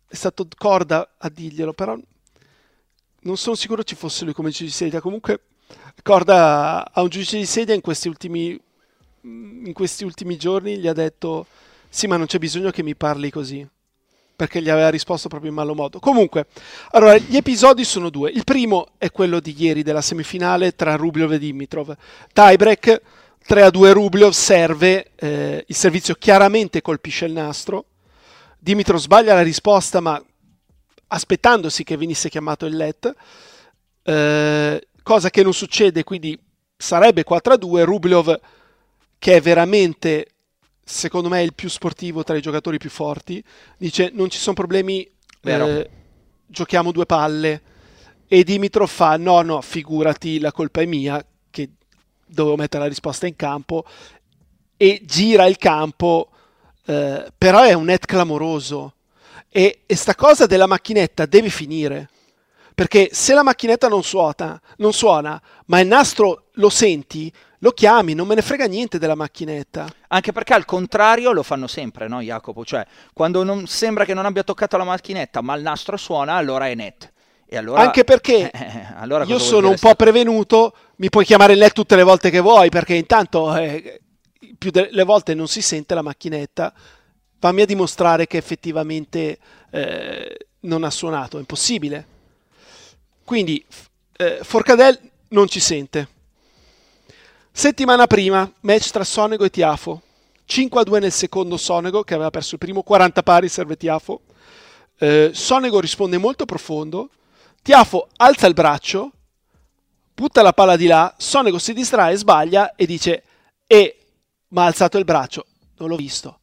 è 0.08 0.14
stato 0.14 0.48
Corda 0.56 1.16
a 1.18 1.28
dirglielo, 1.28 1.74
però 1.74 1.94
non 3.20 3.36
sono 3.36 3.54
sicuro 3.54 3.84
ci 3.84 3.94
fosse 3.94 4.24
lui 4.24 4.32
come 4.32 4.48
giudice 4.48 4.64
di 4.64 4.70
sedia. 4.70 5.00
Comunque 5.02 5.40
Corda 6.02 6.90
a 6.90 7.02
un 7.02 7.08
giudice 7.10 7.36
di 7.36 7.46
sedia 7.46 7.74
in 7.74 7.82
questi 7.82 8.08
ultimi, 8.08 8.58
in 9.26 9.72
questi 9.72 10.04
ultimi 10.04 10.36
giorni 10.36 10.78
gli 10.78 10.86
ha 10.86 10.92
detto 10.92 11.46
sì 11.88 12.06
ma 12.06 12.16
non 12.16 12.26
c'è 12.26 12.38
bisogno 12.38 12.70
che 12.70 12.82
mi 12.82 12.94
parli 12.94 13.30
così 13.30 13.66
perché 14.36 14.60
gli 14.60 14.68
aveva 14.68 14.90
risposto 14.90 15.28
proprio 15.28 15.48
in 15.48 15.56
malo 15.56 15.74
modo. 15.74 15.98
Comunque, 15.98 16.46
allora, 16.90 17.16
gli 17.16 17.36
episodi 17.36 17.84
sono 17.84 18.10
due. 18.10 18.30
Il 18.30 18.44
primo 18.44 18.88
è 18.98 19.10
quello 19.10 19.40
di 19.40 19.54
ieri 19.56 19.82
della 19.82 20.02
semifinale 20.02 20.76
tra 20.76 20.94
Rubliov 20.94 21.32
e 21.32 21.38
Dimitrov. 21.38 21.96
Tiebreak 22.34 23.00
3 23.46 23.62
a 23.62 23.70
2 23.70 23.92
Rubliov 23.92 24.32
serve, 24.32 25.12
eh, 25.14 25.64
il 25.66 25.74
servizio 25.74 26.14
chiaramente 26.16 26.82
colpisce 26.82 27.24
il 27.24 27.32
nastro. 27.32 27.86
Dimitrov 28.58 29.00
sbaglia 29.00 29.32
la 29.32 29.42
risposta, 29.42 30.00
ma 30.00 30.22
aspettandosi 31.06 31.82
che 31.82 31.96
venisse 31.96 32.28
chiamato 32.28 32.66
il 32.66 32.76
let, 32.76 33.14
eh, 34.02 34.86
cosa 35.02 35.30
che 35.30 35.42
non 35.42 35.54
succede, 35.54 36.04
quindi 36.04 36.38
sarebbe 36.76 37.24
4 37.24 37.54
a 37.54 37.56
2. 37.56 37.84
Rubliov, 37.84 38.40
che 39.26 39.34
è 39.34 39.40
veramente 39.40 40.34
secondo 40.84 41.28
me 41.28 41.42
il 41.42 41.52
più 41.52 41.68
sportivo 41.68 42.22
tra 42.22 42.36
i 42.36 42.40
giocatori 42.40 42.78
più 42.78 42.90
forti, 42.90 43.42
dice 43.76 44.12
non 44.12 44.30
ci 44.30 44.38
sono 44.38 44.54
problemi, 44.54 45.04
eh, 45.42 45.90
giochiamo 46.46 46.92
due 46.92 47.06
palle. 47.06 47.60
E 48.28 48.44
Dimitrov 48.44 48.88
fa 48.88 49.16
no, 49.16 49.42
no, 49.42 49.60
figurati, 49.62 50.38
la 50.38 50.52
colpa 50.52 50.80
è 50.80 50.84
mia 50.84 51.26
che 51.50 51.70
dovevo 52.24 52.54
mettere 52.54 52.84
la 52.84 52.88
risposta 52.88 53.26
in 53.26 53.34
campo 53.34 53.84
e 54.76 55.02
gira 55.04 55.46
il 55.46 55.56
campo, 55.56 56.30
eh, 56.84 57.26
però 57.36 57.62
è 57.62 57.72
un 57.72 57.86
net 57.86 58.06
clamoroso. 58.06 58.94
E, 59.48 59.80
e 59.86 59.96
sta 59.96 60.14
cosa 60.14 60.46
della 60.46 60.68
macchinetta 60.68 61.26
deve 61.26 61.48
finire. 61.48 62.10
Perché 62.76 63.08
se 63.10 63.34
la 63.34 63.42
macchinetta 63.42 63.88
non 63.88 64.04
suona, 64.04 64.60
non 64.76 64.92
suona, 64.92 65.42
ma 65.64 65.80
il 65.80 65.88
nastro 65.88 66.44
lo 66.52 66.68
senti, 66.68 67.32
lo 67.60 67.72
chiami, 67.72 68.14
non 68.14 68.26
me 68.26 68.34
ne 68.34 68.42
frega 68.42 68.66
niente 68.66 68.98
della 68.98 69.14
macchinetta. 69.14 69.86
Anche 70.08 70.32
perché 70.32 70.54
al 70.54 70.64
contrario 70.64 71.32
lo 71.32 71.42
fanno 71.42 71.66
sempre, 71.66 72.08
no 72.08 72.20
Jacopo? 72.20 72.64
Cioè, 72.64 72.86
quando 73.12 73.42
non, 73.44 73.66
sembra 73.66 74.04
che 74.04 74.14
non 74.14 74.26
abbia 74.26 74.42
toccato 74.42 74.76
la 74.76 74.84
macchinetta, 74.84 75.40
ma 75.40 75.54
il 75.54 75.62
nastro 75.62 75.96
suona, 75.96 76.34
allora 76.34 76.68
è 76.68 76.74
net. 76.74 77.12
Allora, 77.52 77.80
Anche 77.80 78.04
perché 78.04 78.50
eh, 78.50 78.58
eh, 78.58 78.86
allora 78.96 79.24
io 79.24 79.38
sono 79.38 79.68
un 79.68 79.78
po' 79.78 79.94
prevenuto, 79.94 80.74
mi 80.96 81.08
puoi 81.08 81.24
chiamare 81.24 81.54
net 81.54 81.72
tutte 81.72 81.96
le 81.96 82.02
volte 82.02 82.28
che 82.28 82.40
vuoi, 82.40 82.68
perché 82.68 82.94
intanto 82.94 83.56
eh, 83.56 84.00
più 84.58 84.70
delle 84.70 85.04
volte 85.04 85.34
non 85.34 85.48
si 85.48 85.62
sente 85.62 85.94
la 85.94 86.02
macchinetta. 86.02 86.72
Fammi 87.38 87.62
a 87.62 87.66
dimostrare 87.66 88.26
che 88.26 88.36
effettivamente 88.38 89.38
eh, 89.70 90.36
non 90.60 90.84
ha 90.84 90.90
suonato, 90.90 91.36
è 91.36 91.40
impossibile. 91.40 92.06
Quindi 93.24 93.64
eh, 94.16 94.38
Forcadell 94.42 94.98
non 95.28 95.46
ci 95.46 95.60
sente 95.60 96.08
Settimana 97.58 98.06
prima, 98.06 98.52
match 98.60 98.90
tra 98.90 99.02
Sonego 99.02 99.42
e 99.42 99.48
Tiafo. 99.48 100.02
5 100.44 100.78
a 100.78 100.84
2 100.84 101.00
nel 101.00 101.10
secondo 101.10 101.56
Sonego, 101.56 102.02
che 102.02 102.12
aveva 102.12 102.28
perso 102.28 102.56
il 102.56 102.60
primo, 102.60 102.82
40 102.82 103.22
pari, 103.22 103.48
serve 103.48 103.78
Tiafo. 103.78 104.20
Eh, 104.98 105.30
Sonego 105.32 105.80
risponde 105.80 106.18
molto 106.18 106.44
profondo. 106.44 107.08
Tiafo 107.62 108.08
alza 108.16 108.46
il 108.46 108.52
braccio, 108.52 109.10
butta 110.12 110.42
la 110.42 110.52
palla 110.52 110.76
di 110.76 110.86
là, 110.86 111.14
Sonego 111.16 111.56
si 111.58 111.72
distrae, 111.72 112.14
sbaglia 112.16 112.74
e 112.74 112.84
dice 112.84 113.22
e 113.66 114.00
ma 114.48 114.64
ha 114.64 114.66
alzato 114.66 114.98
il 114.98 115.04
braccio, 115.04 115.46
non 115.78 115.88
l'ho 115.88 115.96
visto. 115.96 116.40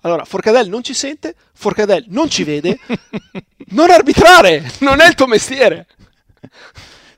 Allora, 0.00 0.24
Forcadell 0.24 0.68
non 0.68 0.82
ci 0.82 0.92
sente, 0.92 1.36
Forcadell 1.52 2.06
non 2.08 2.28
ci 2.28 2.42
vede, 2.42 2.80
non 3.70 3.90
arbitrare, 3.90 4.72
non 4.80 4.98
è 4.98 5.06
il 5.06 5.14
tuo 5.14 5.28
mestiere 5.28 5.86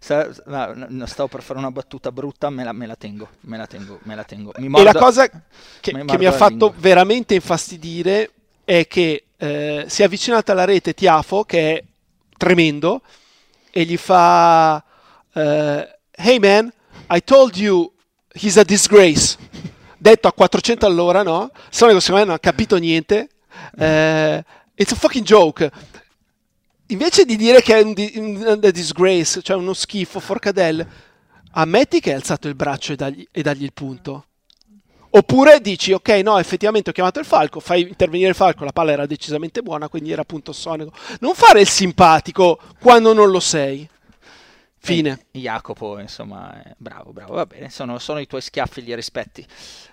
no, 0.09 1.07
stavo 1.07 1.29
per 1.29 1.43
fare 1.43 1.59
una 1.59 1.71
battuta 1.71 2.13
brutta, 2.13 2.51
me 2.51 2.65
la, 2.65 2.73
me 2.73 2.87
la 2.87 2.97
tengo, 2.97 3.29
me 3.41 3.57
la 3.57 3.67
tengo, 3.67 3.99
me 4.03 4.15
la 4.15 4.25
tengo. 4.25 4.53
Mi 4.59 4.69
mordo, 4.69 4.89
e 4.89 4.93
la 4.93 4.99
cosa 4.99 5.29
che 5.29 5.93
mi, 5.93 6.05
che 6.05 6.19
mi 6.19 6.27
ha 6.27 6.33
fatto 6.33 6.67
lingua. 6.67 6.75
veramente 6.79 7.35
infastidire 7.35 8.31
è 8.65 8.87
che 8.87 9.25
eh, 9.37 9.85
si 9.89 10.03
è 10.03 10.05
avvicinata 10.05 10.53
alla 10.53 10.65
rete 10.65 10.95
Tiafo, 10.95 11.45
che 11.45 11.77
è 11.77 11.85
tremendo, 12.37 13.03
e 13.71 13.85
gli 13.85 13.97
fa 13.97 14.83
uh, 15.33 15.41
Hey 16.19 16.39
man, 16.39 16.73
I 17.11 17.23
told 17.23 17.57
you 17.57 17.93
he's 18.33 18.57
a 18.57 18.65
disgrace. 18.65 19.37
Detto 19.99 20.29
a 20.29 20.33
400 20.33 20.87
all'ora, 20.87 21.23
no? 21.23 21.51
Sonico 21.69 22.01
secondo 22.01 22.21
me 22.21 22.27
non 22.27 22.37
ha 22.37 22.39
capito 22.39 22.77
niente. 22.77 23.29
Uh, 23.77 24.41
it's 24.75 24.93
a 24.93 24.97
fucking 24.97 25.25
joke 25.25 25.71
invece 26.89 27.25
di 27.25 27.37
dire 27.37 27.63
che 27.63 27.79
è 27.79 27.83
un, 27.83 27.93
di, 27.93 28.13
un 28.17 28.59
disgrace, 28.73 29.43
cioè 29.43 29.57
uno 29.57 29.73
schifo, 29.73 30.21
Forcadell, 30.21 30.87
ammetti 31.53 32.01
che 32.01 32.11
hai 32.11 32.17
alzato 32.17 32.49
il 32.49 32.55
braccio 32.55 32.93
e 32.93 32.97
dagli, 32.97 33.27
e 33.31 33.43
dagli 33.43 33.65
il 33.65 33.73
punto. 33.73 34.27
Oppure 35.11 35.61
dici, 35.61 35.93
ok, 35.93 36.09
no, 36.23 36.39
effettivamente 36.39 36.91
ho 36.91 36.93
chiamato 36.93 37.19
il 37.19 37.25
falco, 37.25 37.59
fai 37.59 37.83
intervenire 37.83 38.29
il 38.29 38.35
falco, 38.35 38.65
la 38.65 38.73
palla 38.73 38.93
era 38.93 39.07
decisamente 39.07 39.63
buona, 39.63 39.89
quindi 39.89 40.13
era 40.13 40.23
appunto 40.23 40.53
sonico. 40.53 40.93
Non 41.21 41.35
fare 41.35 41.61
il 41.61 41.69
simpatico 41.69 42.61
quando 42.79 43.15
non 43.15 43.31
lo 43.31 43.41
sei. 43.41 43.89
Fine. 44.87 45.27
E 45.33 45.41
Jacopo, 45.41 45.99
insomma, 45.99 46.63
bravo, 46.77 47.13
bravo, 47.13 47.35
va 47.35 47.45
bene, 47.45 47.71
sono, 47.71 47.99
sono, 47.99 48.21
i 48.21 48.27
tuoi 48.27 48.41
schiaffi, 48.41 48.83
li 48.83 48.95
rispetti. 48.95 49.45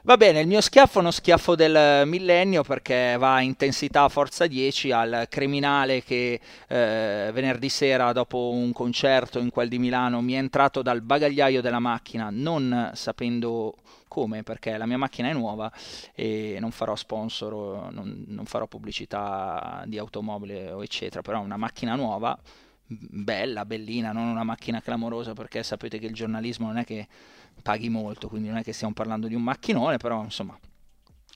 Va 0.04 0.18
bene, 0.18 0.40
il 0.40 0.48
mio 0.48 0.62
schiaffo 0.62 1.00
è 1.00 1.02
uno 1.02 1.10
schiaffo 1.10 1.56
del 1.56 2.08
millennio 2.08 2.62
perché 2.62 3.16
va 3.18 3.36
a 3.36 3.42
intensità 3.42 4.08
forza 4.10 4.46
10 4.46 4.92
al 4.92 5.26
criminale 5.30 6.04
che 6.04 6.40
eh, 6.68 7.30
venerdì 7.34 7.70
sera 7.70 8.12
dopo 8.12 8.52
un 8.52 8.72
concerto 8.72 9.40
in 9.40 9.50
quel 9.50 9.68
di 9.68 9.80
Milano 9.80 10.22
mi 10.22 10.34
è 10.34 10.38
entrato 10.38 10.84
dal 10.84 11.02
bagagliaio 11.02 11.62
della 11.62 11.80
macchina 11.80 12.30
non 12.30 12.92
sapendo 12.94 13.76
come 14.08 14.44
perché 14.44 14.78
la 14.78 14.86
mia 14.86 14.98
macchina 14.98 15.30
è 15.30 15.34
nuova 15.34 15.72
e 16.14 16.58
non 16.60 16.70
farò 16.70 16.96
sponsor, 16.96 17.92
non, 17.92 18.26
non 18.28 18.46
farò 18.46 18.68
pubblicità 18.68 19.84
di 19.88 19.98
automobile 19.98 20.72
o 20.72 20.84
eccetera, 20.84 21.24
però 21.24 21.40
è 21.40 21.44
una 21.44 21.58
macchina 21.58 21.96
nuova 21.96 22.38
bella, 23.00 23.66
bellina, 23.66 24.12
non 24.12 24.28
una 24.28 24.44
macchina 24.44 24.82
clamorosa 24.82 25.34
perché 25.34 25.64
sapete 25.64 26.00
che 26.00 26.06
il 26.06 26.14
giornalismo 26.14 26.68
non 26.68 26.78
è 26.78 26.84
che 26.86 27.08
paghi 27.62 27.90
molto, 27.90 28.28
quindi 28.28 28.50
non 28.50 28.58
è 28.58 28.64
che 28.64 28.74
stiamo 28.74 28.94
parlando 28.94 29.28
di 29.28 29.36
un 29.36 29.44
macchinone, 29.44 29.98
però 29.98 30.24
insomma 30.24 30.58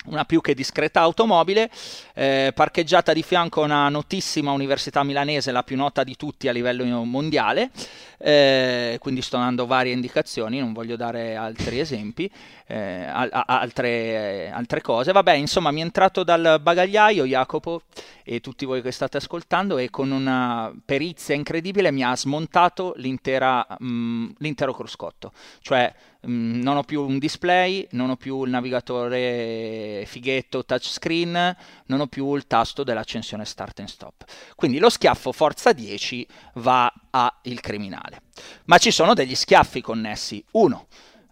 una 0.06 0.26
più 0.26 0.42
che 0.42 0.54
discreta 0.54 1.02
automobile, 1.02 1.70
eh, 2.14 2.52
parcheggiata 2.56 3.14
di 3.14 3.24
fianco 3.24 3.62
a 3.62 3.66
una 3.66 3.90
notissima 3.90 4.52
università 4.52 5.04
milanese, 5.04 5.52
la 5.52 5.64
più 5.64 5.76
nota 5.76 6.04
di 6.04 6.16
tutti 6.16 6.48
a 6.48 6.52
livello 6.52 6.86
mondiale, 7.04 7.72
eh, 8.20 8.98
quindi 9.00 9.22
sto 9.22 9.38
dando 9.38 9.66
varie 9.66 9.94
indicazioni, 9.94 10.60
non 10.60 10.72
voglio 10.72 10.96
dare 10.96 11.36
altri 11.36 11.80
esempi, 11.80 12.32
eh, 12.68 13.04
a, 13.04 13.28
altre, 13.48 14.50
altre, 14.52 14.82
cose. 14.82 15.12
Vabbè, 15.12 15.34
insomma, 15.34 15.72
mi 15.72 15.82
è 15.82 15.84
entrato 15.84 16.24
dal 16.24 16.60
bagagliaio 16.62 17.26
Jacopo 17.26 17.82
e 18.24 18.40
tutti 18.40 18.66
voi 18.66 18.82
che 18.82 18.92
state 18.92 19.18
ascoltando 19.18 19.78
e 19.78 19.90
con 19.90 20.12
una 20.12 20.74
perizia 20.86 21.36
incredibile 21.36 21.92
mi 21.92 22.04
ha 22.04 22.16
smontato 22.16 22.94
mh, 22.96 23.76
mm, 23.84 24.30
l'intero 24.38 24.74
cruscotto, 24.74 25.32
cioè 25.62 25.94
mm, 26.26 26.62
non 26.62 26.78
ho 26.78 26.84
più 26.84 27.02
un 27.02 27.20
display, 27.20 27.88
non 27.92 28.10
ho 28.10 28.16
più 28.16 28.44
il 28.44 28.50
navigatore 28.50 30.04
fighetto 30.06 30.64
touchscreen, 30.64 31.56
non 31.88 32.00
ho 32.00 32.08
più 32.08 32.34
il 32.36 32.48
tasto 32.48 32.84
dell'accensione 32.84 33.46
start 33.46 33.80
and 33.80 33.90
stop. 33.90 34.24
Quindi 34.56 34.80
lo 34.80 34.90
schiaffo 34.90 35.32
forza 35.32 35.74
10 35.74 36.28
va 36.56 36.92
al 37.10 37.60
criminale. 37.60 38.22
Ma 38.66 38.78
ci 38.78 38.92
sono 38.92 39.14
degli 39.14 39.36
schiaffi 39.36 39.82
connessi. 39.82 40.44
Uno, 40.52 40.88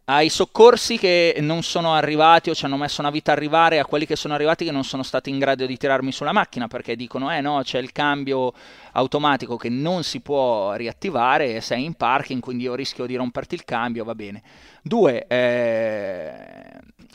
ai 0.08 0.30
soccorsi 0.30 1.00
che 1.00 1.36
non 1.40 1.64
sono 1.64 1.96
arrivati 1.96 2.52
o 2.52 2.56
ci 2.56 2.66
hanno 2.66 2.78
messo 2.78 3.02
una 3.02 3.10
vita 3.10 3.32
a 3.32 3.36
arrivare, 3.36 3.80
a 3.80 3.86
quelli 3.86 4.06
che 4.06 4.16
sono 4.16 4.36
arrivati 4.36 4.64
che 4.64 4.72
non 4.72 4.84
sono 4.84 5.02
stati 5.02 5.32
in 5.32 5.40
grado 5.40 5.66
di 5.66 5.78
tirarmi 5.78 6.12
sulla 6.12 6.32
macchina 6.32 6.68
perché 6.68 6.96
dicono 6.96 7.36
eh 7.36 7.42
no 7.42 7.62
c'è 7.64 7.80
il 7.80 7.92
cambio 7.92 8.54
automatico 8.92 9.58
che 9.58 9.70
non 9.70 10.04
si 10.04 10.20
può 10.22 10.74
riattivare, 10.74 11.60
sei 11.60 11.86
in 11.86 11.96
parking 11.96 12.40
quindi 12.40 12.66
io 12.66 12.76
rischio 12.76 13.08
di 13.08 13.16
romperti 13.16 13.56
il 13.56 13.66
cambio, 13.66 14.04
va 14.04 14.14
bene. 14.14 14.44
Due, 14.88 15.26
eh, 15.26 16.32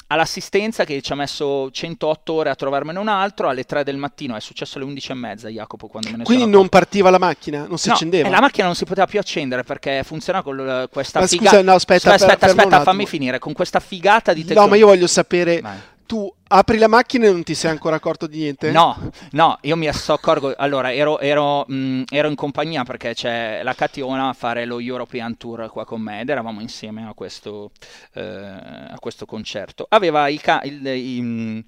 all'assistenza 0.09 0.83
che 0.83 1.01
ci 1.03 1.13
ha 1.13 1.15
messo 1.15 1.71
108 1.71 2.33
ore 2.33 2.51
a 2.51 2.57
trovarmene 2.57 2.99
un 2.99 3.07
altro 3.07 3.49
alle 3.49 3.63
3 3.63 3.85
del 3.85 3.97
mattino, 3.97 4.35
è 4.35 4.41
successo 4.41 4.79
alle 4.79 4.87
11 4.87 5.13
e 5.13 5.15
mezza 5.15 5.49
Jacopo 5.49 5.87
quando 5.87 6.11
me 6.11 6.17
ne 6.17 6.25
Quindi 6.25 6.43
sono 6.43 6.57
non 6.57 6.69
partiva 6.69 7.11
la 7.11 7.19
macchina? 7.19 7.67
Non 7.69 7.79
si 7.79 7.87
no, 7.87 7.95
accendeva? 7.95 8.27
E 8.27 8.31
la 8.33 8.41
macchina 8.41 8.67
non 8.67 8.75
si 8.75 8.85
poteva 8.85 9.07
più 9.07 9.21
accendere 9.21 9.63
perché 9.63 10.03
funziona 10.03 10.43
con 10.43 10.89
questa 10.91 11.21
ma 11.21 11.29
figata. 11.29 11.51
Scusa, 11.51 11.63
no, 11.63 11.75
aspetta, 11.75 12.13
aspetta, 12.13 12.47
fer- 12.49 12.59
aspetta 12.59 12.81
fammi 12.83 13.07
finire. 13.07 13.39
Con 13.39 13.53
questa 13.53 13.79
figata 13.79 14.33
di 14.33 14.41
tecnologia. 14.45 14.65
No, 14.65 14.69
ma 14.69 14.77
io 14.77 14.87
voglio 14.87 15.07
sapere. 15.07 15.61
Vai 15.61 15.79
tu 16.11 16.29
apri 16.49 16.77
la 16.77 16.89
macchina 16.89 17.29
e 17.29 17.31
non 17.31 17.45
ti 17.45 17.55
sei 17.55 17.71
ancora 17.71 17.95
accorto 17.95 18.27
di 18.27 18.39
niente? 18.39 18.73
No, 18.73 19.13
no, 19.31 19.59
io 19.61 19.77
mi 19.77 19.87
accorgo. 19.87 20.53
Allora, 20.57 20.93
ero, 20.93 21.21
ero, 21.21 21.65
mh, 21.69 22.03
ero, 22.11 22.27
in 22.27 22.35
compagnia 22.35 22.83
perché 22.83 23.15
c'è 23.15 23.61
la 23.63 23.75
Cationa 23.75 24.31
a 24.31 24.33
fare 24.33 24.65
lo 24.65 24.81
European 24.81 25.37
Tour 25.37 25.71
qua 25.71 25.85
con 25.85 26.01
me 26.01 26.23
ed 26.23 26.29
eravamo 26.29 26.61
insieme 26.61 27.07
a 27.07 27.15
questo, 27.15 27.71
eh, 28.15 28.25
a 28.25 28.97
questo 28.99 29.25
concerto. 29.25 29.87
Aveva 29.89 30.27
i, 30.27 30.39
ca- 30.39 30.63
il, 30.65 30.85
i, 30.85 31.21
mh, 31.21 31.65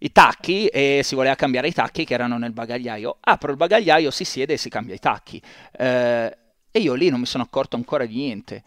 i 0.00 0.12
tacchi 0.12 0.66
e 0.66 1.00
si 1.02 1.14
voleva 1.14 1.34
cambiare 1.34 1.68
i 1.68 1.72
tacchi 1.72 2.04
che 2.04 2.12
erano 2.12 2.36
nel 2.36 2.52
bagagliaio. 2.52 3.16
Apro 3.20 3.52
il 3.52 3.56
bagagliaio, 3.56 4.10
si 4.10 4.24
siede 4.24 4.52
e 4.52 4.56
si 4.58 4.68
cambia 4.68 4.94
i 4.94 4.98
tacchi. 4.98 5.40
Eh, 5.72 6.36
e 6.70 6.78
io 6.78 6.92
lì 6.92 7.08
non 7.08 7.20
mi 7.20 7.26
sono 7.26 7.42
accorto 7.42 7.76
ancora 7.76 8.04
di 8.04 8.16
niente. 8.16 8.62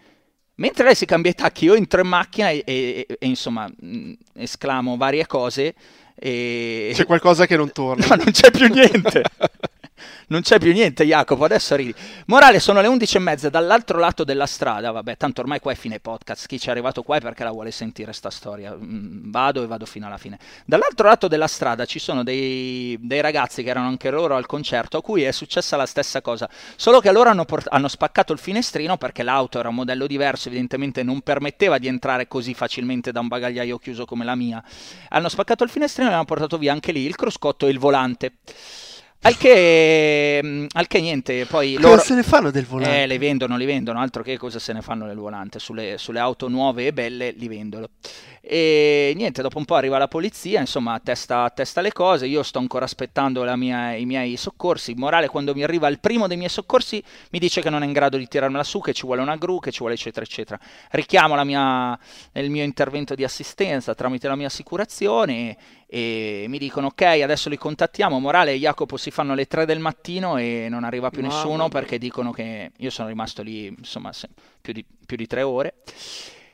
Mentre 0.60 0.84
lei 0.84 0.96
si 0.96 1.06
cambia 1.06 1.32
i 1.32 1.36
tacchi, 1.36 1.66
io 1.66 1.74
entro 1.74 2.02
in 2.02 2.08
macchina 2.08 2.50
e, 2.50 2.64
e, 2.66 3.06
e 3.08 3.26
insomma 3.26 3.68
mh, 3.68 4.12
esclamo 4.36 4.98
varie 4.98 5.26
cose. 5.26 5.74
E... 6.16 6.92
C'è 6.94 7.06
qualcosa 7.06 7.46
che 7.46 7.56
non 7.56 7.72
torna. 7.72 8.06
No, 8.08 8.16
non 8.16 8.32
c'è 8.32 8.52
più 8.52 8.68
niente. 8.68 9.24
non 10.30 10.42
c'è 10.42 10.60
più 10.60 10.72
niente, 10.72 11.06
Jacopo, 11.06 11.44
adesso 11.44 11.76
ridi. 11.76 11.94
Morale, 12.28 12.60
sono 12.60 12.82
le 12.82 12.88
11 12.88 13.18
e 13.18 13.20
mezza, 13.20 13.50
dall'altro 13.50 13.98
lato 14.00 14.24
della 14.24 14.46
strada, 14.46 14.92
vabbè, 14.92 15.18
tanto 15.18 15.42
ormai 15.42 15.60
qua 15.60 15.72
è 15.72 15.76
fine 15.76 16.00
podcast, 16.00 16.48
chi 16.48 16.60
ci 16.60 16.68
è 16.68 16.72
arrivato 16.72 17.02
qua 17.04 17.18
è 17.18 17.20
perché 17.20 17.44
la 17.44 17.52
vuole 17.52 17.72
sentire 17.72 18.14
sta 18.14 18.30
storia, 18.30 18.76
mm, 18.76 19.32
vado 19.32 19.64
e 19.64 19.68
vado 19.68 19.86
fino 19.86 20.06
alla 20.06 20.18
fine. 20.18 20.38
Dall'altro 20.66 21.08
lato 21.08 21.28
della 21.28 21.48
strada 21.48 21.86
ci 21.86 21.98
sono 21.98 22.24
dei, 22.24 22.98
dei, 23.02 23.22
ragazzi 23.22 23.64
che 23.64 23.70
erano 23.70 23.88
anche 23.88 24.12
loro 24.12 24.36
al 24.36 24.46
concerto, 24.46 24.98
a 24.98 25.02
cui 25.02 25.24
è 25.24 25.32
successa 25.32 25.76
la 25.76 25.88
stessa 25.88 26.22
cosa, 26.22 26.48
solo 26.76 27.00
che 27.00 27.12
loro 27.12 27.30
hanno, 27.30 27.46
port- 27.46 27.68
hanno 27.72 27.88
spaccato 27.88 28.32
il 28.32 28.40
finestrino 28.40 28.98
perché 28.98 29.24
l'auto 29.24 29.60
era 29.60 29.70
un 29.70 29.76
modello 29.76 30.06
diverso, 30.06 30.48
evidentemente 30.48 31.02
non 31.02 31.22
permetteva 31.22 31.80
di 31.80 31.88
entrare 31.88 32.28
così 32.28 32.54
facilmente 32.54 33.12
da 33.12 33.20
un 33.20 33.28
bagagliaio 33.28 33.80
chiuso 33.80 34.06
come 34.06 34.26
la 34.26 34.36
mia. 34.36 34.64
Hanno 35.10 35.30
spaccato 35.30 35.64
il 35.64 35.72
finestrino 35.72 36.12
e 36.12 36.14
hanno 36.14 36.26
portato 36.26 36.60
via 36.60 36.72
anche 36.72 36.92
lì 36.92 37.02
il 37.02 37.16
cruscotto 37.16 37.66
e 37.66 37.72
il 37.72 37.80
volante. 37.80 38.34
Al 39.22 39.36
che, 39.36 40.40
mm, 40.42 40.66
al 40.72 40.88
che, 40.88 41.02
niente, 41.02 41.46
poi 41.46 41.74
cosa 41.74 41.88
loro... 41.90 42.02
se 42.02 42.16
ne 42.16 42.24
fanno 42.24 42.52
del 42.52 42.66
volante? 42.66 43.04
Eh, 43.04 43.06
le 43.06 43.18
vendono, 43.18 43.58
li 43.58 43.66
vendono, 43.66 44.00
altro 44.00 44.24
che 44.24 44.38
cosa 44.38 44.60
se 44.60 44.72
ne 44.72 44.82
fanno 44.82 45.08
del 45.08 45.18
volante, 45.18 45.60
sulle, 45.60 45.98
sulle 45.98 46.20
auto 46.20 46.48
nuove 46.48 46.88
e 46.88 46.94
belle 46.94 47.32
li 47.32 47.50
vendono. 47.50 47.90
E 48.42 49.12
niente, 49.18 49.42
dopo 49.42 49.58
un 49.58 49.66
po' 49.66 49.76
arriva 49.76 49.98
la 49.98 50.08
polizia, 50.08 50.62
insomma, 50.62 51.00
testa, 51.04 51.50
testa 51.50 51.82
le 51.82 51.92
cose. 51.92 52.28
Io 52.28 52.42
sto 52.44 52.60
ancora 52.60 52.86
aspettando 52.86 53.44
mia, 53.58 53.94
i 53.94 54.06
miei 54.06 54.38
soccorsi. 54.38 54.94
Morale, 54.96 55.28
quando 55.28 55.54
mi 55.54 55.64
arriva 55.64 55.90
il 55.90 56.00
primo 56.00 56.26
dei 56.28 56.38
miei 56.38 56.50
soccorsi, 56.50 57.04
mi 57.32 57.40
dice 57.40 57.62
che 57.62 57.70
non 57.70 57.84
è 57.84 57.86
in 57.86 57.92
grado 57.92 58.16
di 58.16 58.28
tirarmela 58.28 58.64
su, 58.64 58.80
che 58.80 58.94
ci 58.94 59.06
vuole 59.06 59.22
una 59.22 59.36
gru, 59.36 59.60
che 59.60 59.72
ci 59.72 59.80
vuole 59.80 59.96
eccetera, 59.96 60.26
eccetera. 60.26 60.58
Richiamo 60.92 61.36
mia, 61.44 62.00
il 62.34 62.50
mio 62.50 62.64
intervento 62.64 63.16
di 63.16 63.26
assistenza 63.26 63.94
tramite 63.94 64.30
la 64.30 64.36
mia 64.36 64.48
assicurazione 64.48 65.58
e 65.92 66.46
mi 66.48 66.60
dicono 66.60 66.88
ok 66.88 67.02
adesso 67.02 67.50
li 67.50 67.58
contattiamo. 67.58 68.20
Morale 68.20 68.52
e 68.52 68.58
Jacopo 68.60 68.96
si 68.96 69.10
fanno 69.10 69.32
alle 69.34 69.48
3 69.48 69.66
del 69.66 69.80
mattino 69.80 70.38
e 70.38 70.68
non 70.70 70.84
arriva 70.84 71.10
più 71.10 71.24
nessuno 71.24 71.56
Mamma. 71.58 71.70
perché 71.70 71.98
dicono 71.98 72.32
che 72.32 72.72
io 72.78 72.90
sono 72.92 73.08
rimasto 73.08 73.42
lì 73.42 73.66
insomma 73.66 74.12
più 74.62 74.72
di, 74.72 74.86
più 75.06 75.18
di 75.18 75.26
tre 75.26 75.42
ore. 75.42 75.74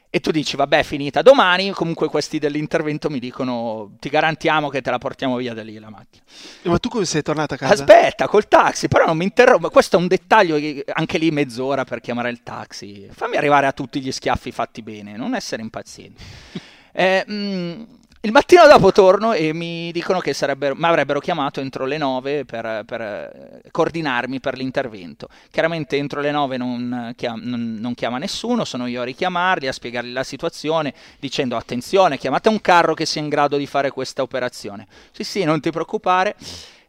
E 0.10 0.22
tu 0.22 0.32
dici 0.32 0.56
vabbè 0.56 0.84
finita 0.84 1.22
domani. 1.22 1.72
Comunque 1.72 2.08
questi 2.08 2.40
dell'intervento 2.40 3.10
mi 3.10 3.20
dicono 3.20 3.98
ti 4.00 4.08
garantiamo 4.08 4.70
che 4.70 4.82
te 4.82 4.90
la 4.90 5.00
portiamo 5.00 5.36
via 5.36 5.54
da 5.54 5.64
lì 5.64 5.78
la 5.80 5.90
macchina. 5.90 6.24
Ma 6.62 6.80
tu 6.80 6.88
come 6.88 7.04
sei 7.04 7.22
tornata 7.22 7.56
a 7.56 7.58
casa? 7.58 7.74
aspetta 7.74 8.30
col 8.30 8.48
taxi 8.48 8.88
però 8.88 9.06
non 9.06 9.18
mi 9.18 9.26
interrompo. 9.26 9.70
Questo 9.70 9.98
è 9.98 10.00
un 10.00 10.08
dettaglio 10.08 10.58
anche 10.94 11.18
lì 11.18 11.30
mezz'ora 11.32 11.84
per 11.84 12.00
chiamare 12.00 12.30
il 12.30 12.42
taxi. 12.42 13.10
Fammi 13.12 13.36
arrivare 13.36 13.68
a 13.68 13.74
tutti 13.74 14.00
gli 14.00 14.14
schiaffi 14.14 14.54
fatti 14.54 14.82
bene 14.82 15.18
non 15.18 15.36
essere 15.36 15.62
impazienti. 15.62 16.24
Eh, 16.98 17.26
mh, 17.28 17.34
mm, 17.34 17.84
il 18.26 18.32
mattino 18.32 18.66
dopo 18.66 18.92
torno 18.92 19.34
e 19.34 19.54
mi 19.54 19.92
dicono 19.92 20.20
che 20.20 20.36
mi 20.40 20.86
avrebbero 20.88 21.20
chiamato 21.20 21.60
entro 21.60 21.86
le 21.86 22.00
9 22.00 22.44
per, 22.44 22.82
per, 22.84 23.02
eh, 23.02 23.62
coordinarmi 23.70 24.40
per 24.40 24.58
l'intervento. 24.58 25.30
Chiaramente 25.52 25.96
entro 25.96 26.22
le 26.22 26.32
9 26.32 26.58
non, 26.58 27.14
chiam- 27.16 27.42
non, 27.44 27.78
non, 27.80 27.94
chiama 27.94 28.18
nessuno, 28.18 28.66
sono 28.66 28.88
io 28.88 29.02
a 29.02 29.04
richiamarli, 29.04 29.68
a 29.68 29.72
spiegargli 29.72 30.12
la 30.12 30.24
situazione, 30.24 30.96
dicendo 31.20 31.56
attenzione, 31.56 32.18
chiamate 32.18 32.50
un 32.50 32.60
carro 32.62 32.96
che 32.96 33.06
sia 33.06 33.22
in 33.22 33.30
grado 33.30 33.58
di 33.58 33.68
fare 33.68 33.92
questa 33.92 34.24
operazione. 34.24 34.88
Sì, 35.12 35.24
sì, 35.24 35.44
non 35.44 35.60
ti 35.60 35.70
preoccupare. 35.70 36.36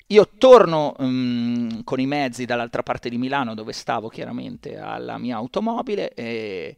Io 0.07 0.27
torno 0.39 0.95
um, 0.99 1.85
con 1.85 2.01
i 2.01 2.07
mezzi 2.07 2.47
dall'altra 2.47 2.83
parte 2.83 3.11
di 3.11 3.19
Milano, 3.19 3.55
dove 3.55 3.75
stavo 3.75 4.09
chiaramente, 4.09 4.79
alla 4.79 5.19
mia 5.19 5.37
automobile 5.37 6.15
e 6.15 6.77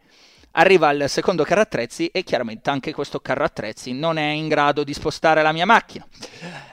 Arriva 0.58 0.90
il 0.90 1.04
secondo 1.08 1.44
carro 1.44 1.60
attrezzi 1.60 2.08
e 2.08 2.24
chiaramente 2.24 2.68
anche 2.68 2.92
questo 2.92 3.20
carro 3.20 3.44
attrezzi 3.44 3.92
non 3.92 4.18
è 4.18 4.28
in 4.30 4.48
grado 4.48 4.82
di 4.82 4.92
spostare 4.92 5.40
la 5.40 5.52
mia 5.52 5.64
macchina. 5.64 6.04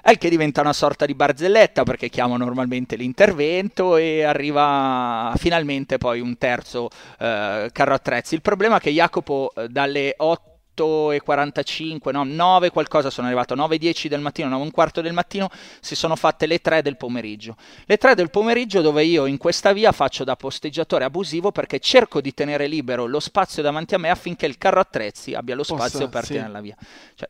È 0.01 0.17
che 0.17 0.27
diventa 0.27 0.61
una 0.61 0.73
sorta 0.73 1.05
di 1.05 1.13
barzelletta 1.13 1.83
perché 1.83 2.09
chiamo 2.09 2.35
normalmente 2.35 2.95
l'intervento 2.95 3.95
e 3.95 4.23
arriva 4.23 5.31
finalmente 5.37 5.99
poi 5.99 6.19
un 6.19 6.35
terzo 6.39 6.89
eh, 7.19 7.69
carro 7.71 7.93
attrezzi. 7.93 8.33
Il 8.33 8.41
problema 8.41 8.77
è 8.77 8.79
che 8.79 8.89
Jacopo 8.89 9.51
eh, 9.55 9.67
dalle 9.69 10.15
8 10.17 10.54
e 11.11 11.21
45, 11.21 12.11
no, 12.11 12.23
9 12.23 12.69
qualcosa 12.69 13.09
sono 13.09 13.27
arrivato, 13.27 13.55
9 13.55 13.77
10 13.77 14.07
del 14.07 14.19
mattino, 14.19 14.49
9 14.49 14.63
un 14.63 14.71
quarto 14.71 15.01
del 15.01 15.13
mattino, 15.13 15.49
si 15.79 15.95
sono 15.95 16.15
fatte 16.15 16.45
le 16.45 16.59
3 16.59 16.81
del 16.81 16.97
pomeriggio. 16.97 17.55
Le 17.85 17.97
3 17.97 18.15
del 18.15 18.29
pomeriggio 18.29 18.81
dove 18.81 19.03
io 19.03 19.25
in 19.25 19.37
questa 19.37 19.73
via 19.73 19.91
faccio 19.91 20.23
da 20.23 20.35
posteggiatore 20.35 21.05
abusivo 21.05 21.51
perché 21.51 21.79
cerco 21.79 22.21
di 22.21 22.33
tenere 22.33 22.67
libero 22.67 23.05
lo 23.05 23.19
spazio 23.19 23.61
davanti 23.63 23.95
a 23.95 23.97
me 23.97 24.09
affinché 24.09 24.45
il 24.45 24.57
carro 24.57 24.79
attrezzi 24.79 25.33
abbia 25.33 25.55
lo 25.55 25.63
spazio 25.63 25.99
Possa, 25.99 26.09
per 26.09 26.25
sì. 26.25 26.33
tenere 26.33 26.51
la 26.51 26.61
via. 26.61 26.75
Cioè, 27.15 27.29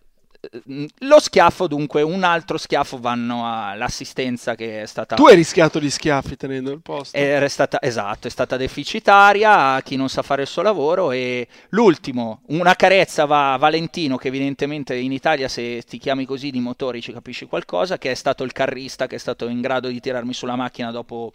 lo 1.00 1.20
schiaffo, 1.20 1.68
dunque, 1.68 2.02
un 2.02 2.24
altro 2.24 2.58
schiaffo 2.58 3.00
vanno 3.00 3.44
all'assistenza 3.46 4.56
che 4.56 4.82
è 4.82 4.86
stata. 4.86 5.16
Tu 5.16 5.26
hai 5.26 5.36
rischiato 5.36 5.80
gli 5.80 5.90
schiaffi 5.90 6.36
tenendo 6.36 6.72
il 6.72 6.82
posto. 6.82 7.16
Era 7.16 7.48
stata, 7.48 7.82
esatto, 7.82 8.28
è 8.28 8.32
stata 8.32 8.58
deficitaria 8.58 9.74
a 9.74 9.82
chi 9.82 9.96
non 9.96 10.10
sa 10.10 10.22
fare 10.22 10.44
il 10.44 10.48
suo 10.48 10.62
lavoro. 10.62 11.12
E 11.12 11.48
l'ultimo, 11.70 12.42
una 12.48 12.76
carezza 12.76 13.26
va 13.26 13.54
a 13.54 13.58
Valentino, 13.58 14.18
che 14.18 14.28
evidentemente 14.28 14.96
in 14.96 15.12
Italia, 15.12 15.48
se 15.48 15.84
ti 15.88 15.98
chiami 15.98 16.26
così 16.26 16.52
di 16.52 16.60
motori, 16.60 17.02
ci 17.02 17.14
capisci 17.14 17.46
qualcosa. 17.46 17.98
Che 17.98 18.12
è 18.12 18.16
stato 18.16 18.44
il 18.44 18.52
carrista 18.52 19.08
che 19.08 19.16
è 19.16 19.20
stato 19.20 19.48
in 19.48 19.62
grado 19.62 19.88
di 19.88 20.00
tirarmi 20.00 20.34
sulla 20.34 20.56
macchina 20.56 20.92
dopo 20.92 21.32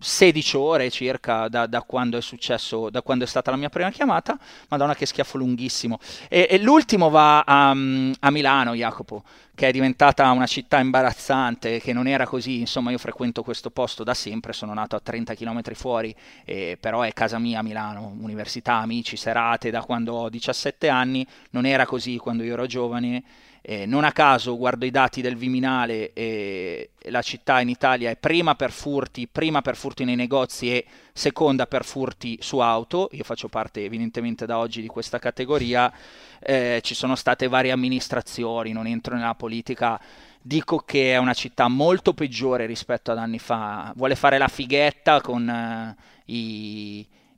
16 0.00 0.56
ore 0.56 0.90
circa 0.90 1.48
da, 1.48 1.66
da, 1.66 1.82
quando 1.82 2.18
è 2.18 2.20
successo, 2.20 2.88
da 2.88 3.02
quando 3.02 3.24
è 3.24 3.26
stata 3.26 3.50
la 3.50 3.56
mia 3.56 3.68
prima 3.68 3.90
chiamata. 3.90 4.38
Madonna, 4.68 4.94
che 4.94 5.06
schiaffo 5.06 5.38
lunghissimo. 5.38 5.98
E, 6.28 6.46
e 6.48 6.58
l'ultimo 6.58 7.10
va 7.10 7.40
a, 7.40 7.70
a, 7.70 8.30
Milano, 8.30 8.74
Jacopo, 8.74 9.24
che 9.54 9.68
è 9.68 9.72
diventata 9.72 10.30
una 10.30 10.46
città 10.46 10.78
imbarazzante, 10.78 11.80
che 11.80 11.92
non 11.92 12.06
era 12.06 12.26
così. 12.26 12.60
Insomma, 12.60 12.92
io 12.92 12.98
frequento 12.98 13.42
questo 13.42 13.70
posto 13.70 14.04
da 14.04 14.14
sempre, 14.14 14.52
sono 14.52 14.72
nato 14.72 14.94
a 14.94 15.00
30 15.00 15.34
km 15.34 15.72
fuori, 15.74 16.14
eh, 16.44 16.78
però 16.80 17.02
è 17.02 17.12
casa 17.12 17.38
mia 17.38 17.62
Milano, 17.62 18.14
università, 18.20 18.74
amici, 18.74 19.16
serate 19.16 19.70
da 19.70 19.82
quando 19.82 20.14
ho 20.14 20.28
17 20.28 20.88
anni. 20.88 21.26
Non 21.50 21.66
era 21.66 21.86
così 21.86 22.18
quando 22.18 22.44
io 22.44 22.52
ero 22.52 22.66
giovane 22.66 23.24
eh, 23.62 23.86
non 23.86 24.04
a 24.04 24.12
caso 24.12 24.56
guardo 24.56 24.84
i 24.84 24.90
dati 24.90 25.20
del 25.20 25.36
Viminale 25.36 26.12
e 26.12 26.90
la 27.10 27.22
città 27.22 27.60
in 27.60 27.68
Italia 27.68 28.10
è 28.10 28.16
prima 28.16 28.54
per 28.54 28.70
furti, 28.70 29.26
prima 29.26 29.62
per 29.62 29.76
furti 29.76 30.04
nei 30.04 30.16
negozi 30.16 30.72
e 30.72 30.86
seconda 31.12 31.66
per 31.66 31.84
furti 31.84 32.38
su 32.40 32.58
auto. 32.58 33.08
Io 33.12 33.24
faccio 33.24 33.48
parte 33.48 33.84
evidentemente 33.84 34.46
da 34.46 34.58
oggi 34.58 34.80
di 34.80 34.86
questa 34.88 35.18
categoria. 35.18 35.92
Eh, 36.40 36.80
ci 36.82 36.94
sono 36.94 37.14
state 37.14 37.48
varie 37.48 37.72
amministrazioni, 37.72 38.72
non 38.72 38.86
entro 38.86 39.16
nella 39.16 39.34
politica. 39.34 40.00
Dico 40.40 40.78
che 40.78 41.12
è 41.12 41.16
una 41.16 41.34
città 41.34 41.68
molto 41.68 42.14
peggiore 42.14 42.64
rispetto 42.66 43.10
ad 43.10 43.18
anni 43.18 43.38
fa. 43.38 43.92
Vuole 43.96 44.14
fare 44.14 44.38
la 44.38 44.48
fighetta 44.48 45.20
con 45.20 45.94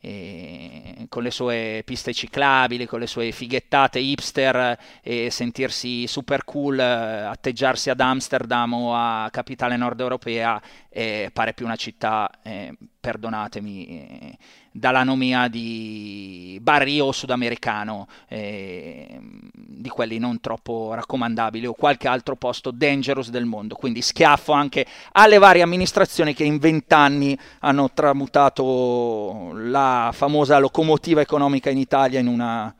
eh, 0.00 1.06
con 1.08 1.22
le 1.22 1.30
sue 1.30 1.82
piste 1.84 2.12
ciclabili, 2.12 2.86
con 2.86 3.00
le 3.00 3.06
sue 3.06 3.32
fighettate 3.32 3.98
hipster 3.98 4.78
e 5.02 5.30
sentirsi 5.30 6.06
super 6.06 6.44
cool, 6.44 6.78
atteggiarsi 6.78 7.90
ad 7.90 8.00
Amsterdam 8.00 8.72
o 8.74 8.94
a 8.94 9.28
capitale 9.30 9.76
nord 9.76 10.00
europea, 10.00 10.60
eh, 10.90 11.30
pare 11.32 11.54
più 11.54 11.64
una 11.64 11.76
città, 11.76 12.30
eh, 12.42 12.74
perdonatemi, 13.00 14.36
dall'anomia 14.72 15.48
di 15.48 16.58
barrio 16.60 17.12
sudamericano, 17.12 18.06
eh, 18.28 19.18
di 19.52 19.88
quelli 19.88 20.18
non 20.18 20.40
troppo 20.40 20.92
raccomandabili, 20.94 21.66
o 21.66 21.72
qualche 21.72 22.08
altro 22.08 22.36
posto 22.36 22.70
dangerous 22.70 23.30
del 23.30 23.46
mondo. 23.46 23.74
Quindi 23.74 24.02
schiaffo 24.02 24.52
anche 24.52 24.84
alle 25.12 25.38
varie 25.38 25.62
amministrazioni 25.62 26.34
che 26.34 26.44
in 26.44 26.58
vent'anni 26.58 27.38
hanno 27.60 27.90
tramutato 27.92 29.52
la 29.54 30.10
famosa 30.12 30.58
locomotiva 30.58 31.20
economica 31.20 31.70
in 31.70 31.78
Italia 31.78 32.20
in 32.20 32.26
una, 32.26 32.74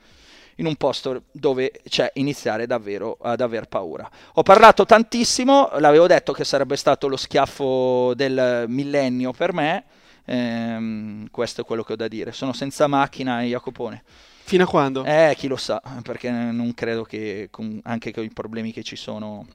in 0.60 0.66
un 0.66 0.76
posto 0.76 1.24
dove 1.32 1.72
c'è 1.88 2.10
iniziare 2.14 2.66
davvero 2.66 3.16
ad 3.20 3.40
aver 3.40 3.66
paura. 3.66 4.08
Ho 4.34 4.42
parlato 4.42 4.84
tantissimo, 4.84 5.70
l'avevo 5.78 6.06
detto 6.06 6.32
che 6.32 6.44
sarebbe 6.44 6.76
stato 6.76 7.08
lo 7.08 7.16
schiaffo 7.16 8.12
del 8.14 8.66
millennio 8.68 9.32
per 9.32 9.54
me, 9.54 9.84
ehm, 10.26 11.28
questo 11.30 11.62
è 11.62 11.64
quello 11.64 11.82
che 11.82 11.94
ho 11.94 11.96
da 11.96 12.08
dire. 12.08 12.32
Sono 12.32 12.52
senza 12.52 12.86
macchina, 12.86 13.40
Jacopone. 13.42 14.02
Fino 14.44 14.64
a 14.64 14.66
quando? 14.66 15.04
Eh, 15.04 15.34
chi 15.36 15.48
lo 15.48 15.56
sa, 15.56 15.80
perché 16.02 16.30
non 16.30 16.74
credo 16.74 17.04
che 17.04 17.48
anche 17.82 18.12
con 18.12 18.24
i 18.24 18.30
problemi 18.30 18.72
che 18.72 18.82
ci 18.82 18.96
sono 18.96 19.46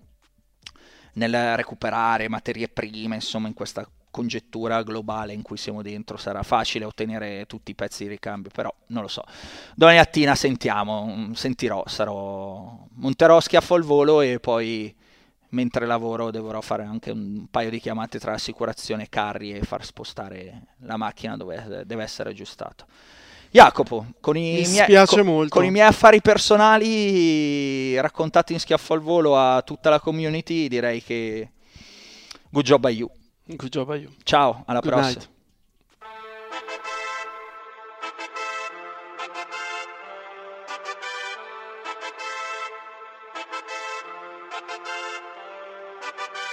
nel 1.13 1.55
recuperare 1.55 2.29
materie 2.29 2.67
prime, 2.67 3.15
insomma, 3.15 3.47
in 3.47 3.53
questa 3.53 3.87
congettura 4.15 4.81
globale 4.81 5.33
in 5.33 5.41
cui 5.41 5.57
siamo 5.57 5.81
dentro 5.81 6.15
sarà 6.15 6.41
facile 6.41 6.85
ottenere 6.85 7.45
tutti 7.47 7.71
i 7.71 7.75
pezzi 7.75 8.03
di 8.03 8.09
ricambio, 8.11 8.49
però 8.49 8.73
non 8.87 9.01
lo 9.01 9.09
so. 9.09 9.25
Domani 9.75 9.97
mattina 9.97 10.35
sentiamo, 10.35 11.05
mm, 11.05 11.31
sentirò, 11.33 11.83
sarò, 11.85 12.77
monterò 12.93 13.41
schiaffo 13.41 13.75
al 13.75 13.83
volo 13.83 14.21
e 14.21 14.39
poi 14.39 14.95
mentre 15.49 15.85
lavoro 15.85 16.31
dovrò 16.31 16.61
fare 16.61 16.83
anche 16.83 17.11
un 17.11 17.47
paio 17.51 17.69
di 17.69 17.81
chiamate 17.81 18.17
tra 18.17 18.31
assicurazione 18.31 19.09
carri 19.09 19.51
e 19.51 19.63
far 19.63 19.83
spostare 19.83 20.67
la 20.83 20.95
macchina 20.95 21.35
dove 21.35 21.83
deve 21.85 22.03
essere 22.03 22.29
aggiustato. 22.29 22.85
Jacopo, 23.51 24.05
con 24.21 24.37
i, 24.37 24.65
miei, 24.65 25.05
con, 25.05 25.47
con 25.49 25.65
i, 25.65 25.71
miei, 25.71 25.87
affari 25.87 26.21
personali 26.21 27.99
raccontati 27.99 28.53
in 28.53 28.59
schiaffo 28.59 28.93
al 28.93 29.01
volo 29.01 29.37
a 29.37 29.61
tutta 29.61 29.89
la 29.89 29.99
community, 29.99 30.69
direi 30.69 31.03
che 31.03 31.49
good 32.49 32.63
job 32.63 32.85
a 32.85 32.89
you. 32.89 33.09
Good 33.47 33.71
job 33.71 33.89
a 33.91 33.95
you. 33.95 34.09
Ciao, 34.23 34.63
alla 34.65 34.79
good 34.79 34.91
prossima. 34.91 35.19
Night. 35.19 35.29